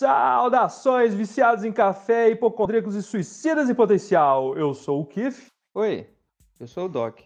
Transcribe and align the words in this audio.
Saudações, 0.00 1.12
viciados 1.12 1.62
em 1.62 1.70
café, 1.70 2.30
hipocondríacos 2.30 2.94
e 2.94 3.02
suicidas 3.02 3.68
em 3.68 3.74
potencial. 3.74 4.56
Eu 4.56 4.72
sou 4.72 5.02
o 5.02 5.04
Kif. 5.04 5.48
Oi, 5.74 6.08
eu 6.58 6.66
sou 6.66 6.86
o 6.86 6.88
Doc. 6.88 7.20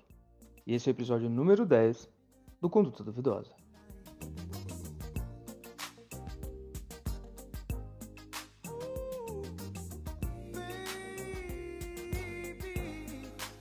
E 0.67 0.75
esse 0.75 0.89
é 0.89 0.91
o 0.91 0.93
episódio 0.93 1.31
número 1.31 1.65
10 1.65 2.11
do 2.61 2.69
Conduta 2.69 3.05
Duvidosa. 3.05 3.53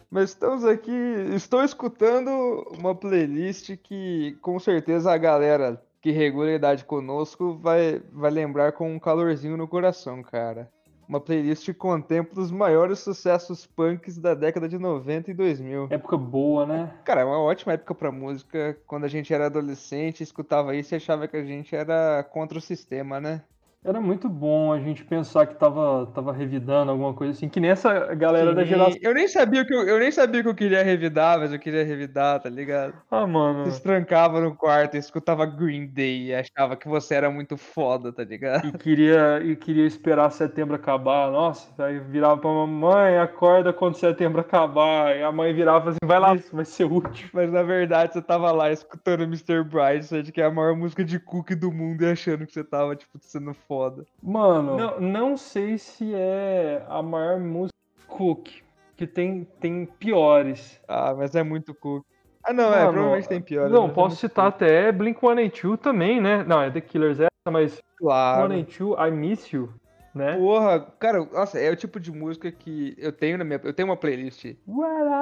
Mas 0.10 0.32
estamos 0.32 0.66
aqui, 0.66 0.92
estou 1.36 1.64
escutando 1.64 2.32
uma 2.80 2.96
playlist 2.96 3.78
que 3.78 4.36
com 4.42 4.58
certeza 4.58 5.12
a 5.12 5.18
galera 5.20 5.80
que 6.04 6.12
regula 6.12 6.50
a 6.50 6.56
idade 6.56 6.84
conosco 6.84 7.58
vai, 7.62 8.02
vai 8.12 8.30
lembrar 8.30 8.74
com 8.74 8.94
um 8.94 9.00
calorzinho 9.00 9.56
no 9.56 9.70
coração, 9.70 10.22
cara. 10.22 10.70
Uma 11.08 11.22
playlist 11.22 11.64
que 11.64 11.74
contempla 11.74 12.42
os 12.42 12.52
maiores 12.52 13.00
sucessos 13.00 13.66
punks 13.66 14.18
da 14.18 14.34
década 14.34 14.68
de 14.68 14.78
90 14.78 15.32
e 15.32 15.34
2000. 15.34 15.88
Época 15.90 16.18
boa, 16.18 16.66
né? 16.66 16.94
Cara, 17.06 17.22
é 17.22 17.26
uma 17.26 17.40
ótima 17.40 17.74
época 17.74 17.96
pra 17.96 18.12
música. 18.12 18.78
Quando 18.86 19.06
a 19.06 19.08
gente 19.08 19.34
era 19.34 19.46
adolescente, 19.46 20.22
escutava 20.22 20.76
isso 20.76 20.94
e 20.94 20.98
achava 20.98 21.26
que 21.26 21.38
a 21.38 21.44
gente 21.44 21.74
era 21.74 22.22
contra 22.22 22.58
o 22.58 22.62
sistema, 22.62 23.22
né? 23.22 23.42
Era 23.86 24.00
muito 24.00 24.30
bom 24.30 24.72
a 24.72 24.80
gente 24.80 25.04
pensar 25.04 25.46
que 25.46 25.56
tava, 25.56 26.10
tava 26.16 26.32
revidando 26.32 26.92
alguma 26.92 27.14
coisa 27.14 27.34
assim, 27.34 27.50
que 27.50 27.60
nem 27.60 27.72
essa 27.72 28.16
galera 28.16 28.52
Sim, 28.52 28.56
da 28.56 28.64
geração. 28.64 29.00
Eu 29.02 29.14
nem 29.14 29.28
sabia 29.28 29.66
que 29.66 29.74
eu, 29.74 29.82
eu 29.84 30.00
nem 30.00 30.10
sabia 30.10 30.42
que 30.42 30.48
eu 30.48 30.56
queria 30.56 30.82
revidar, 30.82 31.38
mas 31.38 31.52
eu 31.52 31.60
queria 31.60 31.84
revidar, 31.84 32.42
tá 32.42 32.50
ligado? 32.50 32.94
Ah, 33.12 33.28
mano. 33.28 33.70
Se 33.70 33.84
trancava 33.84 34.40
no 34.40 34.56
quarto 34.56 34.96
escutava 34.96 35.46
Green 35.46 35.88
Day 35.88 36.28
e 36.28 36.34
achava 36.34 36.76
que 36.78 36.88
você 36.88 37.16
era 37.16 37.30
muito 37.30 37.58
foda, 37.58 38.14
tá 38.14 38.24
ligado? 38.24 38.68
E 38.68 38.72
queria, 38.78 39.42
e 39.44 39.56
queria 39.56 39.86
esperar 39.86 40.32
setembro 40.32 40.76
acabar. 40.76 41.30
Nossa, 41.30 41.70
aí 41.84 42.00
virava 42.00 42.38
pra 42.38 42.50
mamãe, 42.50 43.18
acorda 43.18 43.74
quando 43.74 43.96
setembro 43.96 44.40
acabar. 44.40 45.16
E 45.18 45.24
a 45.24 45.32
mãe 45.32 45.54
virava 45.54 45.90
assim, 45.90 46.00
vai 46.06 46.20
lá, 46.20 46.36
vai 46.52 46.66
ser 46.66 46.86
útil. 46.86 47.30
Mas 47.34 47.52
na 47.52 47.64
verdade 47.64 48.14
você 48.14 48.22
tava 48.22 48.52
lá 48.52 48.72
escutando 48.72 49.24
Mr. 49.24 49.64
Brightside, 49.64 50.32
que 50.32 50.42
é 50.42 50.46
a 50.46 50.52
maior 50.52 50.76
música 50.76 51.04
de 51.04 51.20
cookie 51.20 51.56
do 51.56 51.72
mundo, 51.72 52.04
e 52.04 52.12
achando 52.12 52.46
que 52.46 52.54
você 52.54 52.64
tava, 52.64 52.96
tipo, 52.96 53.18
sendo 53.20 53.54
foda. 53.54 53.73
Mano, 54.22 54.78
não, 54.78 55.00
não 55.00 55.38
sei 55.38 55.78
se 55.78 56.14
é 56.14 56.86
a 56.88 57.02
maior 57.02 57.40
música 57.40 57.74
Cook, 58.08 58.50
que 58.96 59.08
tem, 59.08 59.46
tem 59.60 59.86
piores. 59.86 60.80
Ah, 60.88 61.14
mas 61.16 61.36
é 61.36 61.44
muito 61.44 61.74
cookie. 61.74 62.06
Ah, 62.46 62.54
não, 62.54 62.66
é, 62.74 62.80
Mano, 62.82 62.92
provavelmente 62.92 63.28
tem 63.30 63.42
piores. 63.42 63.72
Não, 63.72 63.86
é 63.86 63.90
posso 63.90 64.10
muito 64.10 64.20
citar 64.20 64.52
cookie. 64.52 64.66
até 64.66 64.92
Blink-182 64.92 65.78
também, 65.80 66.22
né? 66.22 66.44
Não, 66.44 66.62
é 66.62 66.70
The 66.70 66.82
Killers 66.82 67.20
essa, 67.20 67.52
mas 67.52 67.80
Claro. 67.98 68.50
182 68.50 69.00
I 69.00 69.12
Miss 69.12 69.52
You, 69.52 69.74
né? 70.14 70.36
Porra, 70.38 70.80
cara, 71.00 71.26
nossa, 71.26 71.58
é 71.60 71.72
o 71.72 71.76
tipo 71.76 72.00
de 72.00 72.12
música 72.12 72.52
que 72.52 72.94
eu 72.98 73.12
tenho 73.12 73.38
na 73.38 73.44
minha. 73.44 73.60
Eu 73.64 73.74
tenho 73.74 73.88
uma 73.88 73.98
playlist 73.98 74.44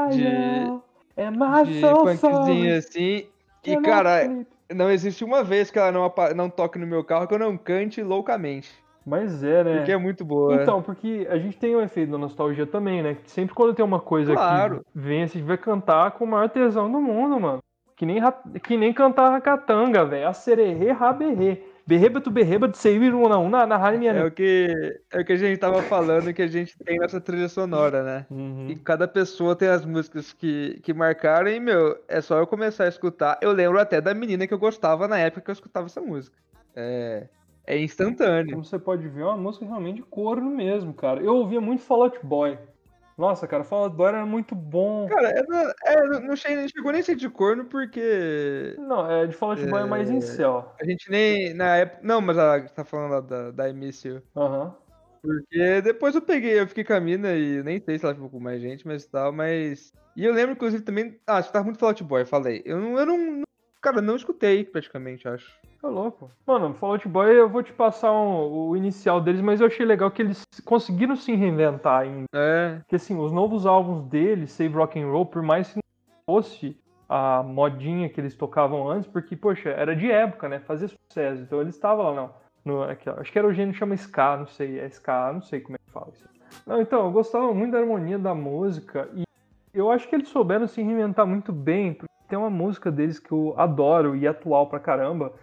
De- 0.09 0.71
am 1.17 1.37
I 1.43 1.65
de 1.65 1.81
punkzinho 1.81 2.17
sorry? 2.17 2.71
assim. 2.73 3.27
E, 3.63 3.77
cara. 3.81 4.45
Não 4.73 4.89
existe 4.91 5.23
uma 5.23 5.43
vez 5.43 5.69
que 5.71 5.79
ela 5.79 5.91
não, 5.91 6.13
não 6.35 6.49
toque 6.49 6.79
no 6.79 6.87
meu 6.87 7.03
carro 7.03 7.27
que 7.27 7.33
eu 7.33 7.39
não 7.39 7.57
cante 7.57 8.01
loucamente. 8.01 8.71
Mas 9.05 9.43
é, 9.43 9.63
né? 9.63 9.77
Porque 9.77 9.91
é 9.91 9.97
muito 9.97 10.23
boa. 10.23 10.53
Então, 10.55 10.81
porque 10.81 11.27
a 11.29 11.37
gente 11.37 11.57
tem 11.57 11.75
o 11.75 11.81
efeito 11.81 12.11
da 12.11 12.17
nostalgia 12.17 12.67
também, 12.67 13.01
né? 13.01 13.17
Sempre 13.25 13.55
quando 13.55 13.73
tem 13.73 13.83
uma 13.83 13.99
coisa 13.99 14.33
Claro. 14.33 14.79
que 14.79 14.85
vem, 14.93 15.23
a 15.23 15.25
gente 15.25 15.41
vai 15.41 15.57
cantar 15.57 16.11
com 16.11 16.23
o 16.23 16.27
maior 16.27 16.49
tesão 16.49 16.91
do 16.91 17.01
mundo, 17.01 17.39
mano. 17.39 17.59
Que 17.95 18.05
nem, 18.05 18.21
que 18.63 18.77
nem 18.77 18.93
cantar 18.93 19.29
racatanga, 19.29 20.05
velho. 20.05 20.27
A 20.27 20.33
sererê, 20.33 20.91
raberê. 20.91 21.63
Berreba 21.85 22.21
tu 22.21 22.29
berreba 22.29 22.67
de 22.67 22.77
seir 22.77 23.13
uma 23.13 23.37
uma 23.37 23.65
na 23.65 23.77
rádio 23.77 23.99
minha. 23.99 24.11
É 24.11 24.23
o 24.23 24.31
que 24.31 24.67
é 25.11 25.21
o 25.21 25.25
que 25.25 25.33
a 25.33 25.35
gente 25.35 25.57
tava 25.57 25.81
falando 25.83 26.33
que 26.33 26.41
a 26.41 26.47
gente 26.47 26.77
tem 26.77 26.99
nessa 26.99 27.19
trilha 27.19 27.49
sonora, 27.49 28.03
né? 28.03 28.25
Uhum. 28.29 28.67
E 28.69 28.75
cada 28.75 29.07
pessoa 29.07 29.55
tem 29.55 29.67
as 29.67 29.85
músicas 29.85 30.31
que, 30.31 30.79
que 30.83 30.93
marcaram 30.93 31.49
e, 31.49 31.59
meu, 31.59 31.97
é 32.07 32.21
só 32.21 32.37
eu 32.37 32.47
começar 32.47 32.85
a 32.85 32.89
escutar. 32.89 33.39
Eu 33.41 33.51
lembro 33.51 33.79
até 33.79 33.99
da 33.99 34.13
menina 34.13 34.47
que 34.47 34.53
eu 34.53 34.59
gostava 34.59 35.07
na 35.07 35.17
época 35.17 35.41
que 35.41 35.49
eu 35.49 35.53
escutava 35.53 35.87
essa 35.87 36.01
música. 36.01 36.37
É, 36.75 37.27
é 37.65 37.77
instantâneo. 37.79 38.51
Como 38.51 38.63
você 38.63 38.79
pode 38.79 39.07
ver, 39.07 39.21
é 39.21 39.25
uma 39.25 39.37
música 39.37 39.65
realmente 39.65 39.97
de 39.97 40.03
corno 40.03 40.49
mesmo, 40.49 40.93
cara. 40.93 41.21
Eu 41.21 41.35
ouvia 41.35 41.59
muito 41.59 41.81
Fall 41.81 42.03
Out 42.03 42.19
Boy. 42.23 42.57
Nossa, 43.17 43.47
cara, 43.47 43.65
Out 43.69 43.95
Boy 43.95 44.07
era 44.07 44.25
muito 44.25 44.55
bom. 44.55 45.07
Cara, 45.07 45.29
é, 45.29 45.43
não- 45.47 45.73
é, 45.85 46.07
não, 46.07 46.19
não 46.21 46.35
che- 46.35 46.55
não 46.55 46.67
chegou 46.67 46.91
nem 46.91 47.01
a 47.01 47.03
ser 47.03 47.15
de 47.15 47.29
corno 47.29 47.65
porque 47.65 48.75
Não, 48.79 49.09
é 49.09 49.27
de 49.27 49.33
Fall 49.33 49.51
Out 49.51 49.65
Boy 49.67 49.81
é 49.81 49.85
mais 49.85 50.09
em 50.09 50.21
céu. 50.21 50.73
a 50.79 50.85
gente 50.85 51.09
nem, 51.09 51.53
na 51.53 51.77
época... 51.77 51.99
Não, 52.03 52.21
mas 52.21 52.37
ela 52.37 52.61
tá 52.61 52.83
falando 52.83 53.11
lá 53.11 53.21
da, 53.21 53.51
da 53.51 53.69
Emício. 53.69 54.23
Aham. 54.35 54.75
Porque 55.21 55.81
depois 55.81 56.15
eu 56.15 56.21
peguei, 56.21 56.59
eu 56.59 56.67
fiquei 56.67 56.83
com 56.83 56.93
a 56.93 56.99
mina 56.99 57.33
e 57.33 57.61
nem 57.61 57.79
sei 57.79 57.99
se 57.99 58.05
ela 58.05 58.15
ficou 58.15 58.29
com 58.29 58.39
mais 58.39 58.59
gente, 58.61 58.87
mas 58.87 59.05
tal, 59.05 59.31
mas... 59.31 59.93
E 60.15 60.25
eu 60.25 60.33
lembro, 60.33 60.53
inclusive, 60.53 60.83
também... 60.83 61.19
Ah, 61.27 61.41
você 61.41 61.51
tava 61.51 61.65
muito 61.65 61.79
Fall 61.79 61.89
Out 61.89 62.03
Boy, 62.03 62.25
falei. 62.25 62.61
Eu 62.65 62.79
não, 62.79 62.97
eu 62.99 63.05
não... 63.05 63.17
não- 63.17 63.43
Cara, 63.81 64.01
não 64.01 64.15
escutei 64.15 64.63
praticamente, 64.63 65.27
acho. 65.27 65.59
Tá 65.81 65.87
louco. 65.87 66.29
Mano, 66.45 66.75
Fall 66.75 66.91
Out 66.91 67.07
Boy, 67.07 67.31
eu 67.33 67.49
vou 67.49 67.63
te 67.63 67.73
passar 67.73 68.11
um- 68.11 68.69
o 68.69 68.77
inicial 68.77 69.19
deles, 69.19 69.41
mas 69.41 69.59
eu 69.59 69.65
achei 69.65 69.83
legal 69.83 70.11
que 70.11 70.21
eles 70.21 70.43
conseguiram 70.63 71.15
se 71.15 71.33
reinventar 71.33 72.01
ainda. 72.01 72.27
É, 72.35 72.75
Porque 72.77 72.95
assim, 72.95 73.17
os 73.17 73.31
novos 73.31 73.65
álbuns 73.65 74.03
deles, 74.03 74.51
Save 74.51 74.75
Rock 74.75 74.99
and 74.99 75.07
Roll, 75.07 75.25
por 75.25 75.41
mais 75.41 75.69
que 75.69 75.77
não 75.77 75.81
fosse 76.35 76.79
a 77.09 77.41
modinha 77.41 78.07
que 78.07 78.21
eles 78.21 78.35
tocavam 78.35 78.87
antes, 78.87 79.09
porque, 79.09 79.35
poxa, 79.35 79.69
era 79.69 79.95
de 79.95 80.09
época, 80.09 80.47
né? 80.47 80.59
Fazia 80.59 80.87
sucesso. 80.87 81.41
Então 81.41 81.59
eles 81.59 81.73
estavam 81.73 82.05
lá, 82.05 82.13
não. 82.13 82.33
No, 82.63 82.83
aqui, 82.83 83.09
acho 83.09 83.31
que 83.31 83.39
era 83.39 83.47
o 83.47 83.51
gênero 83.51 83.73
que 83.73 83.79
chama 83.79 83.95
Ska, 83.95 84.37
não 84.37 84.45
sei, 84.47 84.79
é 84.79 84.85
Ska, 84.85 85.33
não 85.33 85.41
sei 85.41 85.59
como 85.59 85.75
é 85.75 85.79
que 85.83 85.91
fala 85.91 86.09
isso. 86.13 86.29
Não, 86.67 86.79
então, 86.79 87.05
eu 87.05 87.11
gostava 87.11 87.51
muito 87.53 87.71
da 87.71 87.79
harmonia 87.79 88.19
da 88.19 88.35
música 88.35 89.09
e 89.15 89.23
eu 89.73 89.89
acho 89.89 90.07
que 90.07 90.13
eles 90.15 90.27
souberam 90.29 90.67
se 90.67 90.81
reinventar 90.83 91.25
muito 91.25 91.51
bem, 91.51 91.93
porque 91.95 92.11
tem 92.31 92.39
uma 92.39 92.49
música 92.49 92.89
deles 92.89 93.19
que 93.19 93.29
eu 93.29 93.53
adoro 93.57 94.15
e 94.15 94.25
é 94.25 94.29
atual 94.29 94.67
pra 94.67 94.79
caramba, 94.79 95.33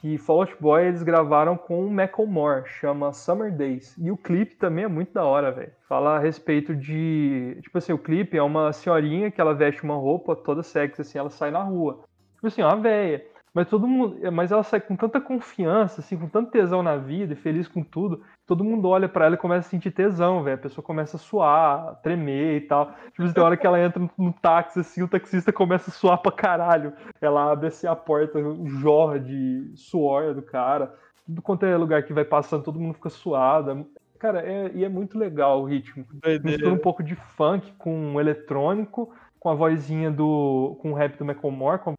que 0.00 0.16
Fall 0.16 0.40
Out 0.40 0.56
Boy 0.58 0.86
eles 0.86 1.02
gravaram 1.02 1.58
com 1.58 1.84
o 1.84 1.90
Macklemore, 1.90 2.66
chama 2.66 3.12
Summer 3.12 3.54
Days. 3.54 3.94
E 3.98 4.10
o 4.10 4.16
clipe 4.16 4.56
também 4.56 4.84
é 4.84 4.88
muito 4.88 5.12
da 5.12 5.24
hora, 5.24 5.52
velho. 5.52 5.72
Fala 5.86 6.16
a 6.16 6.18
respeito 6.18 6.74
de. 6.74 7.58
Tipo 7.60 7.76
assim, 7.76 7.92
o 7.92 7.98
clipe 7.98 8.38
é 8.38 8.42
uma 8.42 8.72
senhorinha 8.72 9.30
que 9.30 9.42
ela 9.42 9.54
veste 9.54 9.82
uma 9.82 9.96
roupa 9.96 10.34
toda 10.34 10.62
sexy, 10.62 11.02
assim, 11.02 11.18
ela 11.18 11.28
sai 11.28 11.50
na 11.50 11.62
rua. 11.62 12.04
Tipo 12.36 12.46
assim, 12.46 12.62
uma 12.62 12.76
véia. 12.76 13.26
Mas 13.58 13.68
todo 13.68 13.88
mundo. 13.88 14.16
Mas 14.30 14.52
ela 14.52 14.62
sai 14.62 14.80
com 14.80 14.94
tanta 14.94 15.20
confiança, 15.20 16.00
assim, 16.00 16.16
com 16.16 16.28
tanto 16.28 16.52
tesão 16.52 16.80
na 16.80 16.96
vida 16.96 17.32
e 17.32 17.36
feliz 17.36 17.66
com 17.66 17.82
tudo. 17.82 18.22
Todo 18.46 18.62
mundo 18.62 18.86
olha 18.88 19.08
pra 19.08 19.26
ela 19.26 19.34
e 19.34 19.38
começa 19.38 19.66
a 19.66 19.70
sentir 19.70 19.90
tesão, 19.90 20.44
velho. 20.44 20.54
A 20.54 20.62
pessoa 20.62 20.84
começa 20.84 21.16
a 21.16 21.18
suar, 21.18 21.88
a 21.88 21.94
tremer 21.96 22.58
e 22.58 22.60
tal. 22.60 22.94
Tipo 23.12 23.34
tem 23.34 23.42
hora 23.42 23.56
que 23.56 23.66
ela 23.66 23.80
entra 23.80 24.00
no, 24.16 24.32
táxi, 24.32 24.78
assim, 24.78 25.02
o 25.02 25.08
taxista 25.08 25.52
começa 25.52 25.90
a 25.90 25.92
suar 25.92 26.18
pra 26.18 26.30
caralho. 26.30 26.92
Ela 27.20 27.50
abre 27.50 27.66
assim 27.66 27.88
a 27.88 27.96
porta, 27.96 28.38
jorra 28.80 29.18
de 29.18 29.72
suor 29.74 30.34
do 30.34 30.42
cara. 30.42 30.94
Tudo 31.26 31.42
quanto 31.42 31.66
é 31.66 31.76
lugar 31.76 32.04
que 32.04 32.12
vai 32.12 32.24
passando, 32.24 32.62
todo 32.62 32.78
mundo 32.78 32.94
fica 32.94 33.10
suado. 33.10 33.88
Cara, 34.20 34.40
é, 34.40 34.70
e 34.72 34.84
é 34.84 34.88
muito 34.88 35.18
legal 35.18 35.62
o 35.62 35.64
ritmo. 35.64 36.06
Mistura 36.44 36.72
um 36.72 36.78
pouco 36.78 37.02
de 37.02 37.16
funk 37.16 37.72
com 37.76 37.92
um 37.92 38.20
eletrônico, 38.20 39.12
com 39.40 39.48
a 39.50 39.54
vozinha 39.54 40.12
do. 40.12 40.78
com 40.80 40.92
o 40.92 40.94
rap 40.94 41.18
do 41.18 41.24
Macklemore, 41.24 41.80
com 41.80 41.94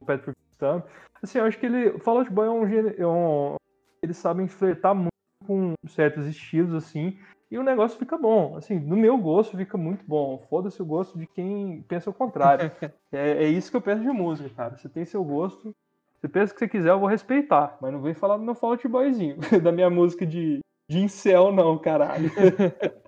o 0.00 0.06
Patrick 0.06 0.38
Stump. 0.60 0.84
Assim, 1.22 1.38
eu 1.38 1.44
acho 1.44 1.58
que 1.58 1.66
ele. 1.66 1.98
Fall 1.98 2.18
Out 2.18 2.30
Boy 2.30 2.46
é 2.46 2.50
um, 2.50 2.68
gênero- 2.68 3.02
é 3.02 3.06
um. 3.06 3.56
Eles 4.02 4.16
sabem 4.18 4.46
flertar 4.46 4.94
muito 4.94 5.10
com 5.46 5.72
certos 5.88 6.26
estilos, 6.26 6.74
assim, 6.74 7.18
e 7.50 7.58
o 7.58 7.62
negócio 7.62 7.98
fica 7.98 8.16
bom. 8.16 8.56
Assim, 8.56 8.78
no 8.78 8.96
meu 8.96 9.16
gosto 9.18 9.56
fica 9.56 9.76
muito 9.76 10.04
bom. 10.06 10.38
Foda-se 10.48 10.80
o 10.80 10.86
gosto 10.86 11.18
de 11.18 11.26
quem 11.26 11.82
pensa 11.88 12.10
o 12.10 12.14
contrário. 12.14 12.70
é, 13.12 13.44
é 13.44 13.48
isso 13.48 13.70
que 13.70 13.76
eu 13.76 13.82
penso 13.82 14.02
de 14.02 14.08
música, 14.08 14.48
cara. 14.50 14.76
Você 14.76 14.88
tem 14.88 15.04
seu 15.04 15.24
gosto. 15.24 15.74
Você 16.20 16.28
pensa 16.28 16.52
o 16.52 16.54
que 16.54 16.60
você 16.60 16.68
quiser, 16.68 16.90
eu 16.90 17.00
vou 17.00 17.08
respeitar. 17.08 17.78
Mas 17.80 17.92
não 17.92 18.02
vem 18.02 18.14
falar 18.14 18.36
do 18.36 18.42
meu 18.42 18.54
Fall 18.54 18.72
Out 18.72 18.86
Boyzinho. 18.86 19.36
da 19.62 19.72
minha 19.72 19.88
música 19.88 20.26
de, 20.26 20.60
de 20.88 20.98
incel, 20.98 21.50
não, 21.52 21.78
caralho. 21.78 22.30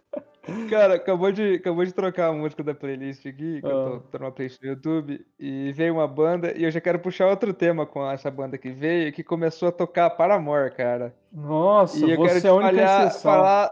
Cara, 0.68 0.94
acabou 0.94 1.30
de, 1.30 1.54
acabou 1.54 1.84
de 1.84 1.92
trocar 1.92 2.28
a 2.28 2.32
música 2.32 2.62
da 2.64 2.74
playlist 2.74 3.24
aqui, 3.26 3.60
que 3.60 3.66
eu 3.66 3.70
tô, 3.70 3.94
Ah. 3.94 4.00
tô 4.10 4.18
numa 4.18 4.32
playlist 4.32 4.60
no 4.60 4.68
YouTube, 4.70 5.24
e 5.38 5.72
veio 5.72 5.94
uma 5.94 6.08
banda, 6.08 6.52
e 6.56 6.64
eu 6.64 6.70
já 6.70 6.80
quero 6.80 6.98
puxar 6.98 7.28
outro 7.28 7.54
tema 7.54 7.86
com 7.86 8.08
essa 8.10 8.30
banda 8.30 8.58
que 8.58 8.70
veio, 8.70 9.12
que 9.12 9.22
começou 9.22 9.68
a 9.68 9.72
tocar 9.72 10.10
Paramore, 10.10 10.74
cara. 10.74 11.14
Nossa, 11.32 11.96
E 11.98 12.10
eu 12.10 12.16
quero 12.20 12.28
você 12.34 12.40
te 12.40 12.46
é 12.46 12.50
a 12.50 12.54
única 12.54 12.70
falhar- 12.72 13.06
exceção. 13.06 13.30
falar 13.32 13.70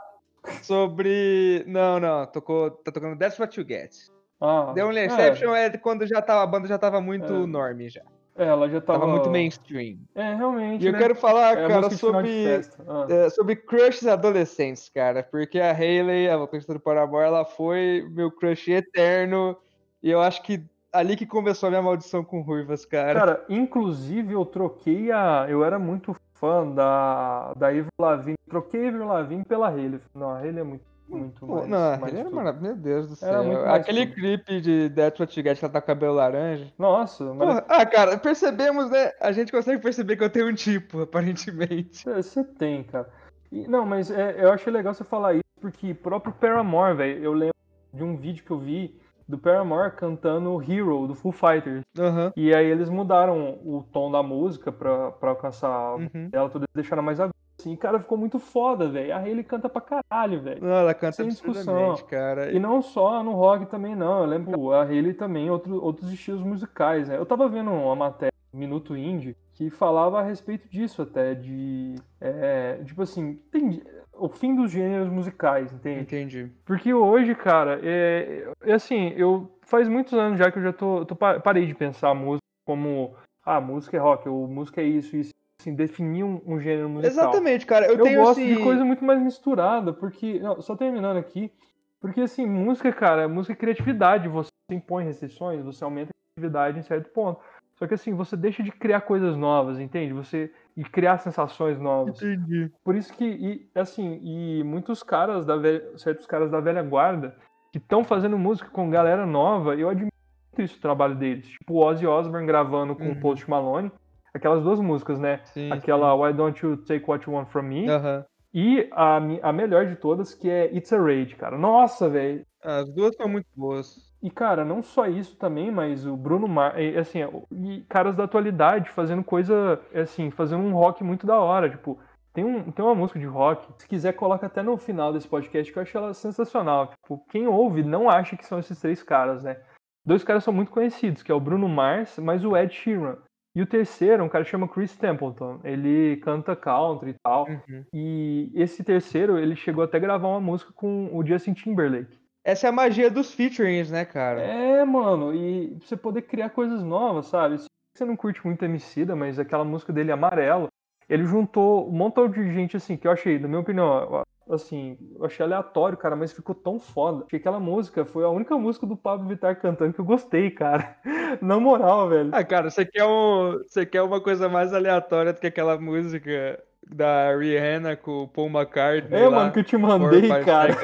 sobre... 0.62 1.64
Não, 1.67 1.99
não, 1.99 2.26
tocou, 2.26 2.70
tá 2.70 2.93
tocando 2.93 3.19
That's 3.19 3.38
What 3.38 3.58
You 3.58 3.67
Get. 3.67 3.93
Ah, 4.40 4.72
The 4.75 4.84
Only 4.84 5.00
é, 5.00 5.06
Exception 5.06 5.55
é, 5.55 5.70
quando 5.76 6.06
já 6.06 6.22
tava, 6.22 6.43
a 6.43 6.46
banda 6.46 6.67
já 6.69 6.78
tava 6.78 7.00
muito 7.00 7.32
É. 7.32 7.46
normie 7.46 7.88
já. 7.90 8.02
É, 8.41 8.47
ela 8.47 8.71
já 8.71 8.81
tava, 8.81 9.01
Tava 9.01 9.13
muito 9.13 9.29
mainstream. 9.29 9.99
É, 10.15 10.35
realmente. 10.35 10.83
E 10.83 10.87
eu 10.87 10.93
né? 10.93 10.99
quero 10.99 11.15
falar, 11.15 11.59
é 11.59 11.69
cara, 11.69 11.91
sobre... 11.91 12.47
Ah. 12.89 13.07
É, 13.11 13.29
sobre 13.29 13.55
crushes 13.55 14.07
adolescentes, 14.07 14.89
cara, 14.89 15.23
porque 15.23 15.61
a 15.61 15.73
Hayley, 15.73 16.27
a 16.27 16.39
vocalista 16.39 16.73
do 16.73 16.81
Paramore, 16.81 17.27
ela 17.27 17.45
foi 17.45 18.09
meu 18.11 18.31
crush 18.31 18.71
eterno, 18.71 19.55
e 20.03 20.11
eu 20.11 20.23
acho 20.23 20.43
que 20.43 20.65
ali 20.91 21.17
que 21.17 21.27
começou 21.27 21.67
a 21.67 21.71
minha 21.71 21.83
maldição 21.83 22.25
com 22.25 22.41
ruivas, 22.41 22.87
cara. 22.87 23.21
Cara, 23.21 23.45
inclusive 23.47 24.33
eu 24.33 24.47
troquei 24.47 25.13
a. 25.13 25.47
Eu 25.47 25.63
era 25.63 25.79
muito 25.79 26.17
fã 26.35 26.67
da, 26.67 27.53
da 27.55 27.69
Avril 27.69 27.89
Lavigne. 28.01 28.39
Troquei 28.49 28.87
a 28.87 28.89
Avril 28.89 29.07
Lavigne 29.07 29.45
pela 29.45 29.69
Hailey. 29.69 30.01
Não, 30.15 30.31
a 30.31 30.39
Hailey 30.39 30.61
é 30.61 30.65
muito, 30.65 30.85
muito 31.11 31.47
mais. 31.47 31.67
não, 31.69 31.99
mais 31.99 32.12
ele 32.15 32.21
é 32.27 32.31
maravilhoso. 32.31 32.62
Meu 32.62 32.77
Deus 32.77 33.07
do 33.09 33.27
Era 33.27 33.43
céu. 33.43 33.71
Aquele 33.73 34.07
tudo. 34.07 34.15
clipe 34.17 34.61
de 34.61 34.71
You 34.97 35.15
Get 35.45 35.59
que 35.59 35.65
ela 35.65 35.73
tá 35.73 35.81
com 35.81 35.87
cabelo 35.89 36.15
laranja. 36.15 36.67
Nossa, 36.79 37.25
mas 37.35 37.39
Porra, 37.49 37.65
ah, 37.69 37.87
cara, 37.87 38.19
percebemos, 38.19 38.91
né? 38.91 39.12
A 39.21 39.33
gente 39.33 39.51
consegue 39.53 39.81
perceber 39.83 40.17
que 40.17 40.25
eu 40.25 40.31
tenho 40.31 40.49
um 40.49 40.55
tipo, 40.55 41.01
aparentemente. 41.03 42.05
Você 42.09 42.43
tem, 42.45 42.83
cara. 42.85 43.09
E- 43.53 43.67
não, 43.67 43.85
mas 43.85 44.11
é, 44.11 44.37
eu 44.45 44.53
achei 44.53 44.73
legal 44.73 44.95
você 44.95 45.05
falar 45.05 45.35
isso, 45.35 45.45
porque 45.61 45.93
próprio 45.95 46.33
Paramore, 46.33 46.97
velho, 46.97 47.25
eu 47.25 47.33
lembro 47.33 47.55
de 47.93 48.05
um 48.05 48.17
vídeo 48.17 48.45
que 48.45 48.51
eu 48.51 48.59
vi 48.59 48.95
do 49.29 49.39
Paramore 49.39 49.93
cantando 49.93 50.61
Hero, 50.63 51.06
do 51.06 51.15
Foo 51.15 51.31
Fighters. 51.33 51.83
Aham. 51.99 52.33
E 52.37 52.53
aí 52.55 52.67
eles 52.67 52.89
mudaram 52.89 53.59
o 53.65 53.85
tom 53.93 54.11
da 54.11 54.23
música 54.23 54.73
pra, 54.73 55.11
pra 55.13 55.31
alcançar 55.31 55.95
Uhum. 55.97 56.29
ela, 56.33 56.49
tudo, 56.51 56.67
deixaram 56.75 57.03
mais 57.03 57.21
agudo. 57.21 57.35
Assim, 57.61 57.77
cara, 57.77 57.99
ficou 58.01 58.17
muito 58.17 58.39
foda, 58.39 58.89
velho. 58.89 59.15
A 59.15 59.19
Hailey 59.19 59.45
canta 59.45 59.69
pra 59.69 59.83
caralho, 59.83 60.41
velho. 60.41 60.62
Não, 60.62 60.71
ela 60.77 60.95
canta 60.95 61.12
Sem 61.17 61.29
discussão. 61.29 61.95
cara. 62.09 62.51
E 62.53 62.59
não 62.59 62.81
só 62.81 63.23
no 63.23 63.33
rock 63.33 63.67
também, 63.67 63.95
não. 63.95 64.21
Eu 64.21 64.27
lembro 64.27 64.73
a 64.73 64.83
Hailey 64.83 65.15
também, 65.15 65.51
outro, 65.51 65.83
outros 65.83 66.11
estilos 66.12 66.43
musicais, 66.43 67.09
né? 67.09 67.17
Eu 67.17 67.27
tava 67.27 67.49
vendo 67.49 67.71
uma 67.71 67.95
matéria, 67.95 68.33
Minuto 68.53 68.97
Indie, 68.97 69.37
que 69.53 69.71
falava 69.71 70.19
a 70.21 70.23
respeito 70.23 70.69
disso 70.69 71.03
até, 71.03 71.35
de... 71.35 71.95
é, 72.21 72.81
tipo 72.85 73.03
assim, 73.03 73.35
tem, 73.53 73.83
o 74.13 74.29
fim 74.29 74.55
dos 74.55 74.71
gêneros 74.73 75.09
musicais, 75.09 75.73
entende? 75.73 76.01
Entendi. 76.01 76.53
Porque 76.65 76.93
hoje, 76.93 77.35
cara, 77.35 77.79
é, 77.83 78.51
é 78.63 78.73
assim, 78.73 79.13
eu 79.17 79.51
faz 79.63 79.89
muitos 79.89 80.15
anos 80.15 80.39
já 80.39 80.51
que 80.51 80.59
eu 80.59 80.63
já 80.63 80.73
tô, 80.73 81.05
tô 81.05 81.15
pa- 81.15 81.39
parei 81.39 81.65
de 81.67 81.75
pensar 81.75 82.11
a 82.11 82.15
música 82.15 82.41
como 82.67 83.15
ah, 83.45 83.61
música 83.61 83.97
é 83.97 84.01
rock, 84.01 84.29
ou 84.29 84.47
música 84.49 84.81
é 84.81 84.85
isso, 84.85 85.17
isso, 85.17 85.33
assim, 85.61 85.75
definir 85.75 86.25
um, 86.25 86.41
um 86.47 86.59
gênero 86.61 86.89
musical. 86.89 87.11
Exatamente, 87.11 87.67
cara. 87.67 87.87
Eu, 87.87 87.99
Eu, 87.99 88.05
tenho 88.05 88.21
gosto 88.21 88.41
assim. 88.41 88.55
de 88.55 88.62
coisa 88.62 88.85
muito 88.85 89.05
mais 89.05 89.21
misturada, 89.23 89.93
porque 89.93 90.39
não, 90.41 90.61
só 90.61 90.75
terminando 90.75 91.17
aqui, 91.19 91.53
porque 92.01 92.21
assim, 92.23 92.47
música, 92.47 92.93
cara, 92.93 93.29
música 93.29 93.53
é 93.53 93.57
criatividade, 93.57 94.29
você 94.29 94.51
impõe 94.71 95.05
restrições, 95.05 95.62
você 95.65 95.85
aumenta 95.85 96.11
a 96.11 96.35
criatividade 96.35 96.79
em 96.79 96.83
certo 96.83 97.11
ponto. 97.11 97.41
Só 97.77 97.87
que 97.87 97.95
assim, 97.95 98.12
você 98.12 98.37
deixa 98.37 98.62
de 98.62 98.71
criar 98.71 99.01
coisas 99.03 99.37
novas, 99.37 99.79
entende? 99.81 100.12
Você 100.12 100.53
e 100.77 100.85
criar 100.85 101.19
sensações 101.19 101.79
novas. 101.79 102.21
Entendi. 102.23 102.71
Por 102.85 102.95
isso 102.95 103.13
que, 103.15 103.25
e, 103.25 103.71
assim, 103.75 104.19
e 104.23 104.63
muitos 104.65 105.03
caras 105.03 105.45
da 105.47 105.56
velha, 105.56 105.83
certos 105.99 106.27
caras 106.27 106.51
da 106.51 106.61
velha 106.61 106.83
guarda 106.83 107.35
que 107.73 107.79
estão 107.79 108.05
fazendo 108.05 108.39
música 108.39 108.69
com 108.71 108.91
galera 108.91 109.25
nova, 109.25 109.75
eu 109.77 109.89
admiro 109.89 110.11
muito 110.53 110.63
isso 110.67 110.77
o 110.79 110.81
trabalho 110.81 111.15
deles. 111.15 111.47
Tipo 111.47 111.75
o 111.75 111.79
Ozzy 111.85 112.06
Osbourne 112.06 112.47
gravando 112.47 112.95
com 112.95 113.05
Uhum. 113.05 113.13
o 113.13 113.21
Post 113.21 113.49
Malone, 113.49 113.91
aquelas 114.35 114.62
duas 114.62 114.81
músicas, 114.81 115.19
né? 115.19 115.41
Sim. 115.44 115.71
Aquela 115.73 116.15
Why 116.15 116.32
Don't 116.32 116.65
You 116.65 116.77
Take 116.79 117.05
What 117.06 117.27
You 117.27 117.35
Want 117.35 117.49
From 117.49 117.62
Me 117.62 117.88
Aham. 117.88 118.25
e 118.53 118.88
a, 118.93 119.17
a 119.43 119.53
melhor 119.53 119.87
de 119.87 119.97
todas, 119.97 120.35
que 120.35 120.49
é 120.49 120.67
It's 120.75 120.93
a 120.93 120.99
Rage, 120.99 121.37
cara. 121.37 121.59
Nossa, 121.59 122.09
velho. 122.09 122.44
As 122.62 122.93
duas 122.93 123.15
são 123.17 123.29
muito 123.29 123.49
boas. 123.56 124.11
E, 124.23 124.31
cara, 124.31 124.65
não 124.65 124.82
só 124.82 125.06
isso 125.06 125.37
também, 125.37 125.71
mas 125.71 126.05
o 126.05 126.15
Bruno 126.15 126.47
Mars, 126.47 126.77
e, 126.79 126.97
assim, 126.99 127.21
e 127.50 127.81
caras 127.88 128.15
da 128.15 128.25
atualidade 128.25 128.91
fazendo 128.91 129.25
coisa, 129.25 129.81
assim, 129.94 130.31
fazendo 130.31 130.62
um 130.62 130.75
rock 130.75 131.03
muito 131.03 131.27
da 131.27 131.38
hora, 131.38 131.71
tipo, 131.71 131.99
tem, 132.35 132.44
um, 132.44 132.71
tem 132.71 132.85
uma 132.85 132.94
música 132.94 133.19
de 133.19 133.25
rock, 133.25 133.67
se 133.79 133.88
quiser 133.88 134.12
coloca 134.12 134.47
até 134.47 134.62
no 134.62 134.77
final 134.77 135.11
desse 135.11 135.27
podcast, 135.27 135.73
que 135.73 135.79
eu 135.79 135.82
acho 135.82 135.97
ela 135.97 136.12
sensacional, 136.12 136.88
tipo, 136.88 137.25
quem 137.31 137.49
ouve 137.49 137.82
não 137.82 138.11
acha 138.11 138.37
que 138.37 138.44
são 138.44 138.59
esses 138.59 138.79
três 138.79 139.03
caras, 139.03 139.43
né? 139.43 139.56
Dois 140.05 140.23
caras 140.23 140.44
são 140.44 140.53
muito 140.53 140.71
conhecidos, 140.71 141.23
que 141.23 141.32
é 141.32 141.35
o 141.35 141.41
Bruno 141.41 141.69
Mars, 141.69 142.19
mas 142.19 142.44
o 142.44 142.55
Ed 142.55 142.75
Sheeran. 142.75 143.17
E 143.55 143.61
o 143.61 143.67
terceiro 143.67 144.23
é 144.23 144.25
um 144.25 144.29
cara 144.29 144.44
chama 144.44 144.69
Chris 144.69 144.97
Templeton, 144.97 145.58
ele 145.64 146.17
canta 146.19 146.55
country 146.55 147.11
e 147.11 147.14
tal, 147.23 147.49
Uhum. 147.49 147.85
e 147.93 148.50
esse 148.55 148.85
terceiro, 148.85 149.38
ele 149.38 149.56
chegou 149.56 149.82
até 149.82 149.97
a 149.97 150.00
gravar 150.00 150.29
uma 150.29 150.41
música 150.41 150.73
com 150.73 151.08
o 151.12 151.26
Justin 151.26 151.52
Timberlake. 151.55 152.17
Essa 152.44 152.69
é 152.69 152.70
a 152.70 152.73
magia 152.73 153.11
dos 153.11 153.35
featurings, 153.35 153.91
né, 153.91 154.05
cara? 154.05 154.41
É, 154.41 154.85
mano, 154.85 155.35
e 155.35 155.75
pra 155.79 155.87
você 155.87 155.97
poder 155.97 156.23
criar 156.23 156.50
coisas 156.50 156.82
novas, 156.82 157.26
sabe? 157.26 157.56
Você 157.97 158.05
não 158.05 158.17
curte 158.17 158.44
muito 158.47 158.64
Emicida, 158.64 159.17
mas 159.17 159.38
aquela 159.38 159.64
música 159.64 159.93
dele, 159.93 160.12
Amarelo, 160.12 160.69
ele 161.08 161.25
juntou 161.26 161.88
um 161.88 161.93
montão 161.93 162.29
de 162.29 162.53
gente, 162.55 162.76
assim, 162.76 162.96
que 162.96 163.06
eu 163.06 163.11
achei, 163.11 163.37
na 163.38 163.49
minha 163.49 163.61
opinião, 163.61 164.23
assim, 164.55 164.97
eu 165.19 165.25
achei 165.25 165.44
aleatório, 165.44 165.97
cara, 165.99 166.17
mas 166.17 166.32
ficou 166.32 166.55
tão 166.55 166.79
foda. 166.79 167.19
Achei 167.26 167.29
que 167.31 167.37
aquela 167.37 167.61
música 167.61 168.05
foi 168.05 168.25
a 168.25 168.29
única 168.29 168.56
música 168.58 168.87
do 168.87 168.97
Pablo 168.97 169.29
Vittar 169.29 169.61
cantando 169.61 169.93
que 169.93 170.00
eu 170.00 170.05
gostei, 170.05 170.50
cara. 170.50 170.97
Na 171.41 171.58
moral, 171.61 172.08
velho. 172.08 172.31
Ah, 172.32 172.43
cara, 172.44 172.70
você 172.70 172.85
quer, 172.85 173.05
um, 173.05 173.58
você 173.67 173.87
quer 173.87 174.02
uma 174.02 174.20
coisa 174.20 174.49
mais 174.49 174.73
aleatória 174.75 175.32
do 175.32 175.41
que 175.41 175.47
aquela 175.47 175.79
música 175.79 176.62
da 176.93 177.37
Rihanna 177.37 177.97
com 177.97 178.23
o 178.25 178.29
Paul 178.29 178.49
McCartney 178.49 179.20
É, 179.20 179.29
lá? 179.29 179.37
mano, 179.37 179.52
que 179.52 179.61
eu 179.61 179.64
te 179.64 179.76
mandei, 179.76 180.29
cara. 180.44 180.75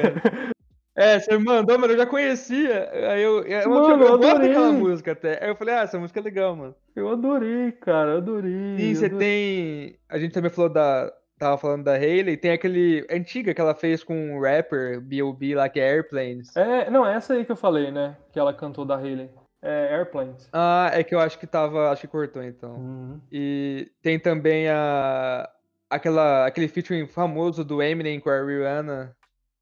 É, 0.95 1.19
você 1.19 1.37
me 1.37 1.43
mandou, 1.43 1.77
mas 1.77 1.91
eu 1.91 1.97
já 1.97 2.07
conhecia. 2.07 2.89
Aí 3.11 3.21
eu, 3.21 3.43
eu, 3.43 3.69
Mano, 3.69 4.03
eu, 4.03 4.07
eu 4.07 4.13
adorei. 4.15 4.47
daquela 4.47 4.71
música 4.71 5.11
até. 5.11 5.43
Aí 5.43 5.49
eu 5.51 5.55
falei, 5.55 5.75
ah, 5.75 5.81
essa 5.81 5.99
música 5.99 6.19
é 6.19 6.23
legal, 6.23 6.55
mano. 6.55 6.75
Eu 6.95 7.09
adorei, 7.09 7.71
cara, 7.73 8.13
eu 8.13 8.17
adorei. 8.17 8.77
Sim, 8.79 8.95
você 8.95 9.05
adorei. 9.05 9.27
tem. 9.27 9.99
A 10.09 10.17
gente 10.17 10.31
também 10.33 10.49
falou 10.49 10.69
da. 10.71 11.13
Tava 11.37 11.57
falando 11.57 11.83
da 11.83 11.93
Hailey, 11.93 12.35
tem 12.35 12.51
aquele. 12.51 13.05
Antiga 13.11 13.53
que 13.53 13.61
ela 13.61 13.75
fez 13.75 14.03
com 14.03 14.15
um 14.15 14.41
rapper, 14.41 14.99
B.O.B. 14.99 15.55
lá, 15.55 15.69
que 15.69 15.79
é 15.79 15.87
Airplanes. 15.87 16.55
É, 16.55 16.89
não, 16.89 17.05
essa 17.05 17.33
aí 17.33 17.45
que 17.45 17.51
eu 17.51 17.55
falei, 17.55 17.91
né? 17.91 18.17
Que 18.31 18.39
ela 18.39 18.53
cantou 18.53 18.83
da 18.83 18.95
Hailey. 18.95 19.29
É 19.61 19.95
Airplanes. 19.95 20.49
Ah, 20.51 20.89
é 20.93 21.03
que 21.03 21.13
eu 21.13 21.19
acho 21.19 21.37
que 21.37 21.45
tava. 21.45 21.91
Acho 21.91 22.01
que 22.01 22.07
cortou 22.07 22.43
então. 22.43 22.75
Uhum. 22.75 23.21
E 23.31 23.91
tem 24.01 24.19
também 24.19 24.67
a. 24.67 25.47
Aquela, 25.89 26.45
aquele 26.45 26.67
featuring 26.67 27.07
famoso 27.07 27.63
do 27.63 27.81
Eminem 27.81 28.19
com 28.19 28.29
a 28.29 28.43
Rihanna, 28.43 29.15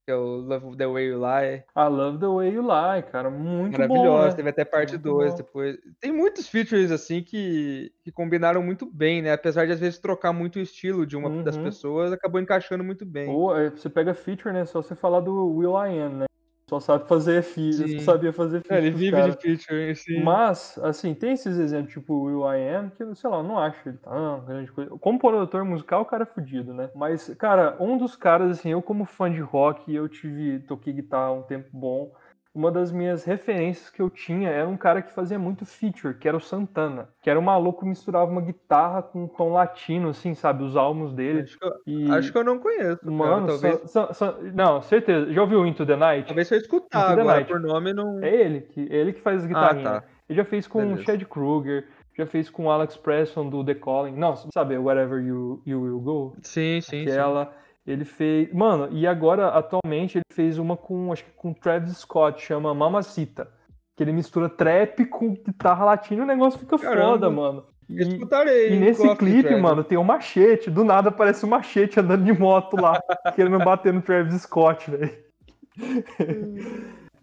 que 0.05 0.11
é 0.11 0.15
o 0.15 0.37
Love 0.37 0.77
the 0.77 0.85
Way 0.87 1.07
You 1.07 1.17
Lie. 1.19 1.63
I 1.75 1.87
love 1.89 2.19
the 2.19 2.27
way 2.27 2.53
you 2.53 2.61
lie, 2.61 3.01
cara. 3.03 3.29
Muito 3.29 3.73
Maravilhosa, 3.79 4.27
né? 4.29 4.33
teve 4.35 4.49
até 4.49 4.63
parte 4.63 4.91
Muito 4.93 5.03
2 5.03 5.31
bom. 5.31 5.37
depois. 5.37 5.77
Tem 5.99 6.11
muitos 6.11 6.47
features 6.47 6.91
assim 6.91 7.23
que, 7.23 7.91
que 8.03 8.11
combinaram 8.11 8.61
muito 8.61 8.85
bem, 8.85 9.21
né? 9.23 9.33
Apesar 9.33 9.65
de 9.65 9.71
às 9.73 9.79
vezes 9.79 9.97
trocar 9.99 10.31
muito 10.31 10.57
o 10.57 10.61
estilo 10.61 11.05
de 11.07 11.17
uma 11.17 11.31
das 11.43 11.57
Uhum. 11.57 11.63
pessoas, 11.63 12.11
acabou 12.13 12.39
encaixando 12.39 12.83
muito 12.83 13.03
bem. 13.05 13.29
Ou 13.29 13.57
é, 13.57 13.71
você 13.71 13.89
pega 13.89 14.13
feature, 14.13 14.53
né? 14.53 14.65
Só 14.65 14.81
você 14.81 14.95
falar 14.95 15.21
do 15.21 15.55
Will 15.55 15.71
I 15.75 15.99
Am, 15.99 16.17
né? 16.19 16.25
Só 16.69 16.79
sabe 16.79 17.07
fazer 17.07 17.43
feature, 17.43 17.87
Sim. 17.87 17.97
só 17.99 18.13
sabia 18.13 18.33
fazer 18.33 18.61
É, 18.69 18.77
feature. 18.77 18.79
ele 18.79 18.91
pros 18.91 19.03
vive 19.03 19.21
caras. 19.21 19.35
de 19.35 19.37
feature, 19.39 19.91
assim. 19.91 20.27
Mas, 20.27 20.77
assim, 20.79 21.13
tem 21.15 21.33
esses 21.33 21.57
exemplos, 21.59 21.93
tipo 21.93 22.13
o 22.13 22.23
Will 22.23 22.41
I 22.53 22.69
Am, 22.75 22.89
que, 22.91 23.15
sei 23.15 23.29
lá, 23.29 23.37
eu 23.37 23.43
não 23.43 23.59
acho 23.59 23.87
ele 23.89 23.97
tão 23.99 24.45
grande 24.45 24.71
coisa. 24.71 24.91
Como 24.99 25.19
produtor 25.19 25.65
musical, 25.65 26.01
o 26.03 26.05
cara 26.05 26.23
é 26.23 26.25
fudido, 26.25 26.73
né? 26.73 26.89
Mas, 26.95 27.29
cara, 27.35 27.77
um 27.81 27.97
dos 27.97 28.15
caras, 28.15 28.51
assim, 28.59 28.69
eu 28.71 28.81
como 28.81 29.05
fã 29.05 29.31
de 29.31 29.41
rock, 29.41 29.93
eu 29.93 30.09
tive, 30.09 30.59
toquei 30.61 30.93
guitarra 30.93 31.31
um 31.33 31.43
tempo 31.43 31.69
bom. 31.73 32.13
Uma 32.55 32.71
das 32.71 32.89
minhas 32.89 33.25
referências 33.25 33.89
que 33.89 34.01
eu 34.01 34.09
tinha 34.09 34.49
era 34.49 34.65
um 34.65 34.77
cara 34.77 35.01
que 35.01 35.11
fazia 35.11 35.37
muito 35.37 35.65
feature, 35.65 36.13
que 36.17 36.25
era 36.25 36.37
o 36.37 36.39
Santana. 36.39 37.09
Que 37.21 37.29
era 37.29 37.37
um 37.37 37.43
maluco 37.43 37.81
que 37.81 37.85
misturava 37.85 38.31
uma 38.31 38.39
guitarra 38.39 39.01
com 39.03 39.25
um 39.25 39.27
tom 39.27 39.51
latino, 39.51 40.07
assim, 40.07 40.33
sabe? 40.33 40.63
Os 40.63 40.77
álbuns 40.77 41.11
dele. 41.13 41.41
Acho 41.41 41.59
que, 41.59 41.65
eu, 41.65 41.73
E, 41.85 42.11
acho 42.11 42.31
que 42.31 42.37
eu 42.37 42.45
não 42.45 42.57
conheço. 42.57 42.99
cara, 43.01 43.11
mano, 43.11 43.47
talvez, 43.47 43.81
San- 43.81 43.87
San- 44.07 44.13
San- 44.13 44.37
não, 44.53 44.81
certeza. 44.81 45.33
Já 45.33 45.41
ouviu 45.41 45.67
Into 45.67 45.85
the 45.85 45.97
Night? 45.97 46.27
talvez 46.27 46.47
se 46.47 46.55
eu 46.55 46.59
escutar 46.59 47.11
Into 47.11 47.19
agora 47.19 47.43
por 47.43 47.59
nome, 47.59 47.93
não. 47.93 48.23
É 48.23 48.33
ele, 48.33 48.61
que, 48.61 48.87
ele 48.89 49.11
que 49.11 49.19
faz 49.19 49.41
as 49.41 49.47
guitarrinhas. 49.47 49.87
Ah, 49.97 50.01
tá. 50.01 50.07
Ele 50.29 50.37
já 50.37 50.45
fez 50.45 50.65
com 50.65 50.79
o 50.79 50.87
Beleza. 50.87 51.03
Chad 51.03 51.23
Kruger, 51.25 51.89
já 52.17 52.25
fez 52.25 52.49
com 52.49 52.67
o 52.67 52.71
Alex 52.71 52.95
Preston 52.95 53.49
do 53.49 53.65
The 53.65 53.75
Calling. 53.75 54.15
Não, 54.15 54.33
sabe, 54.53 54.77
Wherever 54.77 55.21
You, 55.21 55.61
you 55.65 55.81
Will 55.81 55.99
Go? 55.99 56.35
Sim, 56.41 56.79
sim, 56.79 57.05
sim. 57.05 57.19
Ele 57.85 58.03
fez. 58.03 58.51
Mano, 58.51 58.89
e 58.91 59.05
agora, 59.05 59.49
atualmente, 59.49 60.17
ele 60.17 60.25
fez 60.31 60.57
uma 60.57 60.75
com, 60.75 61.11
acho 61.11 61.23
que 61.23 61.31
com 61.31 61.53
Travis 61.53 61.97
Scott, 61.97 62.41
chama 62.41 62.73
Mamacita. 62.73 63.47
Que 63.95 64.03
ele 64.03 64.11
mistura 64.11 64.49
trap 64.49 65.05
com 65.05 65.35
guitarra 65.35 65.85
latina 65.85 66.21
e 66.21 66.23
o 66.23 66.27
negócio 66.27 66.59
fica 66.59 66.77
Caramba. 66.77 67.11
foda, 67.11 67.29
mano. 67.29 67.65
E, 67.87 68.01
Escutarei. 68.01 68.73
e 68.73 68.79
nesse 68.79 69.15
clipe, 69.15 69.55
mano, 69.55 69.83
tem 69.83 69.97
um 69.97 70.03
machete. 70.03 70.71
Do 70.71 70.83
nada 70.83 71.09
aparece 71.09 71.45
um 71.45 71.49
machete 71.49 71.99
andando 71.99 72.23
de 72.25 72.33
moto 72.33 72.75
lá, 72.75 72.99
querendo 73.35 73.59
bater 73.59 73.93
no 73.93 74.01
Travis 74.01 74.41
Scott, 74.41 74.89
velho. 74.89 75.15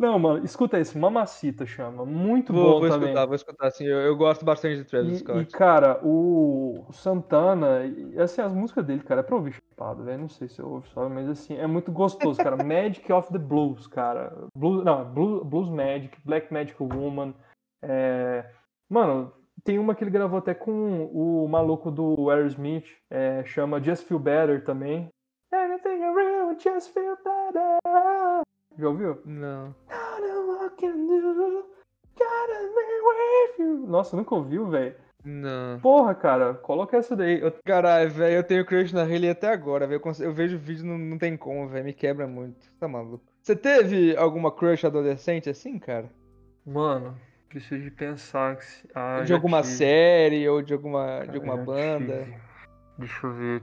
Não, 0.03 0.19
mano, 0.19 0.45
escuta 0.45 0.81
isso, 0.81 0.99
Mamacita 0.99 1.65
chama. 1.65 2.05
Muito 2.05 2.53
Vou, 2.53 2.65
bom 2.75 2.81
vou 2.81 2.89
também. 2.89 3.11
escutar, 3.11 3.25
vou 3.27 3.37
escutar, 3.37 3.69
assim. 3.69 3.85
Eu, 3.85 3.99
eu 4.01 4.17
gosto 4.17 4.45
bastante 4.45 4.79
de 4.79 4.85
Travis 4.85 5.13
E, 5.13 5.15
e, 5.15 5.19
Scott. 5.19 5.53
cara, 5.53 6.01
o 6.05 6.85
Santana, 6.91 7.85
e, 7.87 8.19
assim, 8.19 8.41
as 8.43 8.53
músicas 8.53 8.85
dele, 8.85 9.05
cara, 9.05 9.21
é 9.21 9.23
pra 9.23 9.37
ouvir 9.37 9.53
chapado, 9.53 10.03
velho. 10.03 10.19
Não 10.23 10.29
sei 10.29 10.49
se 10.49 10.59
eu 10.61 10.69
ouvo 10.69 10.87
só, 10.89 11.09
mas 11.09 11.29
assim, 11.29 11.57
é 11.57 11.69
muito 11.69 11.93
gostoso, 11.93 12.37
cara. 12.43 12.57
Magic 12.65 13.13
of 13.13 13.33
the 13.33 13.39
Blues, 13.39 13.87
cara. 13.87 14.37
Blues, 14.57 14.85
não, 14.85 15.05
Blues, 15.05 15.45
Blues 15.47 15.69
Magic, 15.69 16.19
Black 16.25 16.53
Magic 16.53 16.77
Woman. 16.83 17.33
é, 17.81 18.45
Mano, 18.91 19.33
tem 19.63 19.79
uma 19.79 19.95
que 19.95 20.03
ele 20.03 20.11
gravou 20.11 20.41
até 20.41 20.53
com 20.53 21.05
o 21.13 21.47
maluco 21.49 21.93
do 21.93 22.29
Aerosmith, 22.29 22.87
é, 23.09 23.45
chama 23.45 23.81
Just 23.81 24.09
Feel 24.09 24.19
Better 24.19 24.65
também. 24.65 25.09
Everything 25.55 26.03
around 26.03 26.61
just 26.61 26.93
feel 26.93 27.15
better. 27.23 27.79
Já 28.79 28.89
ouviu? 28.89 29.19
Não. 29.25 29.75
Nossa, 33.87 34.17
nunca 34.17 34.35
ouviu, 34.35 34.67
velho? 34.69 34.95
Não. 35.25 35.79
Porra, 35.81 36.15
cara, 36.15 36.55
coloca 36.55 36.97
essa 36.97 37.15
daí. 37.15 37.41
Eu... 37.41 37.53
Caralho, 37.65 38.11
velho, 38.11 38.37
eu 38.37 38.43
tenho 38.45 38.65
crush 38.65 38.93
na 38.93 39.03
Hailey 39.03 39.31
até 39.31 39.49
agora, 39.49 39.87
velho. 39.87 40.01
Eu, 40.05 40.25
eu 40.27 40.33
vejo 40.33 40.57
o 40.57 40.59
vídeo, 40.59 40.85
não, 40.85 40.99
não 40.99 41.19
tem 41.19 41.37
como, 41.37 41.69
velho. 41.69 41.85
Me 41.85 41.93
quebra 41.93 42.27
muito. 42.27 42.67
Tá 42.81 42.89
maluco. 42.89 43.25
Você 43.43 43.55
teve 43.55 44.17
alguma 44.17 44.51
crush 44.51 44.85
adolescente 44.85 45.49
assim, 45.49 45.79
cara? 45.79 46.11
Mano, 46.67 47.17
preciso 47.49 47.83
de 47.83 47.91
pensar. 47.91 48.57
que 48.57 48.65
se- 48.65 48.89
Ah, 48.95 49.23
de 49.23 49.33
alguma 49.33 49.63
tive, 49.63 49.75
série 49.75 50.49
ou 50.49 50.63
de 50.63 50.73
alguma, 50.73 51.21
de 51.21 51.27
cara, 51.27 51.39
alguma 51.39 51.57
já 51.59 51.65
banda? 51.65 52.25
tive. 52.25 52.37
Deixa 52.99 53.27
eu 53.27 53.33
ver. 53.33 53.63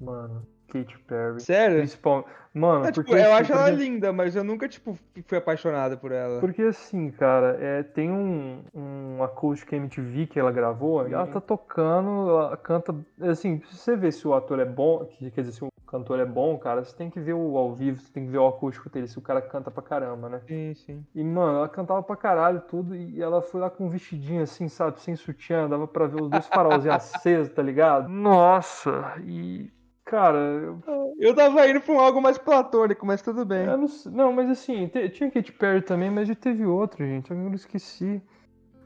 Mano, 0.00 0.46
Katy 0.68 0.98
Perry. 1.06 1.40
Sério? 1.40 1.78
Principal... 1.78 2.26
Mano, 2.54 2.86
É, 2.86 2.88
tipo, 2.90 3.02
porque 3.04 3.14
eu 3.14 3.18
assim, 3.34 3.42
acho 3.42 3.52
ela 3.52 3.68
linda, 3.70 4.12
mas 4.14 4.34
eu 4.34 4.42
nunca, 4.42 4.66
tipo, 4.66 4.98
fui 5.26 5.36
apaixonado 5.36 5.98
por 5.98 6.10
ela. 6.10 6.40
Porque 6.40 6.62
assim, 6.62 7.10
cara, 7.10 7.58
é, 7.60 7.82
tem 7.82 8.10
um, 8.10 8.62
um 8.74 9.22
acústico 9.22 9.74
MTV 9.74 10.26
que 10.26 10.40
ela 10.40 10.50
gravou, 10.50 11.06
e 11.06 11.12
ela 11.12 11.26
tá 11.26 11.38
tocando, 11.38 12.30
ela 12.30 12.56
canta. 12.56 12.94
Assim, 13.20 13.60
se 13.70 13.76
você 13.76 13.94
ver 13.94 14.10
se 14.10 14.26
o 14.26 14.32
ator 14.32 14.58
é 14.58 14.64
bom, 14.64 15.04
que- 15.04 15.30
quer 15.30 15.42
dizer, 15.42 15.52
se 15.52 15.62
o 15.64 15.68
cantor 15.86 16.18
é 16.18 16.24
bom, 16.24 16.56
cara, 16.56 16.82
você 16.82 16.96
tem 16.96 17.10
que 17.10 17.20
ver 17.20 17.34
o 17.34 17.58
ao 17.58 17.74
vivo, 17.74 18.00
você 18.00 18.10
tem 18.10 18.24
que 18.24 18.30
ver 18.30 18.38
o 18.38 18.46
acústico 18.48 18.88
dele, 18.88 19.06
se 19.06 19.18
o 19.18 19.22
cara 19.22 19.42
canta 19.42 19.70
pra 19.70 19.82
caramba, 19.82 20.30
né? 20.30 20.40
Sim, 20.48 20.72
sim. 20.74 21.04
E, 21.14 21.22
mano, 21.22 21.58
ela 21.58 21.68
cantava 21.68 22.02
pra 22.02 22.16
caralho 22.16 22.62
tudo, 22.62 22.96
e 22.96 23.20
ela 23.20 23.42
foi 23.42 23.60
lá 23.60 23.68
com 23.68 23.84
um 23.84 23.90
vestidinho 23.90 24.42
assim, 24.42 24.66
sabe, 24.66 24.98
sem 25.02 25.14
sutiã, 25.14 25.68
dava 25.68 25.86
pra 25.86 26.06
ver 26.06 26.22
os 26.22 26.30
dois 26.30 26.46
farolzinhos 26.46 26.96
acesos, 27.04 27.52
tá 27.52 27.60
ligado? 27.62 28.08
Nossa, 28.08 29.14
e. 29.26 29.70
Cara, 30.06 30.38
eu 30.38 30.80
Eu 31.18 31.34
tava 31.34 31.68
indo 31.68 31.80
pra 31.80 31.92
um 31.94 31.98
algo 32.00 32.22
mais 32.22 32.38
platônico, 32.38 33.04
mas 33.04 33.20
tudo 33.22 33.44
bem. 33.44 33.64
eu 33.66 33.76
não, 33.76 33.86
não, 34.12 34.32
mas 34.32 34.48
assim, 34.48 34.86
te- 34.88 35.08
tinha 35.10 35.30
Katy 35.30 35.52
Perry 35.52 35.82
também, 35.82 36.10
mas 36.10 36.28
já 36.28 36.34
teve 36.34 36.64
outro, 36.64 37.04
gente. 37.04 37.30
Eu 37.30 37.36
não 37.36 37.52
esqueci. 37.54 38.22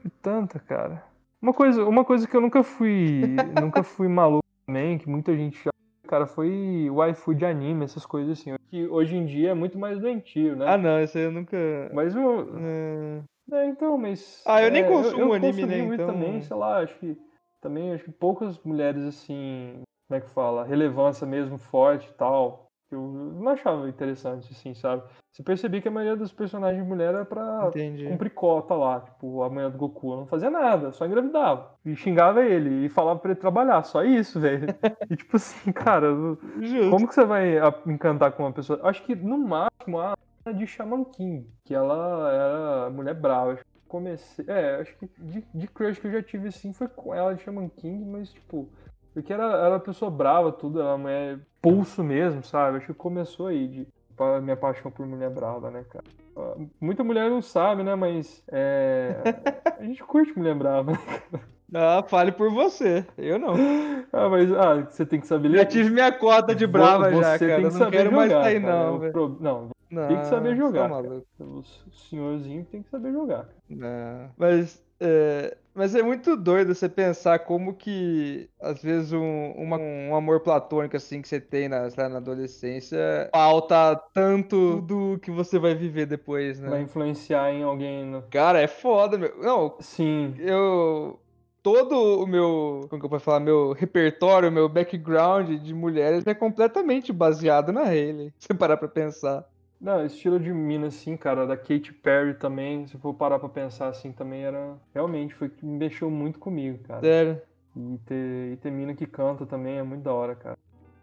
De 0.03 0.09
tanta, 0.09 0.57
cara. 0.59 1.03
Uma 1.39 1.53
coisa, 1.53 1.85
uma 1.85 2.03
coisa 2.03 2.27
que 2.27 2.35
eu 2.35 2.41
nunca 2.41 2.63
fui. 2.63 3.21
nunca 3.55 3.83
fui 3.83 4.07
maluco 4.07 4.43
também, 4.65 4.97
que 4.97 5.07
muita 5.07 5.35
gente 5.35 5.59
acha, 5.59 6.07
cara, 6.07 6.25
foi 6.25 6.89
waifu 6.89 7.35
de 7.35 7.45
anime, 7.45 7.83
essas 7.85 8.03
coisas 8.05 8.39
assim. 8.39 8.55
Que 8.71 8.87
hoje 8.87 9.15
em 9.15 9.25
dia 9.27 9.51
é 9.51 9.53
muito 9.53 9.77
mais 9.77 9.99
doentio, 9.99 10.55
né? 10.55 10.65
Ah, 10.67 10.77
não, 10.77 11.03
isso 11.03 11.15
aí 11.19 11.25
eu 11.25 11.31
nunca. 11.31 11.55
Mas 11.93 12.15
eu. 12.15 12.49
É, 12.57 13.21
É, 13.51 13.65
então, 13.67 13.95
mas. 13.95 14.41
Ah, 14.47 14.63
eu 14.63 14.71
nem 14.71 14.81
é, 14.83 14.87
consumo 14.87 15.21
eu 15.21 15.33
anime, 15.33 15.53
consumi 15.53 15.67
né, 15.75 15.81
muito 15.83 16.01
então- 16.01 16.07
também, 16.15 16.41
sei 16.41 16.55
lá, 16.57 16.79
acho 16.79 16.97
que. 16.97 17.15
Também 17.61 17.93
acho 17.93 18.05
que 18.05 18.11
poucas 18.11 18.57
mulheres 18.63 19.03
assim. 19.03 19.81
Como 20.11 20.17
é 20.17 20.21
que 20.25 20.29
fala? 20.31 20.65
Relevância 20.65 21.25
mesmo 21.25 21.57
forte 21.57 22.09
e 22.09 22.13
tal. 22.15 22.67
que 22.89 22.95
Eu 22.95 23.01
não 23.01 23.49
achava 23.49 23.87
interessante, 23.87 24.51
assim, 24.51 24.73
sabe? 24.73 25.03
Você 25.31 25.41
percebia 25.41 25.81
que 25.81 25.87
a 25.87 25.91
maioria 25.91 26.17
dos 26.17 26.33
personagens 26.33 26.85
mulher 26.85 27.13
era 27.13 27.23
pra 27.23 27.69
entendi. 27.69 28.05
cumprir 28.09 28.31
cota 28.31 28.73
lá, 28.73 28.99
tipo, 28.99 29.41
a 29.41 29.49
mulher 29.49 29.69
do 29.69 29.77
Goku. 29.77 30.17
Não 30.17 30.25
fazia 30.25 30.49
nada, 30.49 30.91
só 30.91 31.05
engravidava. 31.05 31.75
E 31.85 31.95
xingava 31.95 32.43
ele 32.43 32.87
e 32.87 32.89
falava 32.89 33.19
pra 33.21 33.31
ele 33.31 33.39
trabalhar, 33.39 33.81
só 33.83 34.03
isso, 34.03 34.37
velho. 34.37 34.67
E 35.09 35.15
tipo 35.15 35.37
assim, 35.37 35.71
cara, 35.71 36.07
Justo. 36.59 36.89
como 36.89 37.07
que 37.07 37.15
você 37.15 37.23
vai 37.23 37.53
encantar 37.87 38.33
com 38.33 38.43
uma 38.43 38.51
pessoa? 38.51 38.81
Acho 38.83 39.01
que 39.03 39.15
no 39.15 39.37
máximo 39.37 39.97
a 39.97 40.13
de 40.53 40.67
Shaman 40.67 41.05
King, 41.05 41.47
que 41.63 41.73
ela 41.73 42.29
era 42.29 42.89
mulher 42.89 43.13
brava. 43.13 43.57
Comecei. 43.87 44.43
É, 44.49 44.75
acho 44.81 44.93
que 44.97 45.09
de, 45.17 45.45
de 45.53 45.67
crush 45.69 45.99
que 45.99 46.07
eu 46.07 46.11
já 46.11 46.21
tive 46.21 46.49
assim 46.49 46.73
foi 46.73 46.89
com 46.89 47.15
ela 47.15 47.33
de 47.33 47.43
Shaman 47.43 47.69
King, 47.69 48.03
mas 48.03 48.33
tipo. 48.33 48.69
Porque 49.13 49.33
era, 49.33 49.43
era 49.43 49.69
uma 49.69 49.79
pessoa 49.79 50.09
brava, 50.09 50.51
tudo, 50.51 50.79
era 50.79 50.89
uma 50.89 50.97
mulher 50.97 51.39
pulso 51.61 52.03
mesmo, 52.03 52.43
sabe? 52.43 52.77
Acho 52.77 52.87
que 52.87 52.93
começou 52.93 53.47
aí, 53.47 53.67
de, 53.67 53.87
a 54.17 54.39
minha 54.39 54.55
paixão 54.55 54.89
por 54.91 55.05
mulher 55.05 55.29
brava, 55.29 55.69
né, 55.69 55.83
cara? 55.89 56.05
Muita 56.79 57.03
mulher 57.03 57.29
não 57.29 57.41
sabe, 57.41 57.83
né? 57.83 57.93
Mas 57.95 58.41
é, 58.51 59.15
a 59.79 59.83
gente 59.83 60.01
curte 60.03 60.37
mulher 60.37 60.55
brava. 60.55 60.91
né? 60.93 60.99
Ah, 61.73 62.03
fale 62.07 62.31
por 62.31 62.49
você. 62.51 63.05
Eu 63.17 63.37
não. 63.39 63.53
Ah, 64.13 64.27
mas 64.29 64.51
ah, 64.53 64.81
você 64.89 65.05
tem 65.05 65.19
que 65.21 65.27
saber 65.27 65.51
Já 65.51 65.65
tive 65.65 65.89
minha 65.89 66.11
cota 66.11 66.53
de 66.55 66.65
brava 66.67 67.09
Você 67.09 67.21
já, 67.21 67.39
tem 67.39 67.47
cara. 67.47 67.61
que 67.61 67.67
Eu 67.67 67.71
não 67.71 67.77
saber 67.79 67.91
quero 67.97 68.09
jogar, 68.11 68.17
mais 68.17 68.31
sair, 68.31 68.61
cara. 68.61 68.73
não, 68.75 68.95
O 68.95 68.99
velho. 68.99 69.11
pro- 69.13 69.37
Não, 69.39 69.69
Não, 69.91 70.07
tem 70.07 70.19
que 70.19 70.27
saber 70.27 70.55
jogar, 70.55 70.89
Tá 70.89 71.43
o 71.43 71.63
senhorzinho 71.91 72.65
tem 72.65 72.81
que 72.81 72.89
saber 72.89 73.11
jogar. 73.11 73.49
Não. 73.69 74.29
Mas, 74.37 74.81
é, 74.99 75.57
mas 75.73 75.95
é 75.95 76.01
muito 76.01 76.37
doido 76.37 76.73
você 76.73 76.87
pensar 76.87 77.39
como 77.39 77.73
que, 77.73 78.49
às 78.61 78.81
vezes, 78.81 79.11
um, 79.11 79.51
uma- 79.51 79.77
um 79.77 80.15
amor 80.15 80.39
platônico 80.39 80.95
assim 80.95 81.21
que 81.21 81.27
você 81.27 81.41
tem 81.41 81.67
na, 81.67 81.89
lá, 81.97 82.07
na 82.07 82.17
adolescência 82.17 83.29
falta 83.33 83.95
tanto 84.13 84.81
do 84.81 85.19
que 85.19 85.29
você 85.29 85.59
vai 85.59 85.75
viver 85.75 86.05
depois, 86.05 86.59
né? 86.59 86.69
Vai 86.69 86.81
influenciar 86.81 87.51
em 87.51 87.63
alguém. 87.63 88.05
No... 88.05 88.21
Cara, 88.23 88.59
é 88.61 88.67
foda, 88.67 89.17
meu. 89.17 89.37
Não, 89.39 89.75
Sim. 89.81 90.35
eu. 90.39 91.19
Todo 91.63 92.23
o 92.23 92.25
meu. 92.25 92.87
Como 92.89 92.99
que 92.99 93.05
eu 93.05 93.09
posso 93.09 93.23
falar? 93.25 93.39
Meu 93.39 93.71
repertório, 93.73 94.51
meu 94.51 94.67
background 94.67 95.47
de 95.61 95.73
mulheres 95.75 96.25
é 96.25 96.33
completamente 96.33 97.13
baseado 97.13 97.71
na 97.71 97.83
Hailey. 97.83 98.33
Se 98.39 98.47
você 98.47 98.53
parar 98.55 98.77
pra 98.77 98.87
pensar. 98.87 99.45
Não, 99.81 100.05
estilo 100.05 100.39
de 100.39 100.53
mina, 100.53 100.87
assim, 100.87 101.17
cara, 101.17 101.47
da 101.47 101.57
Katy 101.57 101.91
Perry 101.93 102.35
também, 102.35 102.85
se 102.85 102.97
for 102.99 103.13
parar 103.15 103.39
pra 103.39 103.49
pensar 103.49 103.87
assim, 103.87 104.11
também 104.11 104.43
era. 104.43 104.77
Realmente, 104.93 105.33
foi 105.33 105.49
que 105.49 105.65
me 105.65 105.77
mexeu 105.77 106.09
muito 106.09 106.37
comigo, 106.37 106.77
cara. 106.83 107.01
Sério. 107.01 107.41
E 107.75 107.97
ter, 108.05 108.53
e 108.53 108.57
ter 108.57 108.69
mina 108.71 108.93
que 108.93 109.07
canta 109.07 109.45
também 109.45 109.77
é 109.79 109.83
muito 109.83 110.03
da 110.03 110.13
hora, 110.13 110.35
cara. 110.35 110.57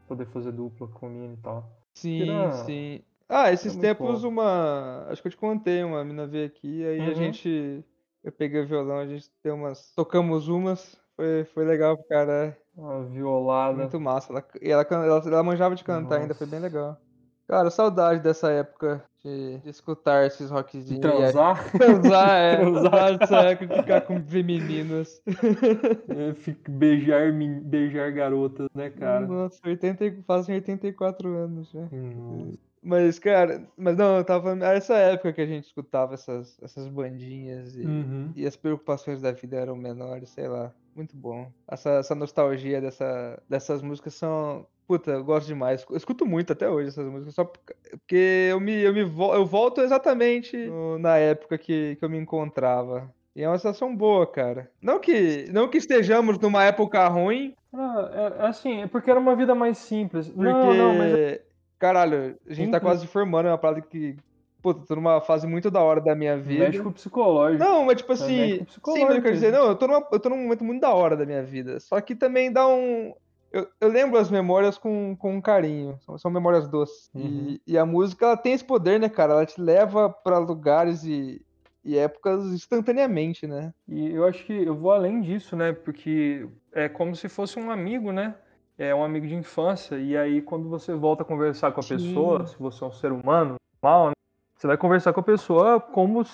Poder 0.07 0.27
fazer 0.27 0.53
dupla 0.53 0.87
com 0.89 1.09
mina 1.09 1.35
e 1.35 1.37
tal. 1.39 1.65
Sim, 1.95 2.23
Era- 2.23 2.53
sim. 2.65 3.03
Ah, 3.29 3.53
esses 3.53 3.75
muito 3.75 3.83
tempos 3.83 4.25
uma. 4.25 5.07
Acho 5.09 5.21
que 5.21 5.29
eu 5.29 5.33
te 5.33 5.37
contei, 5.37 5.83
uma 5.83 6.05
mina 6.05 6.27
veio 6.27 6.47
aqui, 6.47 6.85
aí 6.85 7.01
a 7.01 7.09
Uhum. 7.09 7.15
gente. 7.15 7.85
Eu 8.23 8.33
peguei 8.33 8.63
o 8.63 8.67
violão, 8.67 8.99
a 8.99 9.07
gente 9.07 9.31
deu 9.43 9.55
umas. 9.55 9.93
Tocamos 9.95 10.49
umas. 10.49 10.97
Foi, 11.17 11.45
foi 11.47 11.65
legal, 11.65 11.97
cara. 12.09 12.57
Uma 12.77 13.05
violada. 13.05 13.77
Muito 13.77 14.01
massa. 14.01 14.33
Ela, 14.33 14.47
e 14.63 14.71
ela, 14.71 14.83
ela, 14.91 15.23
ela 15.27 15.43
manjava 15.43 15.75
de 15.75 15.85
cantar 15.85 16.21
ainda, 16.21 16.35
foi 16.35 16.47
bem 16.47 16.61
Nossa. 16.61 16.73
legal. 16.73 17.08
Cara, 17.49 17.71
saudade 17.71 18.21
dessa 18.23 18.50
época 18.52 19.02
de, 19.25 19.59
de 19.61 19.71
escutar 19.71 20.26
esses 20.26 20.50
rockzinhos. 20.50 20.90
e- 20.99 21.00
transar. 21.00 21.71
Transar, 21.73 22.31
é. 22.38 22.57
Transar. 22.61 23.19
Dessa 23.19 23.37
época 23.40 23.67
de 23.75 23.81
ficar 23.81 24.00
com 24.02 24.23
femininas. 24.23 25.23
É, 26.09 26.35
fica- 26.35 26.71
beijar, 26.71 27.33
beijar 27.33 28.12
garotas, 28.12 28.69
né, 28.75 28.90
cara? 28.90 29.26
Nossa, 29.26 29.59
80, 29.64 30.05
e- 30.05 30.23
fazem 30.23 30.55
84 30.57 31.28
anos 31.37 31.71
já. 31.71 31.81
Nossa. 31.90 32.59
Mas, 32.83 33.19
cara, 33.19 33.62
mas 33.76 33.97
não, 33.97 34.19
eu 34.19 34.25
tava. 34.25 34.50
Era 34.52 34.76
essa 34.76 34.95
época 34.95 35.33
que 35.33 35.40
a 35.40 35.47
gente 35.47 35.64
escutava 35.64 36.14
essas, 36.14 36.57
essas 36.62 36.87
bandinhas 36.87 37.75
e, 37.76 37.81
Uhum. 37.83 38.31
e 38.37 38.47
as 38.47 38.57
preocupações 38.57 39.21
da 39.21 39.33
vida 39.33 39.57
eram 39.57 39.75
menores, 39.75 40.31
sei 40.31 40.47
lá. 40.49 40.71
Muito 40.95 41.17
bom. 41.17 41.50
Essa, 41.67 41.90
essa 41.99 42.14
nostalgia 42.14 42.81
dessa, 42.81 43.40
dessas 43.49 43.83
músicas 43.83 44.14
são. 44.14 44.67
Puta, 44.88 45.11
eu 45.11 45.23
gosto 45.23 45.47
demais. 45.47 45.85
Eu 45.88 45.97
escuto 45.99 46.25
muito 46.25 46.50
até 46.52 46.68
hoje 46.68 46.88
essas 46.88 47.04
músicas, 47.07 47.35
só 47.35 47.45
por- 47.45 47.61
porque 47.90 48.49
eu 48.50 48.59
me, 48.59 48.73
eu 48.83 48.92
me 48.95 49.04
vo- 49.04 49.35
eu 49.35 49.45
volto 49.45 49.83
exatamente 49.83 50.57
no- 50.57 50.99
na 50.99 51.18
época 51.18 51.59
que, 51.59 51.95
que 51.97 52.04
eu 52.04 52.09
me 52.09 52.16
encontrava. 52.16 53.12
E 53.37 53.42
é 53.42 53.49
uma 53.49 53.59
sensação 53.59 53.95
boa, 53.95 54.26
cara. 54.26 54.71
Não 54.80 54.99
que, 54.99 55.47
não 55.52 55.68
que 55.68 55.76
estejamos 55.76 56.38
numa 56.38 56.64
época 56.64 57.07
ruim, 57.07 57.54
Ah, 57.73 58.11
é, 58.40 58.47
assim, 58.47 58.80
é 58.80 58.87
porque 58.87 59.11
era 59.11 59.21
uma 59.21 59.37
vida 59.37 59.54
mais 59.54 59.76
simples. 59.76 60.26
porque, 60.26 60.42
Não, 60.42 60.75
não, 60.75 60.95
mas 60.95 61.14
é 61.14 61.42
caralho, 61.78 62.37
a 62.49 62.54
gente 62.54 62.71
tá 62.71 62.78
Simples. 62.78 62.83
quase 62.83 63.07
formando, 63.07 63.47
é 63.47 63.50
uma 63.52 63.59
parada 63.59 63.83
que, 63.83 64.16
puta, 64.62 64.87
tô 64.87 64.95
numa 64.97 65.21
fase 65.21 65.47
muito 65.47 65.71
da 65.71 65.80
hora 65.83 66.00
da 66.00 66.14
minha 66.16 66.37
vida. 66.38 66.64
mexe 66.64 66.80
com 66.80 66.88
o 66.88 66.92
psicológico. 66.92 67.62
Não, 67.62 67.85
mas 67.85 67.99
tipo 67.99 68.11
assim, 68.12 68.62
o 68.62 68.92
sim, 68.92 69.04
mas 69.04 69.16
eu 69.16 69.23
quero 69.23 69.35
dizer, 69.35 69.52
não, 69.52 69.68
eu 69.68 69.76
tô, 69.76 69.87
numa, 69.87 70.09
eu 70.11 70.18
tô 70.18 70.30
num 70.30 70.38
momento 70.38 70.64
muito 70.64 70.80
da 70.80 70.95
hora 70.95 71.14
da 71.14 71.26
minha 71.26 71.42
vida. 71.42 71.78
Só 71.78 72.00
que 72.00 72.14
também 72.14 72.50
dá 72.50 72.66
um. 72.66 73.12
Eu, 73.52 73.69
eu 73.81 73.88
lembro 73.88 74.19
as 74.19 74.31
memórias 74.31 74.76
com, 74.76 75.17
com 75.17 75.40
carinho. 75.40 75.99
São, 76.05 76.19
são 76.19 76.31
memórias 76.31 76.69
doces. 76.69 77.11
Uhum. 77.14 77.59
E, 77.67 77.73
e 77.73 77.78
a 77.78 77.87
música, 77.87 78.26
ela 78.26 78.37
tem 78.37 78.52
esse 78.52 78.64
poder, 78.64 79.00
né, 79.00 79.09
cara? 79.09 79.33
Ela 79.33 79.47
te 79.47 79.61
leva 79.61 80.11
pra 80.11 80.38
lugares 80.38 81.05
e, 81.05 81.45
e 81.85 81.97
épocas 81.97 82.45
instantaneamente, 82.47 83.47
né? 83.47 83.73
E 83.88 84.12
eu 84.12 84.26
acho 84.26 84.45
que 84.45 84.52
eu 84.52 84.76
vou 84.76 84.93
além 84.93 85.21
disso, 85.21 85.57
né? 85.57 85.73
Porque 85.73 86.49
é 86.73 86.88
como 86.88 87.17
se 87.17 87.28
fosse 87.28 87.59
um 87.59 87.71
amigo, 87.71 88.12
né? 88.12 88.35
É 88.76 88.95
um 88.95 89.02
amigo 89.02 89.26
de 89.26 89.35
infância. 89.35 89.97
E 89.97 90.17
aí, 90.17 90.40
quando 90.40 90.69
você 90.69 90.95
volta 90.95 91.23
a 91.23 91.26
conversar 91.26 91.73
com 91.73 91.81
a 91.81 91.83
Sim. 91.83 91.97
pessoa, 91.97 92.47
se 92.47 92.57
você 92.59 92.85
é 92.85 92.87
um 92.87 92.93
ser 92.93 93.11
humano 93.11 93.57
normal, 93.83 94.09
né? 94.09 94.12
Você 94.57 94.67
vai 94.67 94.76
conversar 94.76 95.12
com 95.12 95.21
a 95.21 95.25
pessoa 95.25 95.81
como, 95.81 96.25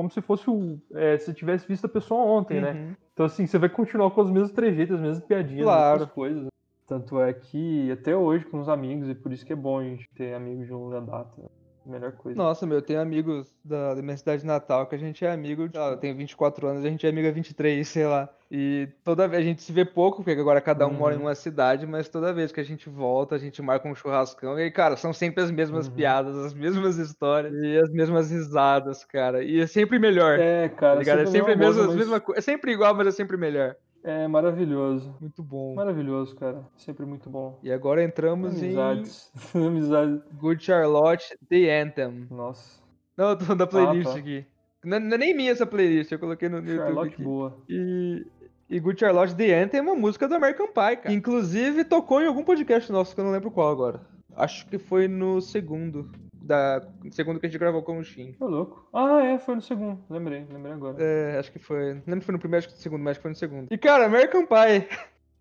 como 0.00 0.10
se 0.10 0.22
fosse 0.22 0.48
o. 0.48 0.78
É, 0.94 1.18
se 1.18 1.34
tivesse 1.34 1.68
visto 1.68 1.84
a 1.84 1.88
pessoa 1.88 2.22
ontem, 2.24 2.58
né? 2.60 2.72
Uhum. 2.72 2.96
Então, 3.12 3.26
assim, 3.26 3.46
você 3.46 3.58
vai 3.58 3.68
continuar 3.68 4.10
com 4.12 4.22
os 4.22 4.30
mesmos 4.30 4.50
trejeitos, 4.52 4.94
as 4.96 5.00
mesmas 5.02 5.22
piadinhas, 5.26 5.66
as 5.68 5.74
Claro. 5.74 5.98
mesmas 5.98 6.14
coisas. 6.14 6.42
né? 6.44 6.48
Tanto 6.86 7.20
é 7.20 7.32
que 7.34 7.92
até 7.92 8.16
hoje 8.16 8.46
com 8.46 8.58
os 8.60 8.68
amigos, 8.68 9.08
e 9.10 9.14
por 9.14 9.30
isso 9.30 9.44
que 9.44 9.52
é 9.52 9.56
bom 9.56 9.78
a 9.78 9.84
gente 9.84 10.08
ter 10.16 10.32
amigos 10.34 10.66
de 10.66 10.72
longa 10.72 11.00
data. 11.02 11.42
Melhor 11.90 12.12
coisa. 12.12 12.38
Nossa, 12.38 12.66
meu, 12.66 12.78
eu 12.78 12.82
tenho 12.82 13.00
amigos 13.00 13.52
da, 13.64 13.94
da 13.94 14.02
minha 14.02 14.16
cidade 14.16 14.46
natal 14.46 14.86
que 14.86 14.94
a 14.94 14.98
gente 14.98 15.24
é 15.24 15.30
amigo. 15.32 15.68
sei 15.70 15.80
lá, 15.80 15.88
eu 15.90 15.96
tenho 15.96 16.16
24 16.16 16.66
anos, 16.68 16.84
a 16.84 16.88
gente 16.88 17.04
é 17.06 17.10
amigo 17.10 17.26
há 17.28 17.32
23, 17.32 17.86
sei 17.88 18.06
lá. 18.06 18.28
E 18.50 18.88
toda 19.04 19.26
vez 19.28 19.42
a 19.42 19.44
gente 19.46 19.62
se 19.62 19.72
vê 19.72 19.84
pouco, 19.84 20.22
porque 20.24 20.40
agora 20.40 20.60
cada 20.60 20.86
um 20.86 20.92
mora 20.92 21.14
em 21.14 21.18
Uhum. 21.18 21.24
uma 21.24 21.34
cidade, 21.34 21.86
mas 21.86 22.08
toda 22.08 22.32
vez 22.32 22.50
que 22.52 22.60
a 22.60 22.64
gente 22.64 22.88
volta, 22.88 23.34
a 23.34 23.38
gente 23.38 23.60
marca 23.62 23.88
um 23.88 23.94
churrascão. 23.94 24.58
E, 24.58 24.70
cara, 24.70 24.96
são 24.96 25.12
sempre 25.12 25.42
as 25.42 25.50
mesmas 25.50 25.88
Uhum. 25.88 25.94
piadas, 25.94 26.36
as 26.36 26.54
mesmas 26.54 26.96
histórias 26.98 27.52
e 27.54 27.78
as 27.78 27.90
mesmas 27.90 28.30
risadas, 28.30 29.04
cara. 29.04 29.42
E 29.44 29.60
é 29.60 29.66
sempre 29.66 29.98
melhor. 29.98 30.38
É, 30.38 30.68
Tá 30.68 30.76
cara. 30.76 30.98
ligado? 30.98 31.20
É 31.20 31.26
sempre 31.26 31.52
a 31.52 31.54
a 31.54 31.56
mesma, 31.56 31.88
mesma 31.88 31.96
mesma 31.96 32.20
coisa. 32.20 32.38
É 32.38 32.42
sempre 32.42 32.72
igual, 32.72 32.94
mas 32.94 33.06
é 33.08 33.10
sempre 33.12 33.36
melhor. 33.36 33.76
É 34.02 34.26
maravilhoso. 34.26 35.14
Muito 35.20 35.42
bom. 35.42 35.74
Maravilhoso, 35.74 36.34
cara. 36.34 36.64
Sempre 36.76 37.04
muito 37.04 37.28
bom. 37.28 37.58
E 37.62 37.70
agora 37.70 38.02
entramos 38.02 38.52
Amizades. 38.52 39.30
Amizades. 39.54 40.22
em 40.32 40.36
Good 40.36 40.64
Charlotte, 40.64 41.36
The 41.48 41.82
Anthem. 41.82 42.26
Nossa. 42.30 42.80
Não, 43.16 43.30
eu 43.30 43.36
tô 43.36 43.44
falando 43.44 43.58
da 43.58 43.66
playlist 43.66 44.12
tá. 44.12 44.18
aqui. 44.18 44.46
Não, 44.82 44.98
não 44.98 45.14
é 45.14 45.18
nem 45.18 45.36
minha 45.36 45.52
essa 45.52 45.66
playlist, 45.66 46.10
eu 46.10 46.18
coloquei 46.18 46.48
no, 46.48 46.60
no 46.60 46.66
YouTube 46.66 46.86
Charlotte 46.86 47.12
aqui. 47.12 47.22
boa. 47.22 47.58
E, 47.68 48.26
e 48.68 48.80
Good 48.80 48.98
Charlotte 48.98 49.34
The 49.34 49.62
Anthem 49.62 49.80
é 49.80 49.82
uma 49.82 49.94
música 49.94 50.26
do 50.26 50.34
American 50.34 50.68
Pie, 50.68 50.96
cara. 50.96 51.12
Inclusive 51.12 51.84
tocou 51.84 52.22
em 52.22 52.26
algum 52.26 52.42
podcast 52.42 52.90
nosso, 52.90 53.14
que 53.14 53.20
eu 53.20 53.24
não 53.24 53.32
lembro 53.32 53.50
qual 53.50 53.70
agora. 53.70 54.00
Acho 54.34 54.66
que 54.66 54.78
foi 54.78 55.06
no 55.06 55.40
segundo. 55.42 56.10
Da, 56.50 56.82
segundo 57.12 57.38
que 57.38 57.46
a 57.46 57.48
gente 57.48 57.60
gravou 57.60 57.80
com 57.80 57.96
o 57.96 58.02
Shin. 58.02 58.32
Tô 58.32 58.48
louco. 58.48 58.84
Ah, 58.92 59.22
é, 59.22 59.38
foi 59.38 59.54
no 59.54 59.62
segundo. 59.62 60.02
Lembrei, 60.10 60.44
lembrei 60.50 60.72
agora. 60.72 60.96
É, 60.98 61.38
acho 61.38 61.52
que 61.52 61.60
foi. 61.60 61.94
Não 61.94 62.02
lembro 62.08 62.22
se 62.22 62.26
foi 62.26 62.32
no 62.32 62.40
primeiro, 62.40 62.58
acho 62.58 62.68
que 62.68 62.74
no 62.74 62.82
segundo, 62.82 63.04
mas 63.04 63.10
acho 63.12 63.20
que 63.20 63.22
foi 63.22 63.30
no 63.30 63.36
segundo. 63.36 63.68
E 63.70 63.78
cara, 63.78 64.06
American 64.06 64.44
Pie. 64.44 64.88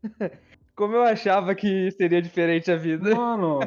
Como 0.78 0.94
eu 0.94 1.02
achava 1.02 1.56
que 1.56 1.90
seria 1.94 2.22
diferente 2.22 2.72
a 2.72 2.76
vida. 2.76 3.16
Mano, 3.16 3.58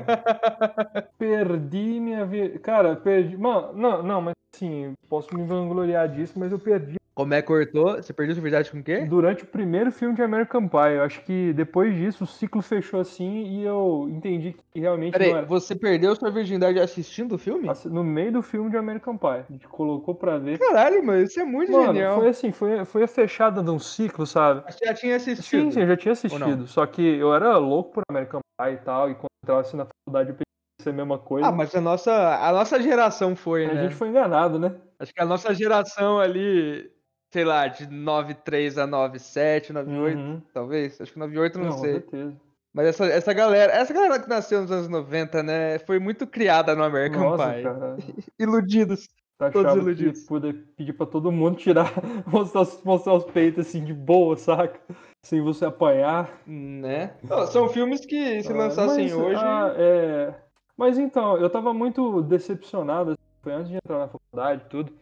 perdi 1.19 1.99
minha 1.99 2.25
vida. 2.25 2.61
Cara, 2.61 2.95
perdi. 2.95 3.37
Mano, 3.37 3.73
não, 3.73 4.03
não, 4.05 4.21
mas 4.21 4.35
assim, 4.55 4.93
posso 5.09 5.37
me 5.37 5.45
vangloriar 5.45 6.09
disso, 6.09 6.39
mas 6.39 6.53
eu 6.53 6.61
perdi 6.61 7.02
Como 7.15 7.35
é 7.35 7.43
que 7.43 7.49
cortou? 7.49 7.97
Você 7.97 8.13
perdeu 8.13 8.35
sua 8.35 8.43
verdade 8.43 8.71
com 8.71 8.79
o 8.79 8.83
quê? 8.83 9.01
durante 9.05 9.45
o 9.45 9.47
primeiro 9.47 9.93
filme 9.93 10.15
de 10.15 10.23
American 10.23 10.67
Pie. 10.67 10.95
Eu 10.97 11.03
acho 11.03 11.23
que 11.25 11.53
depois 11.53 11.95
disso 11.95 12.25
o 12.25 12.27
ciclo 12.27 12.63
fechou 12.63 13.01
assim 13.01 13.45
e 13.45 13.65
eu 13.65 14.09
entendi 14.11 14.57
que 14.73 14.81
realmente 14.81 15.13
Peraí, 15.13 15.31
era. 15.31 15.47
você 15.47 15.75
perdeu 15.75 16.17
sua 16.17 16.31
virgindade 16.31 16.81
assistindo 16.81 17.35
o 17.35 17.39
filme? 17.39 17.69
No 17.87 18.03
meio 18.03 18.33
do 18.33 18.43
filme 18.43 18.71
de 18.71 18.77
American 18.77 19.17
Pie. 19.19 19.45
A 19.49 19.53
gente 19.53 19.69
colocou 19.69 20.15
pra 20.15 20.39
ver. 20.39 20.59
Caralho, 20.59 21.05
mano, 21.05 21.23
isso 21.23 21.39
é 21.39 21.45
muito 21.45 21.71
Mano, 21.71 21.87
genial. 21.93 22.19
foi 22.19 22.29
assim, 22.29 22.51
foi, 22.51 22.85
foi 22.85 23.03
a 23.03 23.09
fechada 23.09 23.63
de 23.63 23.71
um 23.71 23.79
ciclo, 23.79 24.27
sabe? 24.27 24.65
Você 24.73 24.87
já 24.87 24.95
tinha 24.95 25.17
assistido? 25.17 25.65
Sim, 25.65 25.71
sim, 25.71 25.81
eu 25.81 25.87
já 25.89 25.97
tinha 25.97 26.13
assistido. 26.13 26.67
Só 26.67 26.87
que 26.87 27.03
eu 27.03 27.35
era 27.35 27.57
louco 27.59 27.93
por 27.93 28.03
American 28.09 28.41
Pie 28.59 28.73
e 28.73 28.77
tal, 28.79 29.11
e 29.11 29.15
quando 29.15 29.25
eu 29.25 29.45
entrava 29.45 29.61
assim 29.61 29.77
na 29.77 29.87
faculdade 29.87 30.31
eu 30.31 30.37
ser 30.83 30.91
a 30.91 30.93
mesma 30.93 31.19
coisa. 31.19 31.49
Ah, 31.49 31.53
mas 31.53 31.75
a 31.75 31.81
nossa, 31.81 32.13
a 32.13 32.53
nossa 32.53 32.81
geração 32.81 33.37
foi, 33.37 33.67
a 33.67 33.75
né? 33.75 33.83
gente 33.83 33.95
foi 33.95 34.09
enganado, 34.09 34.59
né? 34.59 34.75
Acho 34.99 35.13
que 35.13 35.21
a 35.23 35.27
nossa 35.27 35.55
geração 35.55 36.19
ali, 36.19 36.91
sei 37.33 37.45
lá, 37.45 37.67
de 37.67 37.87
93 37.91 38.79
a 38.79 38.87
97, 38.87 39.73
98, 39.73 40.19
Uhum. 40.19 40.43
talvez. 40.53 41.01
Acho 41.01 41.13
que 41.13 41.19
98 41.19 41.59
não, 41.59 41.65
Não, 41.67 41.73
com 41.73 41.79
sei. 41.79 41.93
certeza. 41.95 42.33
Mas 42.75 42.87
essa, 42.87 43.05
essa 43.07 43.33
galera, 43.33 43.73
essa 43.73 43.93
galera 43.93 44.19
que 44.21 44.29
nasceu 44.29 44.63
nos 44.63 44.71
anos 44.71 44.89
90, 44.89 45.43
né, 45.43 45.79
foi 45.81 45.99
muito 45.99 46.27
criada 46.27 46.75
no 46.75 46.83
American 46.85 47.21
Nossa, 47.23 47.53
Pie. 47.53 47.63
cara. 47.63 47.97
Iludidos, 48.39 49.09
Tá 49.39 49.51
Todos 49.51 49.73
achava 49.73 49.81
que 49.81 49.87
iludidos. 50.03 50.23
poder 50.25 50.53
pedir 50.77 50.93
pra 50.93 51.05
todo 51.07 51.33
mundo 51.33 51.57
tirar, 51.57 51.91
mostrar, 52.27 52.61
os- 52.61 52.83
mostrar 52.85 53.15
os 53.15 53.25
peitos 53.25 53.67
assim 53.67 53.83
de 53.83 53.93
boa, 53.93 54.37
saca? 54.37 54.79
Sem 55.25 55.41
você 55.43 55.65
apanhar. 55.65 56.31
né? 56.47 57.15
Não, 57.29 57.47
são 57.47 57.69
filmes 57.69 58.07
que 58.07 58.43
se 58.43 58.53
lançassem 58.53 59.05
Mas, 59.05 59.13
hoje, 59.13 59.41
ah, 59.43 59.75
é... 59.77 60.35
Mas 60.77 60.97
então, 60.99 61.37
eu 61.39 61.51
tava 61.51 61.75
muito 61.75 62.23
decepcionado, 62.23 63.11
assim, 63.13 63.21
foi 63.43 63.53
antes 63.53 63.69
de 63.71 63.77
entrar 63.77 63.99
na 63.99 64.09
faculdade 64.09 64.63
e 64.65 64.69
tudo. 64.69 64.93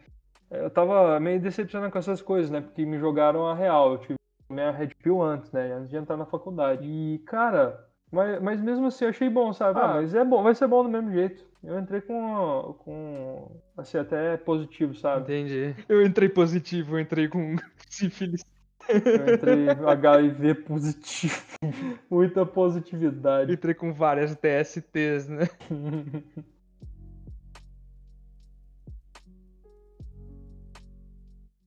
Eu 0.51 0.69
tava 0.69 1.19
meio 1.19 1.39
decepcionado 1.39 1.91
com 1.91 1.97
essas 1.97 2.21
coisas, 2.21 2.51
né? 2.51 2.59
Porque 2.61 2.85
me 2.85 2.99
jogaram 2.99 3.47
a 3.47 3.55
real. 3.55 3.93
Eu 3.93 3.97
tive 3.99 4.15
minha 4.49 4.71
Red 4.71 4.89
Pill 5.01 5.21
antes, 5.21 5.49
né? 5.51 5.71
Antes 5.71 5.89
de 5.89 5.95
entrar 5.95 6.17
na 6.17 6.25
faculdade. 6.25 6.85
E, 6.85 7.19
cara, 7.19 7.87
mas, 8.11 8.41
mas 8.41 8.61
mesmo 8.61 8.87
assim 8.87 9.05
eu 9.05 9.09
achei 9.09 9.29
bom, 9.29 9.53
sabe? 9.53 9.79
Ah, 9.79 9.87
mas 9.95 10.13
é 10.13 10.25
bom, 10.25 10.43
vai 10.43 10.53
ser 10.53 10.67
bom 10.67 10.83
do 10.83 10.89
mesmo 10.89 11.11
jeito. 11.11 11.45
Eu 11.63 11.79
entrei 11.79 12.01
com, 12.01 12.75
com 12.79 13.61
assim, 13.77 13.97
até 13.97 14.35
positivo, 14.35 14.93
sabe? 14.95 15.21
entendi. 15.21 15.75
Eu 15.87 16.05
entrei 16.05 16.27
positivo, 16.27 16.97
eu 16.97 16.99
entrei 16.99 17.29
com 17.29 17.55
sífilis. 17.87 18.43
Eu 18.89 19.35
entrei 19.35 19.69
HIV 19.69 20.55
positivo. 20.55 21.41
Muita 22.09 22.45
positividade. 22.45 23.53
Entrei 23.53 23.73
com 23.73 23.93
várias 23.93 24.35
DSTs, 24.35 25.29
né? 25.29 25.47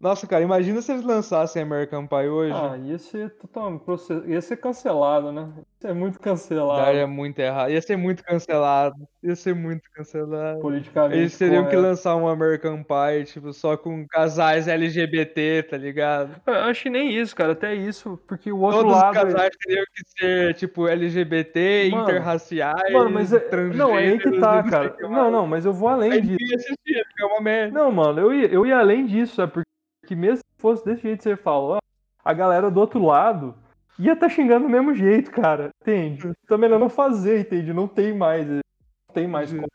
Nossa, 0.04 0.26
cara, 0.26 0.44
imagina 0.44 0.82
se 0.82 0.92
eles 0.92 1.02
lançassem 1.02 1.62
American 1.62 2.06
Pie 2.06 2.28
hoje. 2.28 2.52
Ah, 2.52 2.76
ia 2.76 2.98
ser 2.98 3.30
totalmente 3.38 3.82
ia 4.26 4.42
ser 4.42 4.58
cancelado, 4.58 5.32
né? 5.32 5.48
Ia 5.56 5.64
ser 5.80 5.94
muito 5.94 6.20
cancelado. 6.20 6.82
Daria 6.82 7.06
muito 7.06 7.38
errado. 7.38 7.70
Ia 7.70 7.80
ser 7.80 7.96
muito 7.96 8.22
cancelado. 8.22 8.96
Ia 9.22 9.34
ser 9.34 9.54
muito 9.54 9.82
cancelado. 9.94 10.60
Politicamente. 10.60 11.16
Eles 11.16 11.38
teriam 11.38 11.64
que 11.64 11.70
correto. 11.70 11.88
lançar 11.88 12.16
um 12.16 12.28
American 12.28 12.82
Pie, 12.82 13.24
tipo, 13.24 13.50
só 13.54 13.78
com 13.78 14.06
casais 14.06 14.68
LGBT, 14.68 15.62
tá 15.70 15.78
ligado? 15.78 16.38
Eu 16.46 16.54
acho 16.54 16.82
que 16.82 16.90
nem 16.90 17.10
isso, 17.10 17.34
cara. 17.34 17.52
Até 17.52 17.74
isso, 17.74 18.20
porque 18.28 18.52
o 18.52 18.60
outro 18.60 18.82
Todos 18.82 18.92
lado. 18.92 19.16
os 19.16 19.22
casais 19.22 19.56
teriam 19.58 19.84
que 19.94 20.02
ser, 20.20 20.54
tipo, 20.56 20.86
LGBT, 20.86 21.88
Mano, 21.90 22.02
interraciais, 22.02 22.92
Mano, 22.92 23.10
mas 23.10 23.32
é... 23.32 23.42
não, 23.74 23.98
é 23.98 24.02
aí 24.02 24.18
que 24.18 24.38
tá, 24.38 24.62
cara. 24.64 24.90
que 24.90 25.02
Não, 25.02 25.30
não, 25.30 25.46
mas 25.46 25.64
eu 25.64 25.72
vou 25.72 25.88
além 25.88 26.10
disso. 26.10 26.32
ninguém 26.32 26.48
ia 26.50 26.56
assistir, 26.56 27.04
porque 27.06 27.22
é 27.22 27.24
uma 27.24 27.40
merda. 27.40 27.78
Não, 27.78 27.90
mano, 27.90 28.20
eu 28.20 28.34
ia, 28.34 28.46
eu 28.48 28.66
ia 28.66 28.76
além 28.76 29.06
disso, 29.06 29.36
sabe? 29.36 29.50
Porque 29.50 29.73
mesmo 30.12 30.38
se 30.38 30.60
fosse 30.60 30.84
desse 30.84 31.02
jeito 31.02 31.18
que 31.18 31.22
você 31.22 31.36
falou, 31.36 31.78
a 32.24 32.32
galera 32.32 32.68
do 32.68 32.80
outro 32.80 33.00
lado 33.04 33.54
ia 33.98 34.16
tá 34.16 34.28
xingando 34.28 34.66
do 34.66 34.70
mesmo 34.70 34.92
jeito, 34.94 35.30
cara. 35.30 35.70
Entende? 35.80 36.32
Então 36.44 36.56
é 36.56 36.60
melhor 36.60 36.80
não 36.80 36.88
fazer, 36.88 37.40
entende? 37.40 37.72
Não 37.72 37.86
tem 37.86 38.12
mais. 38.12 38.48
Não 38.48 39.14
tem 39.14 39.28
mais 39.28 39.52
como, 39.52 39.66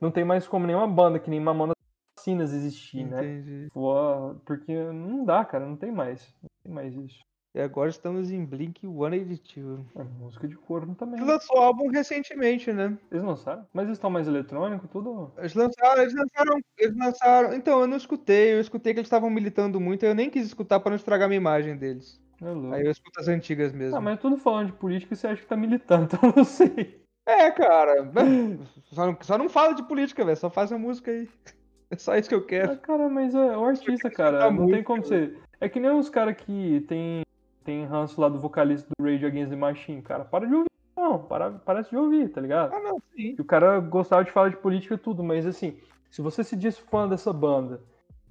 não 0.00 0.10
tem 0.10 0.24
mais 0.24 0.46
como 0.46 0.66
nenhuma 0.66 0.86
banda 0.86 1.18
que 1.18 1.28
nem 1.28 1.40
Mamonas 1.40 1.74
Assassinas 2.16 2.52
existir, 2.52 3.04
né? 3.04 3.24
Entendi. 3.24 3.68
Pô, 3.72 4.36
Porque 4.44 4.72
não 4.92 5.24
dá, 5.24 5.44
cara, 5.44 5.66
não 5.66 5.76
tem 5.76 5.90
mais. 5.90 6.32
Não 6.40 6.48
tem 6.62 6.72
mais 6.72 6.94
isso. 6.94 7.18
E 7.54 7.60
agora 7.60 7.88
estamos 7.88 8.32
em 8.32 8.44
Blink 8.44 8.80
182. 8.80 9.80
É 9.94 10.02
música 10.02 10.48
de 10.48 10.56
corno 10.56 10.94
também. 10.96 11.20
Eles 11.20 11.28
lançou 11.28 11.56
álbum 11.58 11.88
recentemente, 11.88 12.72
né? 12.72 12.98
Eles 13.12 13.22
lançaram? 13.24 13.64
Mas 13.72 13.84
eles 13.84 13.96
estão 13.96 14.10
mais 14.10 14.26
eletrônico, 14.26 14.88
tudo. 14.88 15.30
Eles 15.38 15.54
lançaram, 15.54 16.02
eles 16.02 16.14
lançaram, 16.14 16.58
eles 16.76 16.96
lançaram. 16.96 17.54
Então, 17.54 17.80
eu 17.80 17.86
não 17.86 17.96
escutei, 17.96 18.54
eu 18.54 18.60
escutei 18.60 18.92
que 18.92 18.98
eles 18.98 19.06
estavam 19.06 19.30
militando 19.30 19.78
muito, 19.80 20.04
eu 20.04 20.16
nem 20.16 20.28
quis 20.28 20.44
escutar 20.46 20.80
pra 20.80 20.90
não 20.90 20.96
estragar 20.96 21.28
minha 21.28 21.36
imagem 21.36 21.76
deles. 21.76 22.20
É 22.42 22.50
louco. 22.50 22.74
Aí 22.74 22.84
eu 22.84 22.90
escuto 22.90 23.20
as 23.20 23.28
antigas 23.28 23.72
mesmo. 23.72 23.96
Ah, 23.96 24.00
mas 24.00 24.18
tudo 24.18 24.36
falando 24.36 24.66
de 24.66 24.72
política, 24.72 25.14
você 25.14 25.28
acha 25.28 25.40
que 25.40 25.46
tá 25.46 25.56
militando, 25.56 26.04
então 26.12 26.30
eu 26.30 26.34
não 26.36 26.44
sei. 26.44 27.00
É, 27.24 27.52
cara. 27.52 28.10
Só 28.92 29.06
não, 29.06 29.16
só 29.20 29.38
não 29.38 29.48
fala 29.48 29.74
de 29.74 29.82
política, 29.84 30.24
velho. 30.24 30.36
Só 30.36 30.50
faz 30.50 30.72
a 30.72 30.76
música 30.78 31.12
aí. 31.12 31.28
É 31.88 31.96
só 31.96 32.16
isso 32.16 32.28
que 32.28 32.34
eu 32.34 32.40
Ah, 32.40 32.46
quero. 32.46 32.78
cara, 32.78 33.08
mas 33.08 33.32
é 33.34 33.56
o 33.56 33.64
artista, 33.64 34.10
cara. 34.10 34.50
Não 34.50 34.56
tem 34.56 34.66
música, 34.66 34.82
como 34.82 35.04
ser. 35.04 35.38
É 35.60 35.68
que 35.68 35.78
nem 35.78 35.90
os 35.92 36.10
caras 36.10 36.36
que 36.36 36.84
tem, 36.88 37.22
tem 37.64 37.84
ranço 37.84 38.20
lá 38.20 38.28
do 38.28 38.38
vocalista 38.38 38.88
do 38.96 39.04
Rage 39.04 39.24
Against 39.24 39.50
the 39.50 39.56
Machine, 39.56 40.02
cara. 40.02 40.24
Para 40.24 40.46
de 40.46 40.54
ouvir. 40.54 40.68
Não, 40.96 41.18
para, 41.18 41.50
parece 41.50 41.90
de 41.90 41.96
ouvir, 41.96 42.28
tá 42.28 42.40
ligado? 42.40 42.72
Ah, 42.72 42.80
não, 42.80 43.00
sim. 43.14 43.34
E 43.36 43.40
o 43.40 43.44
cara 43.44 43.80
gostava 43.80 44.24
de 44.24 44.30
falar 44.30 44.50
de 44.50 44.56
política 44.56 44.94
e 44.94 44.98
tudo, 44.98 45.24
mas 45.24 45.44
assim, 45.44 45.76
se 46.10 46.22
você 46.22 46.44
se 46.44 46.54
diz 46.54 46.78
fã 46.78 47.08
dessa 47.08 47.32
banda 47.32 47.80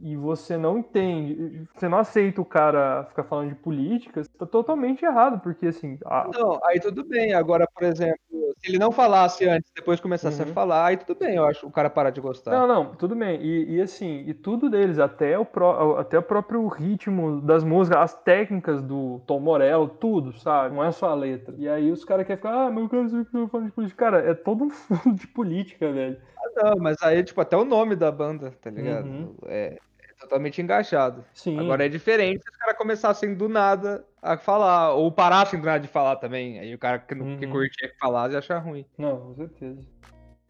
e 0.03 0.17
você 0.17 0.57
não 0.57 0.77
entende, 0.79 1.65
você 1.73 1.87
não 1.87 1.97
aceita 1.97 2.41
o 2.41 2.45
cara 2.45 3.05
ficar 3.05 3.23
falando 3.23 3.49
de 3.49 3.55
política, 3.55 4.21
você 4.23 4.29
tá 4.37 4.45
totalmente 4.45 5.03
errado, 5.05 5.39
porque 5.41 5.67
assim, 5.67 5.97
a- 6.05 6.29
Não, 6.33 6.59
aí 6.65 6.79
tudo 6.79 7.05
bem. 7.05 7.33
Agora, 7.33 7.65
por 7.73 7.83
exemplo, 7.83 8.17
se 8.59 8.69
ele 8.69 8.77
não 8.77 8.91
falasse 8.91 9.47
antes, 9.47 9.71
depois 9.73 9.99
começasse 10.01 10.41
a 10.41 10.45
Uhum. 10.45 10.53
falar, 10.53 10.87
aí 10.87 10.97
tudo 10.97 11.17
bem, 11.17 11.35
eu 11.35 11.45
acho, 11.45 11.65
o 11.65 11.71
cara 11.71 11.89
parar 11.89 12.09
de 12.09 12.19
gostar. 12.19 12.51
Não, 12.51 12.67
não, 12.67 12.95
tudo 12.95 13.15
bem. 13.15 13.41
E, 13.41 13.75
e 13.77 13.81
assim, 13.81 14.23
e 14.27 14.33
tudo 14.33 14.69
deles, 14.69 14.99
até 14.99 15.39
o, 15.39 15.45
pró- 15.45 15.97
até 15.97 16.19
o 16.19 16.23
próprio 16.23 16.67
ritmo 16.67 17.39
das 17.41 17.63
músicas, 17.63 18.01
as 18.01 18.13
técnicas 18.23 18.81
do 18.81 19.21
Tom 19.25 19.39
Morello, 19.39 19.87
tudo, 19.87 20.33
sabe? 20.39 20.75
Não 20.75 20.83
é 20.83 20.91
só 20.91 21.09
a 21.09 21.15
letra. 21.15 21.55
E 21.57 21.67
aí 21.69 21.91
os 21.91 22.03
caras 22.03 22.25
querem 22.27 22.37
ficar, 22.37 22.67
ah, 22.67 22.71
mas 22.71 22.83
eu 22.83 22.89
quero 22.89 23.09
saber 23.09 23.25
que 23.25 23.37
eu 23.37 23.47
falo 23.47 23.65
de 23.65 23.71
política. 23.71 24.03
Cara, 24.05 24.19
é 24.29 24.33
todo 24.33 24.65
um 24.65 24.69
fundo 24.69 25.15
de 25.15 25.27
política, 25.27 25.91
velho. 25.91 26.17
Não, 26.55 26.75
mas 26.77 26.97
aí, 27.01 27.23
tipo, 27.23 27.39
até 27.41 27.55
o 27.57 27.65
nome 27.65 27.95
da 27.95 28.11
banda, 28.11 28.51
tá 28.61 28.69
ligado? 28.69 29.05
Uhum. 29.05 29.35
É 29.47 29.77
totalmente 30.23 30.62
engajado. 30.62 31.23
Sim. 31.33 31.59
Agora 31.59 31.86
é 31.86 31.89
diferente 31.89 32.41
se 32.43 32.49
os 32.49 32.57
caras 32.57 32.77
começassem 32.77 33.36
do 33.36 33.47
nada 33.49 34.05
a 34.21 34.38
falar, 34.38 34.93
ou 34.93 35.12
parassem 35.12 35.59
do 35.59 35.65
nada 35.65 35.79
de 35.79 35.88
falar 35.88 36.15
também. 36.15 36.59
Aí 36.59 36.73
o 36.73 36.79
cara 36.79 36.99
que, 36.99 37.13
não, 37.13 37.38
que 37.38 37.45
Uhum. 37.45 37.51
curtia 37.51 37.89
que 37.89 37.97
falasse 37.97 38.36
achar 38.36 38.59
ruim. 38.59 38.86
Não, 38.97 39.17
com 39.19 39.36
certeza. 39.36 39.81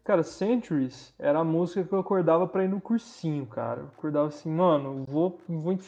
Cara, 0.04 0.22
Centuries 0.22 1.14
era 1.18 1.38
a 1.38 1.44
música 1.44 1.82
que 1.82 1.92
eu 1.92 1.98
acordava 1.98 2.46
pra 2.46 2.62
ir 2.64 2.68
no 2.68 2.80
cursinho, 2.80 3.46
cara. 3.46 3.80
Eu 3.80 3.86
acordava 3.86 4.28
assim, 4.28 4.50
mano, 4.50 5.04
vou, 5.08 5.40
vou, 5.48 5.78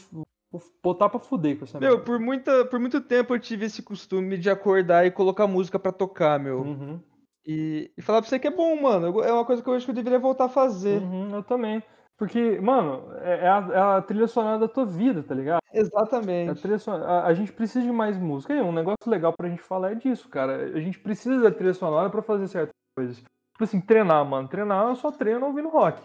vou 0.50 0.62
botar 0.82 1.08
pra 1.10 1.20
fuder 1.20 1.58
com 1.58 1.64
essa 1.64 1.78
Meu, 1.78 2.00
por, 2.00 2.18
muita, 2.18 2.64
por 2.64 2.80
muito 2.80 3.00
tempo 3.00 3.34
eu 3.34 3.38
tive 3.38 3.66
esse 3.66 3.82
costume 3.82 4.38
de 4.38 4.48
acordar 4.48 5.06
e 5.06 5.10
colocar 5.10 5.46
música 5.46 5.78
pra 5.78 5.92
tocar, 5.92 6.40
meu. 6.40 6.60
Uhum, 6.60 7.00
E, 7.46 7.92
e 7.96 8.02
falar 8.02 8.22
pra 8.22 8.28
você 8.30 8.38
que 8.38 8.46
é 8.48 8.50
bom, 8.50 8.80
mano. 8.80 9.22
É 9.22 9.30
uma 9.32 9.44
coisa 9.44 9.62
que 9.62 9.68
eu 9.68 9.74
acho 9.74 9.84
que 9.84 9.90
eu 9.90 9.94
deveria 9.94 10.18
voltar 10.18 10.46
a 10.46 10.48
fazer. 10.48 11.02
uhum, 11.02 11.34
eu 11.36 11.42
também. 11.42 11.82
Porque, 12.18 12.58
mano, 12.60 13.12
é 13.18 13.44
é 13.44 13.48
a, 13.48 13.58
é 13.72 13.78
a 13.98 14.02
trilha 14.02 14.26
sonora 14.26 14.58
da 14.58 14.68
tua 14.68 14.86
vida, 14.86 15.22
tá 15.22 15.34
ligado? 15.34 15.60
É 16.46 16.50
a, 16.52 16.54
Exatamente. 16.54 16.56
trilha 16.56 16.78
sonora, 16.78 17.04
a, 17.06 17.26
a 17.28 17.34
gente 17.34 17.52
precisa 17.52 17.84
de 17.84 17.92
mais 17.92 18.18
música. 18.18 18.54
E 18.54 18.60
um 18.60 18.72
negócio 18.72 19.08
legal 19.10 19.34
pra 19.36 19.48
gente 19.48 19.62
falar 19.62 19.92
é 19.92 19.94
disso, 19.96 20.28
cara. 20.28 20.66
A 20.76 20.80
gente 20.80 20.98
precisa 21.00 21.42
da 21.42 21.50
trilha 21.52 21.74
sonora 21.74 22.10
pra 22.10 22.22
fazer 22.22 22.48
certas 22.48 22.74
coisas. 22.96 23.18
Tipo 23.18 23.64
assim, 23.64 23.80
treinar, 23.80 24.24
mano. 24.26 24.48
Treinar 24.48 24.88
eu 24.88 24.96
só 24.96 25.12
treino 25.12 25.46
ouvindo 25.46 25.68
rock. 25.68 26.02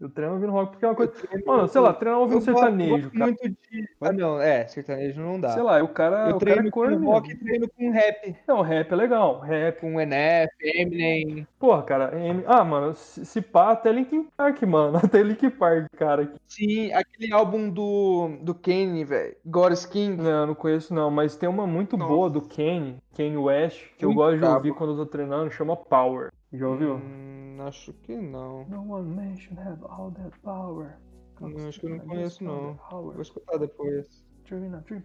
Eu 0.00 0.08
treino 0.10 0.34
ouvindo 0.34 0.50
rock 0.52 0.72
porque 0.72 0.84
é 0.84 0.88
uma 0.88 0.94
coisa. 0.94 1.12
treino- 1.12 1.46
Mano, 1.46 1.68
sei 1.68 1.80
lá, 1.80 1.92
treinar 1.92 2.20
ouvindo 2.20 2.38
eu 2.38 2.42
sertanejo, 2.42 2.90
gosto 2.90 3.10
cara. 3.12 3.24
muito 3.26 3.48
de. 3.70 3.88
Ah, 4.00 4.12
não, 4.12 4.40
é, 4.40 4.66
sertanejo 4.66 5.20
não 5.20 5.40
dá. 5.40 5.50
Sei 5.50 5.62
lá, 5.62 5.82
o 5.82 5.88
cara, 5.88 6.30
eu 6.30 6.36
o 6.36 6.38
cara 6.40 6.50
é 6.52 6.54
treino 6.54 6.70
com 6.70 7.04
rock 7.06 7.30
e 7.30 7.36
treino 7.36 7.68
com 7.70 7.90
rap. 7.90 8.36
Não, 8.46 8.60
rap 8.60 8.90
é 8.92 8.96
legal. 8.96 9.40
Rap. 9.40 9.80
Com 9.80 10.00
NF, 10.00 10.50
Eminem. 10.62 11.46
Porra, 11.58 11.82
cara. 11.84 12.18
M- 12.18 12.42
Ah, 12.46 12.64
mano, 12.64 12.92
se, 12.94 13.24
se 13.24 13.40
pá, 13.40 13.70
até 13.70 13.92
Linkin 13.92 14.24
Park, 14.36 14.62
mano. 14.64 14.98
Até 15.16 15.22
Linkin 15.22 15.50
Park, 15.50 15.86
cara. 15.96 16.30
Sim, 16.48 16.92
aquele 16.92 17.32
álbum 17.32 17.70
do, 17.70 18.30
do 18.42 18.54
Kanye, 18.54 19.04
velho. 19.04 19.36
God 19.46 19.72
Skin. 19.72 20.16
Não, 20.16 20.30
eu 20.40 20.46
não 20.48 20.54
conheço 20.54 20.92
não, 20.92 21.10
mas 21.10 21.36
tem 21.36 21.48
uma 21.48 21.66
muito 21.66 21.96
Nossa. 21.96 22.12
boa 22.12 22.28
do 22.28 22.42
Kanye, 22.42 22.96
Kanye 23.16 23.36
West, 23.36 23.84
que 23.96 24.04
eu 24.04 24.08
Muito 24.08 24.18
gosto 24.18 24.34
de 24.34 24.40
brabo. 24.40 24.56
ouvir 24.56 24.74
quando 24.74 24.90
eu 24.92 24.96
tô 24.98 25.06
treinando, 25.06 25.50
chama 25.50 25.76
Power. 25.76 26.30
Já 26.52 26.68
ouviu? 26.68 26.94
Hum, 26.96 27.43
acho 27.62 27.92
que 27.92 28.16
não. 28.16 28.64
No 28.66 28.82
one 28.94 29.14
man 29.14 29.36
should 29.36 29.60
have 29.60 29.82
all 29.84 30.10
that 30.12 30.38
power. 30.40 30.96
Não, 31.40 31.68
acho 31.68 31.80
que 31.80 31.86
eu 31.86 31.90
não 31.90 31.98
conheço, 32.00 32.44
não. 32.44 32.78
Vou 32.90 33.20
escutar 33.20 33.58
depois. 33.58 34.24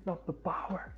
Of 0.07 0.25
the 0.25 0.33
power. 0.33 0.91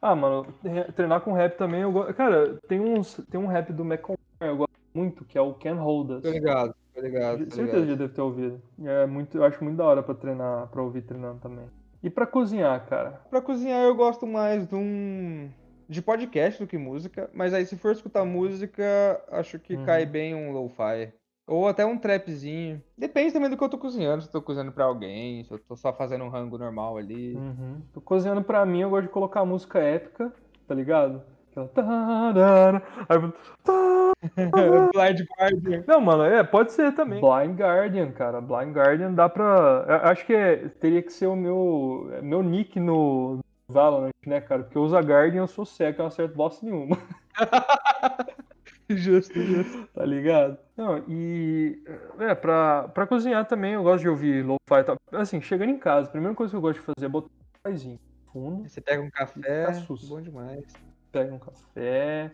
Ah, 0.00 0.14
mano, 0.14 0.46
re- 0.62 0.92
treinar 0.92 1.20
com 1.20 1.32
rap 1.32 1.56
também 1.56 1.80
eu 1.82 1.90
gosto. 1.90 2.14
Cara, 2.14 2.58
tem 2.68 2.80
uns, 2.80 3.16
tem 3.30 3.40
um 3.40 3.46
rap 3.46 3.72
do 3.72 3.84
Macklemore 3.84 4.16
eu 4.40 4.56
gosto 4.58 4.70
muito, 4.94 5.24
que 5.24 5.36
é 5.36 5.40
o 5.40 5.54
Can't 5.54 5.78
Hold 5.80 6.10
Us. 6.10 6.22
Tô 6.22 6.30
ligado, 6.30 6.74
tô 6.94 7.00
ligado. 7.00 7.38
De- 7.38 7.46
Tô 7.46 7.56
certeza 7.56 7.78
ligado. 7.78 7.90
já 7.90 7.96
deve 7.96 8.14
ter 8.14 8.20
ouvido. 8.20 8.62
É 8.84 9.06
muito, 9.06 9.36
eu 9.36 9.44
acho 9.44 9.62
muito 9.64 9.76
da 9.76 9.84
hora 9.84 10.02
pra 10.02 10.14
treinar, 10.14 10.68
pra 10.68 10.82
ouvir 10.82 11.02
treinando 11.02 11.40
também. 11.40 11.68
E 12.02 12.08
pra 12.10 12.26
cozinhar, 12.26 12.86
cara? 12.86 13.20
Pra 13.30 13.40
cozinhar 13.42 13.82
eu 13.82 13.94
gosto 13.96 14.26
mais 14.26 14.66
de 14.68 14.74
um. 14.76 15.50
De 15.88 16.02
podcast 16.02 16.60
do 16.62 16.66
que 16.66 16.76
música, 16.78 17.30
mas 17.32 17.54
aí 17.54 17.64
se 17.66 17.76
for 17.76 17.92
escutar 17.92 18.24
música, 18.24 19.20
acho 19.30 19.58
que 19.58 19.74
Uhum. 19.76 19.84
cai 19.84 20.04
bem 20.06 20.34
um 20.34 20.52
lo-fi. 20.52 21.12
Ou 21.48 21.68
até 21.68 21.86
um 21.86 21.96
trapzinho. 21.96 22.82
Depende 22.98 23.32
também 23.32 23.48
do 23.48 23.56
que 23.56 23.62
eu 23.62 23.68
tô 23.68 23.78
cozinhando, 23.78 24.20
se 24.22 24.28
eu 24.28 24.32
tô 24.32 24.42
cozinhando 24.42 24.72
pra 24.72 24.84
alguém, 24.84 25.44
se 25.44 25.52
eu 25.52 25.58
tô 25.60 25.76
só 25.76 25.92
fazendo 25.92 26.24
um 26.24 26.28
rango 26.28 26.58
normal 26.58 26.96
ali. 26.96 27.34
Uhum. 27.36 27.80
Tô 27.92 28.00
cozinhando 28.00 28.42
pra 28.42 28.66
mim, 28.66 28.80
eu 28.80 28.90
gosto 28.90 29.04
de 29.06 29.12
colocar 29.12 29.44
música 29.44 29.78
épica, 29.78 30.32
tá 30.66 30.74
ligado? 30.74 31.22
Aquela. 31.52 31.68
tarara, 31.68 32.82
Aí 33.08 33.16
eu... 33.16 33.32
tá. 33.62 33.72
Blind 34.92 35.20
Guardian. 35.38 35.84
Não, 35.86 36.00
mano, 36.00 36.24
é, 36.24 36.42
pode 36.42 36.72
ser 36.72 36.92
também. 36.94 37.20
Blind 37.20 37.58
Guardian, 37.58 38.10
cara. 38.12 38.40
Blind 38.40 38.74
Guardian 38.74 39.12
dá 39.12 39.28
pra. 39.28 39.84
eu 39.88 39.94
Acho 40.10 40.26
que 40.26 40.34
é- 40.34 40.68
teria 40.80 41.02
que 41.02 41.12
ser 41.12 41.26
o 41.26 41.36
meu, 41.36 42.10
meu 42.22 42.42
nick 42.42 42.80
no 42.80 43.38
Valorant, 43.68 44.10
né, 44.26 44.40
cara? 44.40 44.62
Porque 44.64 44.78
eu 44.78 44.82
uso 44.82 44.96
a 44.96 45.00
Guardian, 45.00 45.42
eu 45.42 45.46
sou 45.48 45.64
cego, 45.66 45.98
eu 45.98 46.02
não 46.04 46.06
acerto 46.08 46.34
bosta 46.36 46.64
nenhuma, 46.64 46.96
Justo, 48.88 49.42
justo. 49.42 49.88
tá 49.94 50.04
ligado? 50.04 50.58
Não, 50.76 50.98
e. 51.08 51.82
É, 52.20 52.34
pra, 52.34 52.88
pra 52.88 53.06
cozinhar 53.06 53.46
também 53.46 53.72
eu 53.74 53.82
gosto 53.82 54.02
de 54.02 54.08
ouvir 54.08 54.44
lo-fi. 54.44 54.84
Tá? 54.84 54.96
Assim, 55.12 55.40
chegando 55.40 55.70
em 55.70 55.78
casa, 55.78 56.08
a 56.08 56.12
primeira 56.12 56.34
coisa 56.36 56.52
que 56.52 56.56
eu 56.56 56.60
gosto 56.60 56.78
de 56.80 56.86
fazer 56.86 57.06
é 57.06 57.08
botar 57.08 57.26
um 57.28 57.62
cafezinho 57.64 57.98
fundo. 58.32 58.68
Você 58.68 58.80
pega 58.80 59.02
um 59.02 59.10
café, 59.10 59.66
bom 60.08 60.20
demais. 60.20 60.64
pega 61.10 61.34
um 61.34 61.38
café 61.38 62.30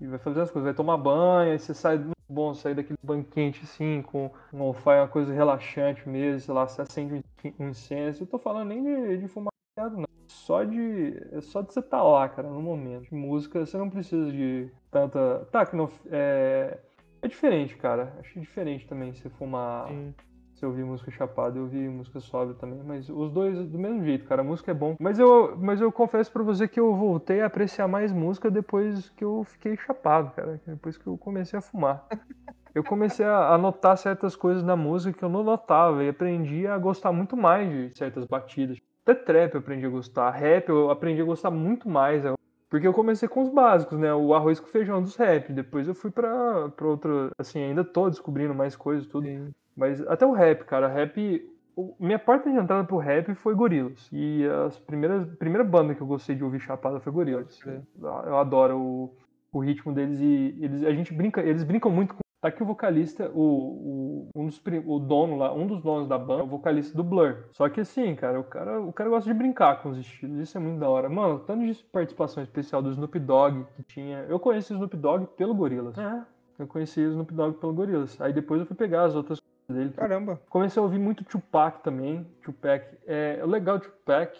e 0.00 0.06
vai 0.06 0.18
fazer 0.18 0.42
as 0.42 0.50
coisas, 0.50 0.66
vai 0.66 0.74
tomar 0.74 0.96
banho, 0.96 1.52
aí 1.52 1.58
você 1.58 1.74
sai 1.74 1.98
muito 1.98 2.14
bom 2.28 2.54
sair 2.54 2.74
daquele 2.74 2.98
banho 3.02 3.24
quente 3.24 3.62
assim, 3.64 4.02
com 4.02 4.30
um 4.52 4.66
lo-fi, 4.68 4.90
uma 4.90 5.08
coisa 5.08 5.32
relaxante 5.32 6.08
mesmo, 6.08 6.40
sei 6.40 6.54
lá, 6.54 6.66
você 6.68 6.82
acende 6.82 7.14
um 7.14 7.20
um 7.58 7.68
incenso. 7.70 8.22
Eu 8.22 8.26
tô 8.26 8.38
falando 8.38 8.68
nem 8.68 8.82
de, 8.82 9.16
de 9.18 9.28
fumar 9.28 9.49
não. 9.88 10.04
Só 10.26 10.64
de. 10.64 11.16
É 11.32 11.40
só 11.40 11.62
de 11.62 11.72
você 11.72 11.80
estar 11.80 12.02
lá, 12.02 12.28
cara, 12.28 12.48
no 12.48 12.60
momento. 12.60 13.14
Música, 13.14 13.64
você 13.64 13.76
não 13.76 13.90
precisa 13.90 14.30
de 14.30 14.70
tanta. 14.90 15.46
Tá, 15.50 15.66
que 15.66 15.76
não. 15.76 15.88
É, 16.10 16.78
é 17.22 17.28
diferente, 17.28 17.76
cara. 17.76 18.14
Acho 18.20 18.38
diferente 18.38 18.86
também 18.86 19.12
você 19.12 19.28
fumar. 19.28 19.88
Sim. 19.88 20.14
Se 20.54 20.66
eu 20.66 20.68
ouvir 20.68 20.84
música 20.84 21.10
chapada, 21.10 21.56
eu 21.56 21.62
ouvi 21.62 21.88
música 21.88 22.20
sóbria 22.20 22.54
também, 22.54 22.82
mas 22.84 23.08
os 23.08 23.32
dois 23.32 23.66
do 23.66 23.78
mesmo 23.78 24.04
jeito, 24.04 24.26
cara, 24.26 24.42
a 24.42 24.44
música 24.44 24.70
é 24.70 24.74
bom. 24.74 24.94
Mas 25.00 25.18
eu, 25.18 25.56
mas 25.56 25.80
eu 25.80 25.90
confesso 25.90 26.30
pra 26.30 26.42
você 26.42 26.68
que 26.68 26.78
eu 26.78 26.94
voltei 26.94 27.40
a 27.40 27.46
apreciar 27.46 27.88
mais 27.88 28.12
música 28.12 28.50
depois 28.50 29.08
que 29.08 29.24
eu 29.24 29.42
fiquei 29.44 29.74
chapado, 29.78 30.34
cara, 30.34 30.60
depois 30.66 30.98
que 30.98 31.06
eu 31.06 31.16
comecei 31.16 31.58
a 31.58 31.62
fumar. 31.62 32.06
Eu 32.72 32.84
comecei 32.84 33.26
a 33.26 33.48
a 33.52 33.58
notar 33.58 33.98
certas 33.98 34.36
coisas 34.36 34.62
na 34.62 34.76
música 34.76 35.18
que 35.18 35.24
eu 35.24 35.28
não 35.28 35.42
notava 35.42 36.04
e 36.04 36.08
aprendi 36.08 36.68
a 36.68 36.78
gostar 36.78 37.10
muito 37.10 37.36
mais 37.36 37.68
de 37.68 37.98
certas 37.98 38.24
batidas. 38.26 38.78
Até 39.04 39.14
trap 39.14 39.54
eu 39.54 39.60
aprendi 39.60 39.86
a 39.86 39.90
gostar, 39.90 40.30
rap 40.30 40.68
eu 40.68 40.90
aprendi 40.90 41.20
a 41.20 41.24
gostar 41.24 41.50
muito 41.50 41.88
mais. 41.88 42.22
Porque 42.68 42.86
eu 42.86 42.92
comecei 42.92 43.28
com 43.28 43.42
os 43.42 43.48
básicos, 43.48 43.98
né? 43.98 44.14
O 44.14 44.32
arroz 44.32 44.60
com 44.60 44.66
feijão 44.68 45.02
dos 45.02 45.16
rap. 45.16 45.52
Depois 45.52 45.88
eu 45.88 45.94
fui 45.94 46.10
pra, 46.10 46.68
pra 46.68 46.86
outro. 46.86 47.30
Assim, 47.36 47.60
ainda 47.60 47.82
tô 47.82 48.08
descobrindo 48.08 48.54
mais 48.54 48.76
coisas, 48.76 49.06
tudo. 49.08 49.26
Sim. 49.26 49.50
Mas 49.76 50.00
até 50.06 50.24
o 50.24 50.32
rap, 50.32 50.64
cara, 50.64 50.86
rap. 50.86 51.44
o- 51.74 51.96
Minha 51.98 52.18
porta 52.18 52.48
de 52.48 52.56
entrada 52.56 52.84
pro 52.84 52.98
rap 52.98 53.34
foi 53.34 53.54
Gorillaz. 53.56 54.08
E 54.12 54.46
as 54.66 54.78
primeiras 54.78 55.26
primeira 55.36 55.64
banda 55.64 55.94
que 55.96 56.00
eu 56.00 56.06
gostei 56.06 56.36
de 56.36 56.44
ouvir 56.44 56.60
chapada 56.60 57.00
foi 57.00 57.12
crer. 57.12 57.82
Eu 58.00 58.36
adoro 58.36 58.78
o, 58.78 59.16
o 59.52 59.58
ritmo 59.58 59.92
deles 59.92 60.20
e 60.20 60.56
eles 60.60 60.84
a 60.84 60.92
gente 60.92 61.12
brinca, 61.12 61.40
eles 61.40 61.64
brincam 61.64 61.90
muito 61.90 62.14
com 62.14 62.20
Tá 62.40 62.48
aqui 62.48 62.62
o 62.62 62.66
vocalista, 62.66 63.30
o, 63.34 63.42
o, 63.42 64.28
um 64.34 64.46
dos, 64.46 64.62
o 64.86 64.98
dono 64.98 65.36
lá, 65.36 65.52
um 65.52 65.66
dos 65.66 65.82
donos 65.82 66.08
da 66.08 66.16
banda, 66.16 66.40
é 66.40 66.44
o 66.44 66.48
vocalista 66.48 66.96
do 66.96 67.04
Blur. 67.04 67.44
Só 67.52 67.68
que 67.68 67.82
assim, 67.82 68.14
cara, 68.14 68.40
o 68.40 68.44
cara, 68.44 68.80
o 68.80 68.90
cara 68.94 69.10
gosta 69.10 69.30
de 69.30 69.38
brincar 69.38 69.82
com 69.82 69.90
os 69.90 69.98
estilos, 69.98 70.38
isso 70.38 70.56
é 70.56 70.60
muito 70.60 70.80
da 70.80 70.88
hora. 70.88 71.06
Mano, 71.10 71.40
tanto 71.40 71.66
de 71.66 71.74
participação 71.92 72.42
especial 72.42 72.80
do 72.80 72.90
Snoop 72.92 73.18
Dogg 73.18 73.66
que 73.76 73.82
tinha. 73.82 74.20
Eu 74.20 74.40
conheci 74.40 74.72
o 74.72 74.76
Snoop 74.76 74.96
Dogg 74.96 75.26
pelo 75.36 75.54
Gorillaz. 75.54 75.98
É. 75.98 76.24
Eu 76.58 76.66
conheci 76.66 77.00
o 77.00 77.10
Snoop 77.10 77.34
Dogg 77.34 77.58
pelo 77.58 77.74
Gorillaz. 77.74 78.18
Aí 78.18 78.32
depois 78.32 78.60
eu 78.60 78.66
fui 78.66 78.76
pegar 78.76 79.04
as 79.04 79.14
outras 79.14 79.38
coisas 79.38 79.84
dele. 79.84 79.94
Caramba. 79.94 80.40
Comecei 80.48 80.80
a 80.80 80.82
ouvir 80.82 80.98
muito 80.98 81.24
Tupac 81.24 81.82
também. 81.82 82.26
Tupac. 82.42 82.86
É, 83.06 83.38
o 83.44 83.46
legal 83.46 83.78
Tupac, 83.78 84.34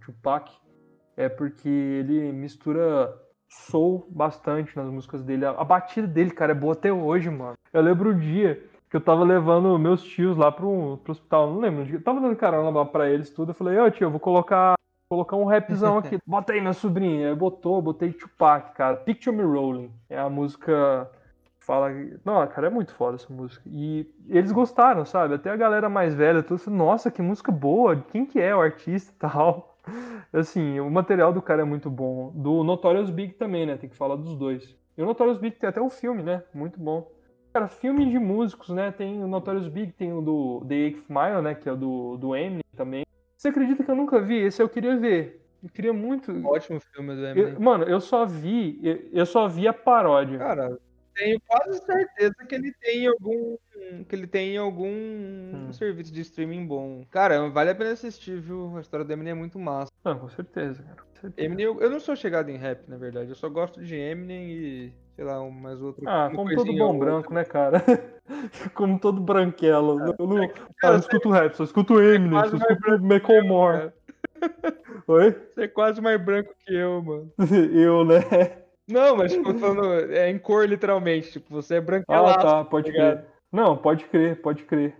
Tupac 0.00 0.52
é 1.16 1.28
porque 1.28 1.68
ele 1.68 2.30
mistura 2.30 3.12
soul 3.50 4.06
bastante 4.10 4.76
nas 4.76 4.88
músicas 4.88 5.22
dele. 5.22 5.44
A, 5.44 5.64
batida 5.64 6.06
dele, 6.06 6.30
cara, 6.30 6.52
é 6.52 6.54
boa 6.54 6.72
até 6.72 6.92
hoje, 6.92 7.28
mano. 7.28 7.54
Eu 7.72 7.82
lembro 7.82 8.10
o 8.10 8.14
dia 8.14 8.64
que 8.88 8.96
eu 8.96 9.00
tava 9.00 9.24
levando 9.24 9.78
meus 9.78 10.02
tios 10.02 10.36
lá 10.36 10.50
pro, 10.50 10.98
pro 10.98 11.12
hospital, 11.12 11.50
não 11.50 11.60
lembro. 11.60 11.86
Eu 11.92 12.02
tava 12.02 12.20
dando 12.20 12.36
carona 12.36 12.70
lá 12.70 12.84
pra 12.84 13.10
eles 13.10 13.30
tudo. 13.30 13.50
Eu 13.50 13.54
falei, 13.54 13.78
ô 13.78 13.90
tio, 13.90 14.06
eu 14.06 14.10
vou 14.10 14.20
colocar, 14.20 14.74
colocar 15.08 15.36
um 15.36 15.44
rapzão 15.44 15.98
aqui. 15.98 16.18
Bota 16.26 16.52
aí, 16.52 16.60
minha 16.60 16.72
sobrinha. 16.72 17.28
Aí 17.28 17.34
botou, 17.34 17.82
botei 17.82 18.12
Tupac, 18.12 18.74
cara. 18.74 18.96
Picture 18.96 19.36
Me 19.36 19.42
Rolling. 19.42 19.92
É 20.08 20.18
a 20.18 20.28
música 20.28 21.10
fala. 21.58 21.90
Não, 22.24 22.44
cara, 22.48 22.66
é 22.66 22.70
muito 22.70 22.92
foda 22.94 23.16
essa 23.16 23.32
música. 23.32 23.62
E 23.66 24.12
eles 24.28 24.50
gostaram, 24.50 25.04
sabe? 25.04 25.34
Até 25.34 25.50
a 25.50 25.56
galera 25.56 25.88
mais 25.88 26.14
velha, 26.14 26.42
tudo 26.42 26.60
assim, 26.60 26.70
nossa, 26.70 27.10
que 27.10 27.22
música 27.22 27.52
boa, 27.52 27.96
quem 27.96 28.26
que 28.26 28.40
é 28.40 28.54
o 28.54 28.60
artista 28.60 29.12
e 29.12 29.14
tal. 29.14 29.69
Assim, 30.32 30.78
o 30.80 30.90
material 30.90 31.32
do 31.32 31.42
cara 31.42 31.62
é 31.62 31.64
muito 31.64 31.90
bom. 31.90 32.30
Do 32.34 32.62
Notorious 32.64 33.10
Big 33.10 33.34
também, 33.34 33.66
né? 33.66 33.76
Tem 33.76 33.88
que 33.90 33.96
falar 33.96 34.16
dos 34.16 34.36
dois. 34.36 34.76
E 34.96 35.02
o 35.02 35.06
Notorious 35.06 35.38
Big 35.38 35.56
tem 35.56 35.68
até 35.68 35.80
um 35.80 35.90
filme, 35.90 36.22
né? 36.22 36.42
Muito 36.54 36.78
bom. 36.78 37.10
Cara, 37.52 37.66
filme 37.66 38.08
de 38.08 38.18
músicos, 38.18 38.68
né? 38.70 38.92
Tem 38.92 39.22
o 39.22 39.26
Notorious 39.26 39.66
Big, 39.68 39.92
tem 39.92 40.12
o 40.12 40.20
do 40.20 40.64
The 40.68 40.74
Eighth 40.74 41.04
Mile, 41.08 41.42
né? 41.42 41.54
Que 41.54 41.68
é 41.68 41.72
o 41.72 41.76
do, 41.76 42.16
do 42.16 42.36
Eminem 42.36 42.62
também. 42.76 43.04
Você 43.36 43.48
acredita 43.48 43.82
que 43.82 43.90
eu 43.90 43.96
nunca 43.96 44.20
vi? 44.20 44.36
Esse 44.36 44.62
eu 44.62 44.68
queria 44.68 44.96
ver. 44.96 45.44
Eu 45.62 45.68
queria 45.70 45.92
muito. 45.92 46.30
Ótimo 46.46 46.78
filme 46.80 47.14
do 47.14 47.20
Eu- 47.24 47.30
Eminem. 47.48 47.58
mano, 47.58 47.84
eu 47.84 48.00
só 48.00 48.24
vi. 48.24 48.78
Eu, 48.82 48.98
eu 49.12 49.26
só 49.26 49.48
vi 49.48 49.66
a 49.66 49.72
paródia. 49.72 50.38
Cara, 50.38 50.78
tenho 51.20 51.40
quase 51.46 51.84
certeza 51.84 52.34
que 52.48 52.54
ele 52.54 52.72
tem 52.80 53.06
algum. 53.06 53.56
que 54.08 54.14
ele 54.16 54.26
tem 54.26 54.56
algum 54.56 54.88
Hum. 54.88 55.72
serviço 55.72 56.12
de 56.12 56.20
streaming 56.22 56.66
bom. 56.66 57.04
Cara, 57.10 57.48
vale 57.50 57.70
a 57.70 57.74
pena 57.74 57.92
assistir, 57.92 58.40
viu? 58.40 58.76
A 58.76 58.80
história 58.80 59.04
do 59.04 59.12
Eminem 59.12 59.32
é 59.32 59.34
muito 59.34 59.58
massa. 59.58 59.90
Não, 60.04 60.18
com 60.18 60.28
certeza, 60.28 60.82
cara. 60.82 60.96
Com 60.96 61.20
certeza. 61.20 61.46
Eminem, 61.46 61.66
eu, 61.66 61.80
eu 61.80 61.90
não 61.90 62.00
sou 62.00 62.16
chegado 62.16 62.48
em 62.50 62.56
rap, 62.56 62.88
na 62.88 62.96
verdade. 62.96 63.30
Eu 63.30 63.34
só 63.36 63.48
gosto 63.48 63.82
de 63.82 63.94
Eminem 63.96 64.50
e, 64.50 64.92
sei 65.16 65.24
lá, 65.24 65.42
um 65.42 65.50
mais 65.50 65.80
outro. 65.82 66.02
Ah, 66.08 66.30
como 66.34 66.54
todo 66.54 66.72
bom 66.76 66.98
branco, 66.98 67.34
né, 67.34 67.44
cara? 67.44 67.82
como 68.74 68.98
todo 68.98 69.20
branquelo. 69.20 70.14
Eu 70.18 70.26
não, 70.26 70.48
Cara, 70.48 70.64
eu 70.84 70.90
não 70.92 70.98
escuto 71.00 71.30
rap, 71.30 71.54
só 71.54 71.64
escuto 71.64 72.00
Eminem, 72.02 72.30
quase 72.40 72.58
só 72.58 72.66
escuto 72.66 73.02
Macklemore. 73.04 73.78
cara. 73.78 73.94
Oi? 75.06 75.32
Você 75.54 75.62
é 75.64 75.68
quase 75.68 76.00
mais 76.00 76.22
branco 76.22 76.54
que 76.64 76.74
eu, 76.74 77.02
mano. 77.02 77.32
Eu, 77.74 78.04
né? 78.04 78.20
Não, 78.90 79.16
mas 79.16 79.32
tipo, 79.32 79.50
eu 79.50 79.58
falando 79.58 80.12
é 80.12 80.30
em 80.30 80.38
cor, 80.38 80.68
literalmente. 80.68 81.32
Tipo, 81.32 81.50
você 81.50 81.74
é 81.74 81.78
Ah, 81.78 81.82
branquelaço. 81.82 82.38
tá, 82.40 82.64
pode 82.64 82.90
ligado? 82.90 83.16
crer. 83.18 83.30
Não, 83.52 83.76
pode 83.76 84.04
crer, 84.06 84.40
pode 84.40 84.64
crer. 84.64 84.96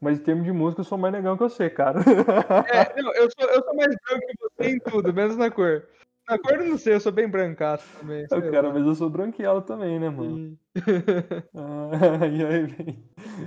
Mas 0.00 0.18
em 0.18 0.22
termos 0.22 0.44
de 0.44 0.52
música, 0.52 0.80
eu 0.80 0.84
sou 0.84 0.96
mais 0.96 1.12
negão 1.12 1.36
que 1.36 1.42
você, 1.42 1.68
cara. 1.68 2.00
É, 2.00 3.02
não, 3.02 3.12
eu 3.14 3.28
sou, 3.38 3.48
eu 3.50 3.62
sou 3.62 3.74
mais 3.74 3.94
branco 4.04 4.26
que 4.26 4.36
você 4.40 4.70
em 4.70 4.78
tudo, 4.78 5.12
menos 5.12 5.36
na 5.36 5.50
cor. 5.50 5.86
Na 6.28 6.38
cor 6.38 6.52
eu 6.60 6.66
não 6.66 6.78
sei, 6.78 6.94
eu 6.94 7.00
sou 7.00 7.12
bem 7.12 7.28
brancaço 7.28 7.86
também. 7.98 8.26
sei 8.28 8.50
cara, 8.50 8.68
lá. 8.68 8.74
mas 8.74 8.86
eu 8.86 8.94
sou 8.94 9.10
branquelo 9.10 9.60
também, 9.62 9.98
né, 9.98 10.08
mano? 10.08 10.56
Ah, 11.54 11.90
e 12.30 12.44
aí 12.44 12.66
vem. 12.66 13.04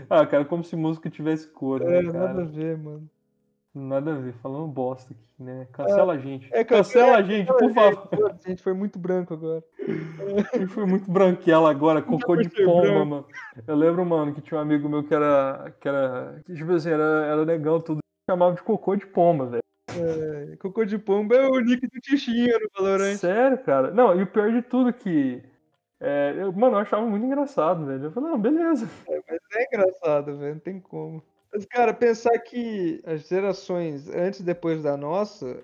Ah, 0.09 0.25
cara, 0.27 0.43
como 0.43 0.63
se 0.63 0.75
música 0.75 1.09
tivesse 1.09 1.47
cor, 1.47 1.81
É, 1.81 1.85
né, 1.85 2.01
nada 2.01 2.25
a 2.25 2.33
cara? 2.33 2.45
ver, 2.45 2.77
mano. 2.77 3.09
Nada 3.75 4.13
a 4.13 4.17
ver, 4.19 4.33
falando 4.33 4.67
bosta 4.67 5.11
aqui, 5.11 5.23
né? 5.39 5.67
Cancela 5.71 6.13
a 6.13 6.17
gente. 6.19 6.47
É, 6.53 6.63
Cancela 6.63 7.17
a 7.17 7.23
gente, 7.23 7.47
por 7.47 7.73
favor. 7.73 8.31
A 8.31 8.47
gente 8.47 8.61
foi 8.61 8.73
muito 8.73 8.99
branco 8.99 9.33
agora. 9.33 9.63
Gente 10.53 10.67
foi 10.67 10.85
muito 10.85 11.11
branquela 11.11 11.71
agora, 11.71 11.99
cocô 12.03 12.35
de 12.35 12.49
Vai 12.49 12.55
ser 12.55 12.65
pomba, 12.65 13.05
mano. 13.05 13.25
Eu 13.65 13.75
lembro, 13.75 14.05
mano, 14.05 14.31
que 14.31 14.41
tinha 14.41 14.59
um 14.59 14.61
amigo 14.61 14.87
meu 14.87 15.03
que 15.03 15.13
era. 15.13 15.73
que 15.79 15.87
era. 15.87 16.39
Tipo 16.45 16.71
assim, 16.73 16.91
era, 16.91 17.25
era 17.25 17.45
negão, 17.45 17.81
tudo. 17.81 17.99
Chamava 18.29 18.53
de 18.53 18.61
cocô 18.61 18.95
de 18.95 19.07
pomba, 19.07 19.47
velho. 19.47 19.63
É, 19.89 20.55
Cocô 20.57 20.85
de 20.85 20.97
pomba 20.99 21.35
é 21.35 21.47
o 21.47 21.59
nick 21.59 21.87
do 21.87 21.99
Tichinha 21.99 22.57
no 22.59 22.69
Valorant. 22.77 23.17
Sério, 23.17 23.57
cara. 23.57 23.91
Não, 23.91 24.17
e 24.17 24.21
o 24.21 24.27
pior 24.27 24.51
de 24.51 24.61
tudo 24.61 24.89
é 24.89 24.93
que. 24.93 25.41
é, 25.99 26.35
eu, 26.37 26.53
mano, 26.53 26.75
eu 26.75 26.81
achava 26.81 27.05
muito 27.07 27.25
engraçado, 27.25 27.87
velho. 27.87 28.03
Eu 28.05 28.11
falei, 28.11 28.29
não, 28.29 28.39
beleza. 28.39 28.87
Mas 29.07 29.39
é 29.55 29.65
engraçado, 29.65 30.37
velho. 30.37 30.53
Não 30.53 30.59
tem 30.59 30.79
como. 30.79 31.23
Mas, 31.53 31.65
cara, 31.65 31.93
pensar 31.93 32.37
que 32.39 33.01
as 33.05 33.27
gerações 33.27 34.09
antes 34.09 34.39
e 34.39 34.43
depois 34.43 34.81
da 34.81 34.97
nossa 34.97 35.63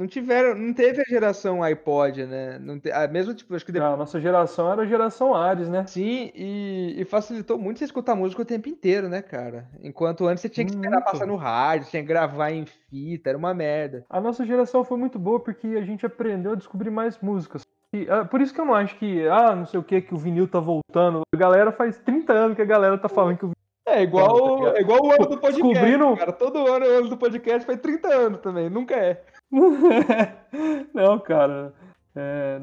não 0.00 0.06
tiveram. 0.06 0.54
Não 0.54 0.72
teve 0.72 1.02
a 1.02 1.04
geração 1.04 1.62
iPod, 1.62 2.24
né? 2.24 2.58
Não 2.58 2.80
te, 2.80 2.90
a 2.90 3.06
mesmo 3.06 3.34
tipo, 3.34 3.54
acho 3.54 3.64
que 3.64 3.72
depois. 3.72 3.92
A 3.92 3.96
nossa 3.96 4.20
geração 4.20 4.72
era 4.72 4.82
a 4.82 4.86
geração 4.86 5.34
Ares, 5.34 5.68
né? 5.68 5.84
Sim, 5.86 6.30
e, 6.34 6.94
e 6.98 7.04
facilitou 7.04 7.58
muito 7.58 7.78
você 7.78 7.84
escutar 7.84 8.14
música 8.14 8.40
o 8.40 8.44
tempo 8.44 8.68
inteiro, 8.68 9.08
né, 9.08 9.20
cara? 9.20 9.68
Enquanto 9.82 10.26
antes 10.26 10.40
você 10.40 10.48
tinha 10.48 10.64
que 10.64 10.72
esperar 10.72 10.96
Muito. 10.96 11.04
passar 11.04 11.26
no 11.26 11.36
rádio, 11.36 11.90
tinha 11.90 12.02
que 12.02 12.08
gravar 12.08 12.50
em 12.50 12.64
fita, 12.64 13.28
era 13.28 13.38
uma 13.38 13.52
merda. 13.52 14.04
A 14.08 14.20
nossa 14.20 14.44
geração 14.44 14.84
foi 14.84 14.96
muito 14.96 15.18
boa 15.18 15.38
porque 15.38 15.66
a 15.68 15.82
gente 15.82 16.06
aprendeu 16.06 16.52
a 16.52 16.56
descobrir 16.56 16.90
mais 16.90 17.18
músicas. 17.18 17.62
E, 17.92 18.08
ah, 18.08 18.24
por 18.24 18.40
isso 18.40 18.54
que 18.54 18.60
eu 18.60 18.64
não 18.64 18.74
acho 18.74 18.96
que, 18.98 19.26
ah, 19.28 19.54
não 19.54 19.66
sei 19.66 19.78
o 19.80 19.82
que, 19.82 20.00
que 20.00 20.14
o 20.14 20.18
vinil 20.18 20.48
tá 20.48 20.60
voltando. 20.60 21.22
A 21.34 21.36
galera 21.36 21.72
faz 21.72 21.98
30 21.98 22.32
anos 22.32 22.56
que 22.56 22.62
a 22.62 22.66
galera 22.66 22.96
tá 22.96 23.08
falando 23.08 23.36
que 23.36 23.44
o 23.44 23.52
É 23.92 24.02
igual, 24.02 24.68
é 24.76 24.80
igual 24.80 25.00
o 25.02 25.12
ano 25.12 25.26
do 25.26 25.38
podcast. 25.38 25.62
Descobriram- 25.62 26.16
Cara, 26.16 26.32
todo 26.32 26.58
ano 26.66 26.86
o 26.86 26.98
ano 26.98 27.08
do 27.08 27.16
podcast 27.16 27.66
faz 27.66 27.78
30 27.80 28.08
anos 28.08 28.40
também, 28.40 28.70
nunca 28.70 28.94
é. 28.94 29.22
Não, 30.94 31.18
cara. 31.18 31.72
É, 32.14 32.60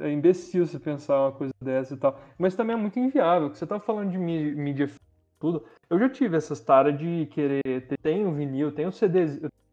é 0.00 0.10
imbecil 0.10 0.66
você 0.66 0.78
pensar 0.78 1.20
uma 1.20 1.32
coisa 1.32 1.52
dessa 1.62 1.94
e 1.94 1.96
tal. 1.96 2.18
Mas 2.38 2.54
também 2.56 2.74
é 2.74 2.78
muito 2.78 2.98
inviável, 2.98 3.50
que 3.50 3.58
você 3.58 3.66
tá 3.66 3.78
falando 3.78 4.10
de 4.10 4.18
mí- 4.18 4.54
mídia 4.54 4.84
e 4.84 4.90
tudo. 5.38 5.64
Eu 5.88 5.98
já 5.98 6.08
tive 6.08 6.36
essas 6.36 6.60
taras 6.60 6.98
de 6.98 7.26
querer 7.26 7.62
ter. 7.62 7.98
Tem 8.02 8.26
o 8.26 8.32
vinil, 8.32 8.72
tem 8.72 8.86
o 8.86 8.92
CD, 8.92 9.26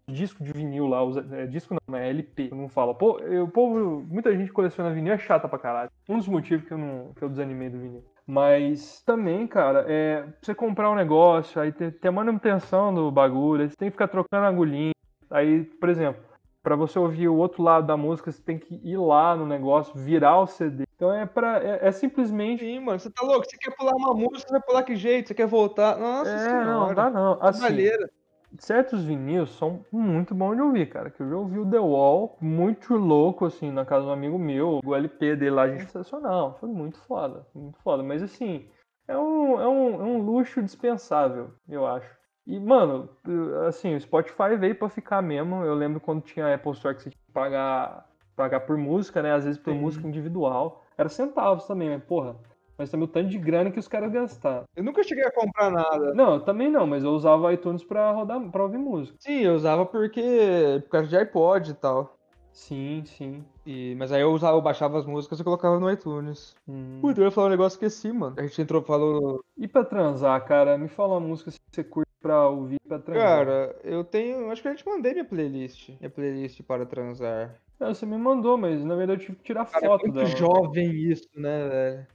disco 0.09 0.43
de 0.43 0.51
vinil 0.51 0.87
lá, 0.87 1.03
os- 1.03 1.17
é, 1.31 1.45
disco 1.45 1.75
não, 1.87 1.97
é 1.97 2.09
LP, 2.09 2.49
eu 2.51 2.57
não 2.57 2.67
falo. 2.67 2.95
Pô, 2.95 3.19
eu, 3.19 3.47
povo, 3.47 4.01
muita 4.09 4.35
gente 4.35 4.51
coleciona 4.51 4.93
vinil, 4.93 5.13
é 5.13 5.17
chata 5.17 5.47
pra 5.47 5.59
caralho. 5.59 5.89
Um 6.09 6.17
dos 6.17 6.27
motivos 6.27 6.65
que 6.67 6.73
eu, 6.73 6.77
não, 6.77 7.13
que 7.13 7.21
eu 7.23 7.29
desanimei 7.29 7.69
do 7.69 7.79
vinil. 7.79 8.03
Mas 8.27 9.01
também, 9.03 9.47
cara, 9.47 9.85
é 9.87 10.27
você 10.41 10.53
comprar 10.53 10.91
um 10.91 10.95
negócio, 10.95 11.61
aí 11.61 11.71
tem, 11.71 11.89
tem 11.89 12.09
a 12.09 12.11
manutenção 12.11 12.93
do 12.93 13.09
bagulho, 13.09 13.63
aí 13.63 13.69
você 13.69 13.75
tem 13.77 13.87
que 13.87 13.93
ficar 13.93 14.09
trocando 14.09 14.45
agulhinha. 14.45 14.91
Aí, 15.29 15.63
por 15.63 15.87
exemplo, 15.89 16.21
Pra 16.67 16.75
você 16.75 16.99
ouvir 16.99 17.29
o 17.29 17.37
outro 17.37 17.63
lado 17.63 17.87
da 17.87 17.95
música, 17.95 18.29
você 18.29 18.41
tem 18.41 18.59
que 18.59 18.75
ir 18.83 18.97
lá 18.97 19.33
no 19.37 19.45
negócio, 19.45 19.93
virar 19.95 20.37
o 20.37 20.45
CD. 20.45 20.83
Então 20.97 21.13
é 21.13 21.25
para 21.25 21.63
é, 21.63 21.87
é 21.87 21.91
simplesmente 21.93 22.59
Sim, 22.59 22.81
mano, 22.81 22.99
você 22.99 23.09
tá 23.09 23.25
louco? 23.25 23.45
Você 23.45 23.57
quer 23.57 23.73
pular 23.73 23.93
uma 23.95 24.13
música, 24.13 24.49
você 24.49 24.51
vai 24.51 24.61
pular 24.61 24.83
que 24.83 24.93
jeito? 24.97 25.29
Você 25.29 25.33
quer 25.33 25.47
voltar? 25.47 25.97
Nossa 25.97 26.29
é, 26.29 26.39
senhora. 26.39 26.65
não, 26.65 26.93
dá 26.93 27.09
não. 27.09 27.37
Assim. 27.41 27.61
Certos 28.59 29.03
vinis 29.03 29.49
são 29.51 29.85
muito 29.91 30.33
bons 30.33 30.55
de 30.55 30.61
ouvir, 30.61 30.89
cara. 30.89 31.09
Que 31.09 31.21
eu 31.21 31.29
já 31.29 31.35
ouvi 31.35 31.59
o 31.59 31.69
The 31.69 31.79
Wall, 31.79 32.37
muito 32.41 32.95
louco, 32.95 33.45
assim, 33.45 33.71
na 33.71 33.85
casa 33.85 34.03
de 34.03 34.09
um 34.09 34.13
amigo 34.13 34.39
meu. 34.39 34.79
O 34.85 34.95
LP 34.95 35.35
dele 35.35 35.51
lá, 35.51 35.67
gente, 35.67 35.83
sensacional. 35.83 36.57
Foi 36.59 36.69
muito 36.69 36.97
foda, 36.99 37.45
muito 37.53 37.77
foda. 37.79 38.03
Mas 38.03 38.23
assim, 38.23 38.67
é 39.07 39.17
um, 39.17 39.59
é 39.59 39.67
um, 39.67 40.01
é 40.01 40.03
um 40.03 40.21
luxo 40.21 40.61
dispensável, 40.61 41.51
eu 41.67 41.85
acho. 41.85 42.15
E, 42.45 42.59
mano, 42.59 43.09
assim, 43.67 43.93
o 43.93 43.99
Spotify 43.99 44.55
veio 44.57 44.75
pra 44.75 44.87
ficar 44.87 45.21
mesmo. 45.21 45.65
Eu 45.65 45.75
lembro 45.75 45.99
quando 45.99 46.21
tinha 46.21 46.47
a 46.47 46.55
Apple 46.55 46.71
Store 46.71 46.95
que 46.95 47.03
você 47.03 47.09
tinha 47.09 47.21
que 47.25 47.33
pagar, 47.33 48.09
pagar 48.37 48.61
por 48.61 48.77
música, 48.77 49.21
né? 49.21 49.33
Às 49.33 49.43
vezes 49.43 49.59
por 49.59 49.73
Sim. 49.73 49.79
música 49.79 50.07
individual. 50.07 50.85
Era 50.97 51.09
centavos 51.09 51.67
também, 51.67 51.89
mas 51.89 52.03
porra. 52.03 52.37
Mas 52.77 52.89
também 52.91 53.05
o 53.05 53.11
tanto 53.11 53.29
de 53.29 53.37
grana 53.37 53.71
que 53.71 53.79
os 53.79 53.87
caras 53.87 54.11
gastaram. 54.11 54.65
Eu 54.75 54.83
nunca 54.83 55.03
cheguei 55.03 55.25
a 55.25 55.31
comprar 55.31 55.71
nada. 55.71 56.13
Não, 56.13 56.35
eu 56.35 56.39
também 56.41 56.69
não, 56.69 56.85
mas 56.85 57.03
eu 57.03 57.11
usava 57.11 57.51
iTunes 57.53 57.83
pra 57.83 58.11
rodar, 58.11 58.39
pra 58.51 58.63
ouvir 58.63 58.77
música. 58.77 59.17
Sim, 59.19 59.41
eu 59.41 59.55
usava 59.55 59.85
porque. 59.85 60.21
por 60.83 60.89
causa 60.89 61.07
de 61.07 61.17
iPod 61.17 61.71
e 61.71 61.73
tal. 61.73 62.17
Sim, 62.51 63.03
sim. 63.05 63.45
E, 63.65 63.95
mas 63.99 64.11
aí 64.11 64.21
eu 64.21 64.31
usava, 64.31 64.57
eu 64.57 64.61
baixava 64.61 64.97
as 64.97 65.05
músicas 65.05 65.39
e 65.39 65.43
colocava 65.43 65.79
no 65.79 65.91
iTunes. 65.91 66.55
Hum. 66.67 66.99
Puta, 67.01 67.21
eu 67.21 67.25
ia 67.25 67.31
falar 67.31 67.47
um 67.47 67.51
negócio 67.51 67.75
esqueci, 67.75 68.11
mano. 68.11 68.35
A 68.37 68.41
gente 68.41 68.59
entrou 68.61 68.81
falou. 68.81 69.43
E 69.55 69.67
pra 69.67 69.83
transar, 69.83 70.43
cara? 70.45 70.77
Me 70.77 70.87
fala 70.87 71.13
uma 71.13 71.27
música 71.27 71.51
que 71.51 71.57
você 71.71 71.83
curte 71.83 72.07
pra 72.19 72.47
ouvir 72.49 72.77
pra 72.87 72.97
transar. 72.97 73.45
Cara, 73.45 73.75
eu 73.83 74.03
tenho. 74.03 74.49
Acho 74.51 74.61
que 74.63 74.67
eu 74.67 74.71
já 74.71 74.77
te 74.77 74.87
mandei 74.87 75.13
minha 75.13 75.25
playlist. 75.25 75.89
Minha 75.99 76.09
playlist 76.09 76.61
para 76.63 76.85
transar. 76.85 77.55
É, 77.79 77.87
você 77.89 78.07
me 78.07 78.17
mandou, 78.17 78.57
mas 78.57 78.83
na 78.83 78.95
verdade 78.95 79.21
eu 79.21 79.25
tive 79.27 79.37
que 79.37 79.43
tirar 79.43 79.65
Cara, 79.65 79.85
é 79.85 79.89
foto 79.89 80.01
muito 80.01 80.15
dela. 80.15 80.25
jovem 80.25 80.91
isso, 81.11 81.29
né, 81.35 81.67
velho? 81.69 82.07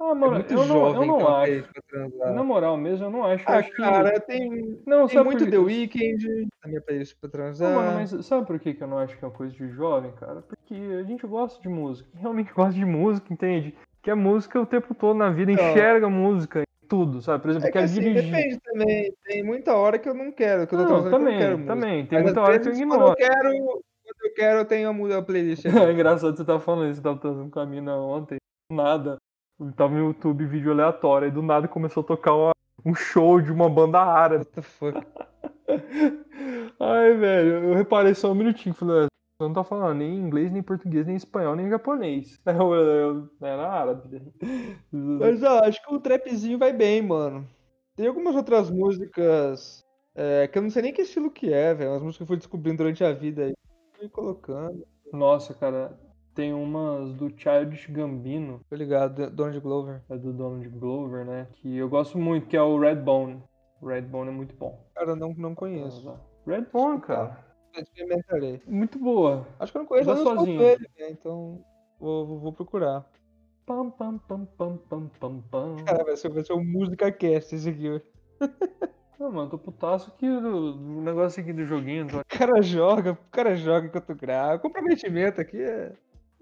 Ah, 0.00 0.10
É 0.10 0.14
mano, 0.14 0.34
muito 0.34 0.52
eu 0.52 0.58
não, 0.58 0.66
jovem 0.66 1.02
eu 1.02 1.06
não 1.06 1.18
ter 1.18 1.24
uma 1.24 1.42
acho. 1.42 2.34
Na 2.34 2.42
moral 2.44 2.76
mesmo, 2.76 3.06
eu 3.06 3.10
não 3.10 3.24
acho. 3.24 3.44
Eu 3.48 3.54
Ah, 3.54 3.58
acho 3.58 3.70
que... 3.70 3.76
cara, 3.76 4.20
tem, 4.20 4.80
Não, 4.86 5.06
tem 5.06 5.22
muito 5.22 5.48
The? 5.48 5.58
Weeknd 5.58 6.48
na 6.62 6.68
minha 6.68 6.80
playlist 6.80 7.14
pra 7.20 7.28
Não, 7.28 7.30
transar. 7.30 7.74
mano, 7.74 7.92
mas 7.94 8.26
sabe 8.26 8.46
por 8.46 8.58
que 8.58 8.74
que 8.74 8.82
eu 8.82 8.88
não 8.88 8.98
acho 8.98 9.16
que 9.16 9.24
é 9.24 9.28
uma 9.28 9.34
coisa 9.34 9.54
de 9.54 9.68
jovem, 9.70 10.12
cara? 10.12 10.42
Porque 10.42 10.74
a 10.74 11.02
gente 11.04 11.26
gosta 11.26 11.60
de 11.62 11.68
música. 11.68 12.08
Realmente 12.14 12.52
gosta 12.54 12.72
de 12.74 12.84
música, 12.84 13.32
entende? 13.32 13.74
Que 14.02 14.10
a 14.10 14.16
música 14.16 14.60
o 14.60 14.66
tempo 14.66 14.94
todo 14.94 15.16
na 15.16 15.30
vida 15.30 15.52
Então. 15.52 15.64
enxerga 15.70 16.08
música 16.08 16.60
em 16.60 16.88
tudo, 16.88 17.22
sabe? 17.22 17.42
Por 17.42 17.50
exemplo, 17.50 17.68
É 17.68 17.72
que 17.72 17.78
quer 17.78 17.84
assim, 17.84 18.00
dirigir. 18.00 18.30
depende 18.30 18.60
também. 18.60 19.14
Tem 19.24 19.42
muita 19.44 19.74
hora 19.74 19.98
que 19.98 20.08
eu 20.08 20.14
não 20.14 20.32
quero, 20.32 20.66
que 20.66 20.74
eu 20.74 20.78
tô 20.78 20.84
Não, 20.84 21.02
transando 21.02 21.16
que 21.16 21.24
eu 21.24 21.28
também, 21.38 21.58
não 21.58 21.66
também. 21.66 22.06
Tem 22.06 22.18
Mas 22.18 22.24
muita 22.24 22.40
hora 22.42 22.58
que 22.58 22.68
eu 22.68 22.74
ignoro. 22.74 23.00
Quando 23.00 23.08
eu 23.10 23.14
quero, 23.16 23.50
quando 23.52 24.24
eu 24.24 24.34
quero, 24.34 24.58
eu 24.58 24.64
tenho 24.64 25.14
a 25.18 25.22
playlist. 25.22 25.64
É 25.88 25.92
engraçado 25.92 26.36
você 26.36 26.44
tava 26.44 26.60
falando 26.60 26.86
isso, 26.90 26.96
você 26.96 27.02
tava 27.02 27.18
transando 27.18 27.50
com 27.50 27.60
a 27.60 27.66
mina 27.66 27.96
ontem, 27.96 28.36
nada. 28.70 29.16
Eu 29.58 29.72
tava 29.72 29.94
no 29.94 30.06
YouTube, 30.06 30.46
vídeo 30.46 30.72
aleatório, 30.72 31.26
aí 31.26 31.32
do 31.32 31.42
nada 31.42 31.68
começou 31.68 32.02
a 32.02 32.06
tocar 32.06 32.34
uma- 32.34 32.52
um 32.84 32.94
show 32.94 33.40
de 33.40 33.52
uma 33.52 33.68
banda 33.68 34.00
árabe. 34.00 34.44
What 34.44 34.52
the 34.52 34.62
fuck? 34.62 35.06
Ai, 36.80 37.14
velho, 37.16 37.64
eu 37.70 37.74
reparei 37.74 38.14
só 38.14 38.32
um 38.32 38.34
minutinho, 38.34 38.74
falei, 38.74 39.04
"Ah, 39.04 39.08
você 39.38 39.48
não 39.48 39.52
tá 39.52 39.64
falando 39.64 39.98
nem 39.98 40.14
inglês, 40.16 40.50
nem 40.52 40.62
português, 40.62 41.06
nem 41.06 41.16
espanhol, 41.16 41.54
nem 41.56 41.68
japonês. 41.68 42.38
Eu, 42.46 42.74
eu, 42.74 43.30
era 43.42 43.68
árabe. 43.68 44.32
Mas 44.92 45.42
ó, 45.42 45.60
acho 45.64 45.80
que 45.82 45.94
o 45.94 46.00
trapzinho 46.00 46.58
vai 46.58 46.72
bem, 46.72 47.02
mano. 47.02 47.48
Tem 47.96 48.06
algumas 48.08 48.34
outras 48.34 48.70
músicas 48.70 49.84
é, 50.16 50.48
que 50.48 50.58
eu 50.58 50.62
não 50.62 50.70
sei 50.70 50.82
nem 50.82 50.92
que 50.92 51.02
estilo 51.02 51.30
que 51.30 51.52
é, 51.52 51.72
velho. 51.74 51.90
Umas 51.92 52.02
músicas 52.02 52.16
que 52.18 52.22
eu 52.24 52.26
fui 52.26 52.36
descobrindo 52.36 52.78
durante 52.78 53.04
a 53.04 53.12
vida 53.12 53.44
aí. 53.44 53.54
Fui 53.96 54.08
colocando. 54.08 54.84
Nossa, 55.12 55.54
cara, 55.54 55.96
tem 56.34 56.52
umas 56.52 57.12
do 57.14 57.30
Childish 57.36 57.86
Gambino, 57.88 58.60
Tô 58.68 58.76
ligado, 58.76 59.30
Donald 59.30 59.60
Glover. 59.60 60.02
é 60.08 60.16
do 60.16 60.32
Donald 60.32 60.68
Glover, 60.68 61.24
né? 61.24 61.46
Que 61.54 61.76
eu 61.76 61.88
gosto 61.88 62.18
muito, 62.18 62.46
que 62.46 62.56
é 62.56 62.62
o 62.62 62.78
Redbone. 62.78 63.42
Redbone 63.82 64.30
é 64.30 64.32
muito 64.32 64.54
bom. 64.56 64.80
Cara, 64.94 65.14
não, 65.14 65.34
não 65.34 65.54
conheço. 65.54 66.14
Redbone, 66.46 67.00
cara. 67.00 67.38
Eu 67.74 67.82
Experimentarei. 67.82 68.62
Muito 68.66 68.98
boa. 68.98 69.46
Acho 69.58 69.72
que 69.72 69.78
eu 69.78 69.82
não 69.82 69.86
conheço, 69.88 70.10
eu 70.10 70.14
não 70.16 70.24
sozinho. 70.36 70.62
ele, 70.62 70.88
né? 70.98 71.10
Então 71.10 71.64
vou, 71.98 72.26
vou, 72.26 72.38
vou 72.38 72.52
procurar. 72.52 73.04
Pam, 73.66 73.90
pam, 73.90 74.18
pam, 74.18 74.44
pam, 74.56 74.76
pam, 74.76 75.08
pam, 75.18 75.40
pam. 75.50 75.76
Cara, 75.84 76.04
vai 76.04 76.16
ser, 76.16 76.28
vai 76.28 76.44
ser 76.44 76.52
um 76.52 76.62
música 76.64 77.10
cast 77.10 77.54
esse 77.54 77.68
aqui. 77.68 78.00
Não, 79.18 79.32
mano, 79.32 79.48
tô 79.48 79.56
putaço 79.58 80.10
aqui 80.14 80.28
do, 80.28 80.72
do 80.72 81.00
negócio 81.00 81.40
aqui 81.42 81.52
do 81.52 81.64
joguinho. 81.64 82.06
tô- 82.08 82.18
O 82.20 82.24
cara 82.28 82.60
joga, 82.62 83.12
o 83.12 83.16
cara 83.30 83.56
joga 83.56 83.86
enquanto 83.86 84.14
grava. 84.14 84.58
Comprometimento 84.58 85.40
aqui 85.40 85.60
é. 85.62 85.92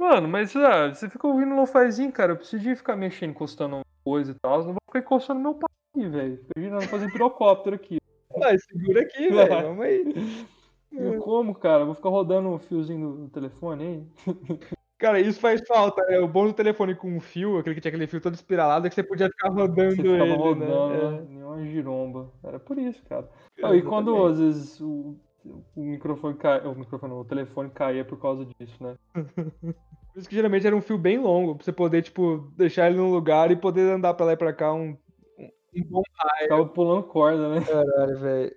Mano, 0.02 0.26
mas 0.26 0.56
ah, 0.56 0.92
você 0.92 1.08
fica 1.08 1.28
ouvindo 1.28 1.54
lofazinho, 1.54 2.10
cara. 2.10 2.32
Eu 2.32 2.36
preciso 2.36 2.60
de 2.60 2.74
ficar 2.74 2.96
mexendo, 2.96 3.30
encostando 3.30 3.82
coisa 4.04 4.32
e 4.32 4.34
tal. 4.34 4.58
Não 4.58 4.72
vou 4.72 4.78
ficar 4.84 4.98
encostando 4.98 5.38
meu 5.38 5.54
pai 5.54 5.70
aqui, 5.94 6.08
velho. 6.08 6.44
Tô 6.52 6.60
girando, 6.60 6.88
fazendo 6.88 7.12
pirocóptero 7.12 7.76
aqui. 7.76 7.98
Vai, 8.36 8.58
segura 8.58 9.02
aqui, 9.02 9.28
velho. 9.30 9.62
Vamos 9.62 9.84
aí. 9.84 10.46
Eu 10.90 11.20
como, 11.20 11.54
cara? 11.54 11.84
Vou 11.84 11.94
ficar 11.94 12.08
rodando 12.08 12.48
o 12.48 12.58
fiozinho 12.58 13.12
do 13.12 13.28
telefone, 13.28 13.84
hein? 13.84 14.12
Cara, 14.98 15.18
isso 15.18 15.40
faz 15.40 15.60
falta, 15.66 16.00
né? 16.06 16.20
O 16.20 16.28
bom 16.28 16.46
do 16.46 16.52
telefone 16.52 16.94
com 16.94 17.16
um 17.16 17.20
fio, 17.20 17.58
aquele 17.58 17.74
que 17.74 17.80
tinha 17.80 17.90
aquele 17.90 18.06
fio 18.06 18.20
todo 18.20 18.34
espiralado, 18.34 18.86
é 18.86 18.88
que 18.88 18.94
você 18.94 19.02
podia 19.02 19.28
ficar 19.28 19.48
rodando 19.48 19.96
Você 19.96 20.06
ele, 20.06 20.34
rodando, 20.36 20.88
né? 20.88 21.10
né? 21.10 21.26
Nenhuma 21.28 21.64
giromba. 21.64 22.30
Era 22.44 22.60
por 22.60 22.78
isso, 22.78 23.02
cara. 23.08 23.28
É, 23.58 23.74
e 23.74 23.82
quando 23.82 24.24
às 24.24 24.38
vezes 24.38 24.80
o, 24.80 25.16
o 25.44 25.80
microfone 25.82 26.34
cai, 26.36 26.66
o 26.66 26.74
microfone, 26.74 27.12
o 27.14 27.24
telefone 27.24 27.70
caía 27.70 28.04
por 28.04 28.20
causa 28.20 28.44
disso, 28.44 28.76
né? 28.82 28.96
Por 30.12 30.18
isso 30.18 30.28
que 30.28 30.34
geralmente 30.34 30.66
era 30.66 30.76
um 30.76 30.82
fio 30.82 30.98
bem 30.98 31.18
longo, 31.18 31.54
pra 31.54 31.64
você 31.64 31.72
poder, 31.72 32.02
tipo, 32.02 32.52
deixar 32.54 32.86
ele 32.88 32.98
num 32.98 33.10
lugar 33.10 33.50
e 33.50 33.56
poder 33.56 33.90
andar 33.90 34.12
pra 34.12 34.26
lá 34.26 34.32
e 34.34 34.36
pra 34.36 34.52
cá 34.52 34.70
um, 34.70 34.90
um, 35.38 35.48
um 35.74 35.84
bom 35.84 36.02
Ficava 36.38 36.66
pulando 36.66 37.02
corda, 37.04 37.48
né? 37.48 37.64
caralho, 37.64 38.18
velho. 38.18 38.54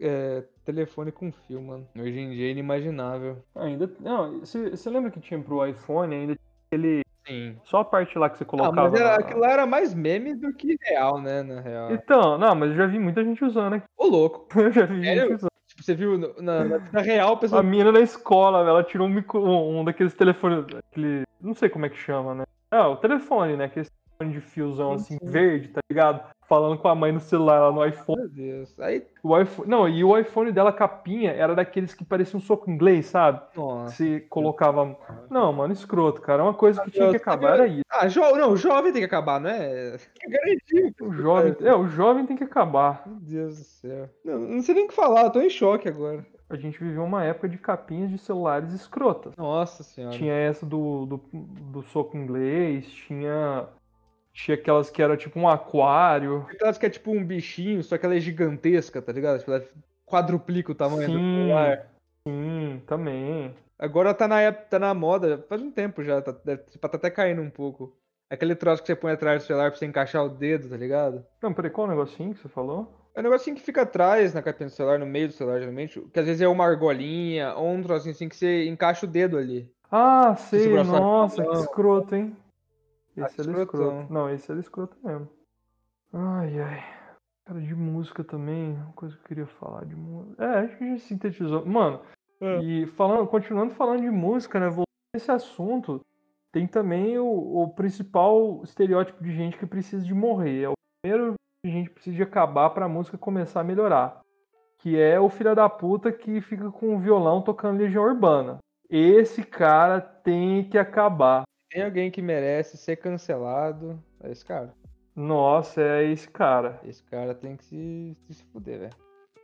É, 0.00 0.42
telefone 0.64 1.12
com 1.12 1.30
fio, 1.30 1.60
mano. 1.60 1.86
Hoje 1.98 2.18
em 2.18 2.30
dia 2.30 2.46
é 2.48 2.50
inimaginável. 2.50 3.44
Ainda. 3.54 3.90
Não, 4.00 4.40
você 4.40 4.88
lembra 4.88 5.10
que 5.10 5.20
tinha 5.20 5.38
pro 5.38 5.66
iPhone 5.66 6.14
ainda 6.14 6.34
tinha 6.34 6.48
aquele. 6.70 7.02
Sim. 7.26 7.56
Só 7.64 7.80
a 7.80 7.84
parte 7.84 8.16
lá 8.16 8.30
que 8.30 8.38
você 8.38 8.44
Ah, 8.44 8.46
colocava. 8.46 8.88
mas 8.88 8.94
era, 8.98 9.16
aquilo 9.16 9.40
lá 9.40 9.50
era 9.50 9.66
mais 9.66 9.92
meme 9.92 10.34
do 10.34 10.54
que 10.54 10.76
real, 10.80 11.20
né, 11.20 11.42
na 11.42 11.60
real. 11.60 11.92
Então, 11.92 12.38
não, 12.38 12.54
mas 12.54 12.70
eu 12.70 12.76
já 12.76 12.86
vi 12.86 12.98
muita 12.98 13.22
gente 13.22 13.44
usando 13.44 13.74
aqui. 13.74 13.86
Ô, 13.98 14.06
louco. 14.06 14.46
Eu 14.58 14.72
já 14.72 14.86
vi 14.86 15.02
Sério? 15.04 15.22
gente 15.24 15.34
usando. 15.34 15.50
Tipo, 15.76 15.82
você 15.82 15.94
viu 15.94 16.18
na, 16.18 16.64
na, 16.64 16.78
na 16.90 17.00
real, 17.00 17.34
a 17.34 17.36
pessoa. 17.36 17.60
A 17.60 17.62
mina 17.62 17.92
na 17.92 18.00
escola, 18.00 18.66
ela 18.66 18.82
tirou 18.82 19.06
um, 19.06 19.10
micro, 19.10 19.44
um 19.44 19.84
daqueles 19.84 20.14
telefones. 20.14 20.64
Aquele, 20.90 21.24
não 21.40 21.54
sei 21.54 21.68
como 21.68 21.84
é 21.84 21.90
que 21.90 21.98
chama, 21.98 22.34
né? 22.34 22.44
É, 22.70 22.80
o 22.80 22.96
telefone, 22.96 23.56
né? 23.56 23.66
Aquele 23.66 23.86
telefone 23.86 24.32
de 24.32 24.40
fiozão 24.40 24.92
assim, 24.92 25.18
Sim. 25.18 25.30
verde, 25.30 25.68
tá 25.68 25.80
ligado? 25.90 26.24
Falando 26.48 26.78
com 26.78 26.86
a 26.88 26.94
mãe 26.94 27.10
no 27.10 27.18
celular 27.20 27.58
lá 27.58 27.72
no 27.72 27.84
iPhone. 27.84 28.20
Meu 28.20 28.28
Deus. 28.28 28.78
Aí, 28.78 29.04
O 29.22 29.38
iPhone. 29.38 29.68
Não, 29.68 29.88
e 29.88 30.04
o 30.04 30.16
iPhone 30.16 30.52
dela, 30.52 30.72
capinha, 30.72 31.32
era 31.32 31.54
daqueles 31.54 31.92
que 31.92 32.04
parecia 32.04 32.36
um 32.36 32.40
soco 32.40 32.70
inglês, 32.70 33.06
sabe? 33.06 33.40
nossa. 33.56 33.94
Se 33.96 34.20
colocava. 34.30 34.96
Não, 35.28 35.52
mano, 35.52 35.72
escroto, 35.72 36.20
cara. 36.20 36.42
É 36.42 36.44
uma 36.44 36.54
coisa 36.54 36.82
que 36.82 36.90
tinha 36.92 37.10
que 37.10 37.16
acabar, 37.16 37.54
era 37.54 37.66
isso. 37.66 37.82
Ah, 37.90 38.06
jo... 38.06 38.20
não, 38.36 38.52
o 38.52 38.56
jovem 38.56 38.92
tem 38.92 39.00
que 39.02 39.06
acabar, 39.06 39.40
não 39.40 39.50
é? 39.50 39.96
Que 40.14 40.30
garantia. 40.30 40.94
O 41.00 41.12
jovem. 41.12 41.56
É, 41.60 41.74
o 41.74 41.88
jovem 41.88 42.26
tem 42.26 42.36
que 42.36 42.44
acabar. 42.44 43.02
Meu 43.06 43.16
Deus 43.16 43.58
do 43.58 43.64
céu. 43.64 44.08
Não, 44.24 44.38
não 44.38 44.62
sei 44.62 44.74
nem 44.74 44.84
o 44.84 44.88
que 44.88 44.94
falar, 44.94 45.24
eu 45.24 45.30
tô 45.30 45.40
em 45.40 45.50
choque 45.50 45.88
agora. 45.88 46.24
A 46.48 46.54
gente 46.56 46.78
viveu 46.78 47.02
uma 47.02 47.24
época 47.24 47.48
de 47.48 47.58
capinhas 47.58 48.08
de 48.08 48.18
celulares 48.18 48.72
escrotas. 48.72 49.34
Nossa 49.36 49.82
senhora. 49.82 50.16
Tinha 50.16 50.32
essa 50.32 50.64
do, 50.64 51.04
do, 51.06 51.20
do 51.32 51.82
soco 51.82 52.16
inglês, 52.16 52.86
tinha. 52.88 53.66
Tinha 54.36 54.54
aquelas 54.54 54.90
que 54.90 55.02
era 55.02 55.16
tipo 55.16 55.40
um 55.40 55.48
aquário. 55.48 56.46
Aquelas 56.50 56.76
que 56.76 56.84
é 56.84 56.90
tipo 56.90 57.10
um 57.10 57.24
bichinho, 57.24 57.82
só 57.82 57.96
que 57.96 58.04
ela 58.04 58.14
é 58.14 58.20
gigantesca, 58.20 59.00
tá 59.00 59.10
ligado? 59.10 59.38
Tipo, 59.38 59.52
ela 59.52 59.64
quadruplica 60.04 60.72
o 60.72 60.74
tamanho 60.74 61.10
do 61.10 61.18
Sim. 61.18 61.32
celular. 61.32 61.86
Sim, 62.28 62.82
também. 62.86 63.54
Agora 63.78 64.12
tá 64.12 64.28
na 64.28 64.42
época, 64.42 64.66
tá 64.68 64.78
na 64.78 64.92
moda, 64.92 65.44
faz 65.48 65.62
um 65.62 65.70
tempo 65.70 66.02
já, 66.04 66.20
tá, 66.20 66.32
deve- 66.44 66.62
tá 66.78 66.86
até 66.92 67.08
caindo 67.10 67.40
um 67.40 67.48
pouco. 67.48 67.96
Aquele 68.28 68.54
troço 68.54 68.82
que 68.82 68.88
você 68.88 68.94
põe 68.96 69.12
atrás 69.12 69.42
do 69.42 69.46
celular 69.46 69.70
pra 69.70 69.78
você 69.78 69.86
encaixar 69.86 70.22
o 70.24 70.28
dedo, 70.28 70.68
tá 70.68 70.76
ligado? 70.76 71.24
Não, 71.42 71.54
peraí, 71.54 71.70
qual 71.70 71.86
o 71.86 71.90
negocinho 71.90 72.34
que 72.34 72.40
você 72.40 72.48
falou? 72.48 72.92
É 73.14 73.20
um 73.20 73.22
negocinho 73.22 73.56
que 73.56 73.62
fica 73.62 73.82
atrás 73.82 74.34
na 74.34 74.42
capinha 74.42 74.68
do 74.68 74.72
celular, 74.72 74.98
no 74.98 75.06
meio 75.06 75.28
do 75.28 75.32
celular, 75.34 75.60
geralmente. 75.60 75.98
Que 76.12 76.20
às 76.20 76.26
vezes 76.26 76.42
é 76.42 76.48
uma 76.48 76.66
argolinha 76.66 77.54
ou 77.54 77.70
um 77.70 77.82
trocinho 77.82 78.12
assim 78.14 78.28
que 78.28 78.36
você 78.36 78.66
encaixa 78.68 79.06
o 79.06 79.08
dedo 79.08 79.38
ali. 79.38 79.70
Ah, 79.90 80.34
sei, 80.36 80.68
nossa, 80.82 81.42
que 81.42 81.54
escroto, 81.54 82.14
hein? 82.14 82.36
Ah, 83.22 83.26
Esse 83.26 83.40
era 83.40 83.50
escrotão. 83.50 83.88
escroto. 84.00 84.12
Não, 84.12 84.30
esse 84.30 84.50
era 84.50 84.60
escroto 84.60 84.96
mesmo. 85.02 85.28
Ai, 86.12 86.60
ai. 86.60 86.84
Cara, 87.44 87.60
de 87.60 87.74
música 87.74 88.24
também, 88.24 88.72
uma 88.74 88.92
coisa 88.92 89.14
que 89.16 89.22
eu 89.22 89.26
queria 89.28 89.46
falar 89.46 89.84
de 89.84 89.94
música. 89.94 90.42
É, 90.44 90.58
acho 90.64 90.76
que 90.76 90.84
a 90.84 90.86
gente 90.88 91.00
sintetizou. 91.02 91.64
Mano, 91.64 92.00
É. 92.40 92.58
e 92.62 92.86
falando, 92.88 93.26
continuando 93.28 93.74
falando 93.74 94.00
de 94.00 94.10
música, 94.10 94.58
né? 94.58 94.66
Voltando 94.66 94.84
nesse 95.14 95.30
assunto, 95.30 96.00
tem 96.52 96.66
também 96.66 97.18
o, 97.18 97.26
o 97.62 97.68
principal 97.74 98.62
estereótipo 98.64 99.22
de 99.22 99.32
gente 99.32 99.56
que 99.56 99.66
precisa 99.66 100.04
de 100.04 100.12
morrer. 100.14 100.62
É 100.64 100.68
o 100.68 100.74
primeiro 101.02 101.34
que 101.62 101.68
a 101.70 101.72
gente 101.72 101.90
precisa 101.90 102.16
de 102.16 102.22
acabar 102.22 102.70
pra 102.70 102.88
música 102.88 103.16
começar 103.16 103.60
a 103.60 103.64
melhorar. 103.64 104.20
Que 104.78 105.00
é 105.00 105.18
o 105.20 105.28
filho 105.28 105.54
da 105.54 105.68
puta 105.68 106.10
que 106.12 106.40
fica 106.40 106.70
com 106.70 106.96
o 106.96 106.98
violão 106.98 107.42
tocando 107.42 107.78
Legião 107.78 108.04
Urbana. 108.04 108.58
Esse 108.90 109.42
cara 109.42 110.00
tem 110.00 110.68
que 110.68 110.78
acabar. 110.78 111.44
Tem 111.70 111.82
alguém 111.82 112.10
que 112.10 112.22
merece 112.22 112.76
ser 112.76 112.96
cancelado, 112.96 114.02
é 114.20 114.30
esse 114.30 114.44
cara. 114.44 114.74
Nossa, 115.14 115.80
é 115.80 116.04
esse 116.04 116.28
cara. 116.28 116.80
Esse 116.84 117.02
cara 117.04 117.34
tem 117.34 117.56
que 117.56 117.64
se, 117.64 118.16
se 118.30 118.44
fuder, 118.44 118.80
velho. 118.80 118.96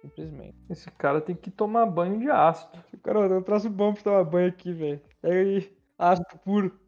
Simplesmente. 0.02 0.56
Esse 0.68 0.90
cara 0.90 1.20
tem 1.20 1.34
que 1.34 1.50
tomar 1.50 1.86
banho 1.86 2.18
de 2.18 2.28
ácido. 2.28 2.78
Cara, 3.02 3.20
eu 3.20 3.42
trouxe 3.42 3.68
bom 3.68 3.94
pra 3.94 4.02
tomar 4.02 4.24
banho 4.24 4.48
aqui, 4.48 4.72
velho. 4.72 5.00
É 5.22 5.32
aí, 5.32 5.76
ácido 5.98 6.26
puro. 6.44 6.78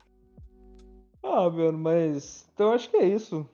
Ah, 1.22 1.48
mano, 1.48 1.78
mas. 1.78 2.46
Então 2.52 2.72
acho 2.72 2.90
que 2.90 2.96
é 2.96 3.04
isso. 3.04 3.48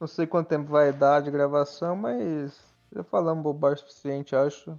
Não 0.00 0.06
sei 0.06 0.26
quanto 0.26 0.48
tempo 0.48 0.70
vai 0.70 0.92
dar 0.92 1.20
de 1.20 1.30
gravação, 1.30 1.94
mas. 1.94 2.58
Já 2.94 3.02
falamos 3.04 3.42
bobagem 3.42 3.78
suficiente, 3.78 4.34
acho. 4.34 4.78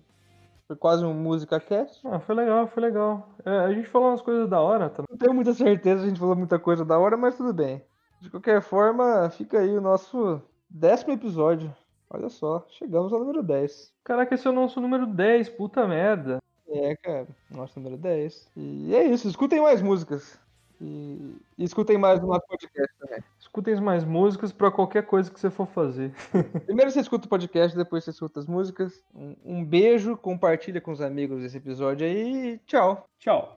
Foi 0.68 0.76
quase 0.76 1.06
um 1.06 1.14
música 1.14 1.60
cast. 1.62 2.06
Ah, 2.06 2.20
foi 2.20 2.36
legal, 2.36 2.68
foi 2.68 2.84
legal. 2.84 3.30
É, 3.46 3.50
a 3.50 3.74
gente 3.74 3.88
falou 3.88 4.10
umas 4.10 4.22
coisas 4.22 4.50
da 4.50 4.60
hora 4.60 4.90
também. 4.90 5.08
Não 5.10 5.18
tenho 5.18 5.34
muita 5.34 5.54
certeza, 5.54 6.04
a 6.04 6.08
gente 6.08 6.20
falou 6.20 6.36
muita 6.36 6.60
coisa 6.60 6.84
da 6.84 7.00
hora, 7.00 7.16
mas 7.16 7.38
tudo 7.38 7.54
bem. 7.54 7.82
De 8.20 8.30
qualquer 8.30 8.62
forma, 8.62 9.30
fica 9.30 9.60
aí 9.60 9.78
o 9.78 9.82
nosso 9.82 10.42
décimo 10.70 11.14
episódio. 11.14 11.74
Olha 12.10 12.28
só, 12.28 12.66
chegamos 12.70 13.14
ao 13.14 13.20
número 13.20 13.42
10. 13.42 13.94
Caraca, 14.04 14.36
esse 14.36 14.46
é 14.46 14.50
o 14.50 14.54
nosso 14.54 14.82
número 14.82 15.06
10, 15.06 15.50
puta 15.50 15.88
merda. 15.88 16.42
É, 16.68 16.96
cara, 16.98 17.28
nosso 17.50 17.80
número 17.80 17.98
10. 17.98 18.50
E 18.58 18.94
é 18.94 19.04
isso, 19.06 19.28
escutem 19.30 19.62
mais 19.62 19.82
músicas. 19.82 20.38
E, 20.82 21.36
e 21.58 21.64
escutem 21.64 21.98
mais 21.98 22.20
no 22.22 22.28
nosso 22.28 22.46
podcast 22.46 22.94
também. 23.08 23.24
Escutem 23.40 23.80
mais 23.82 24.04
músicas 24.04 24.52
pra 24.52 24.72
qualquer 24.72 25.04
coisa 25.04 25.32
que 25.32 25.40
você 25.40 25.50
for 25.50 25.68
fazer. 25.68 26.12
Primeiro 26.66 26.92
você 26.92 27.00
escuta 27.00 27.26
o 27.26 27.30
podcast, 27.30 27.76
depois 27.76 28.04
você 28.04 28.12
escuta 28.12 28.40
as 28.40 28.46
músicas. 28.46 29.04
Um, 29.14 29.36
um 29.44 29.66
beijo, 29.66 30.18
compartilha 30.18 30.82
com 30.82 30.92
os 30.92 31.02
amigos 31.02 31.44
esse 31.44 31.58
episódio 31.58 32.06
aí 32.06 32.54
e 32.54 32.58
tchau. 32.60 33.08
Tchau. 33.20 33.57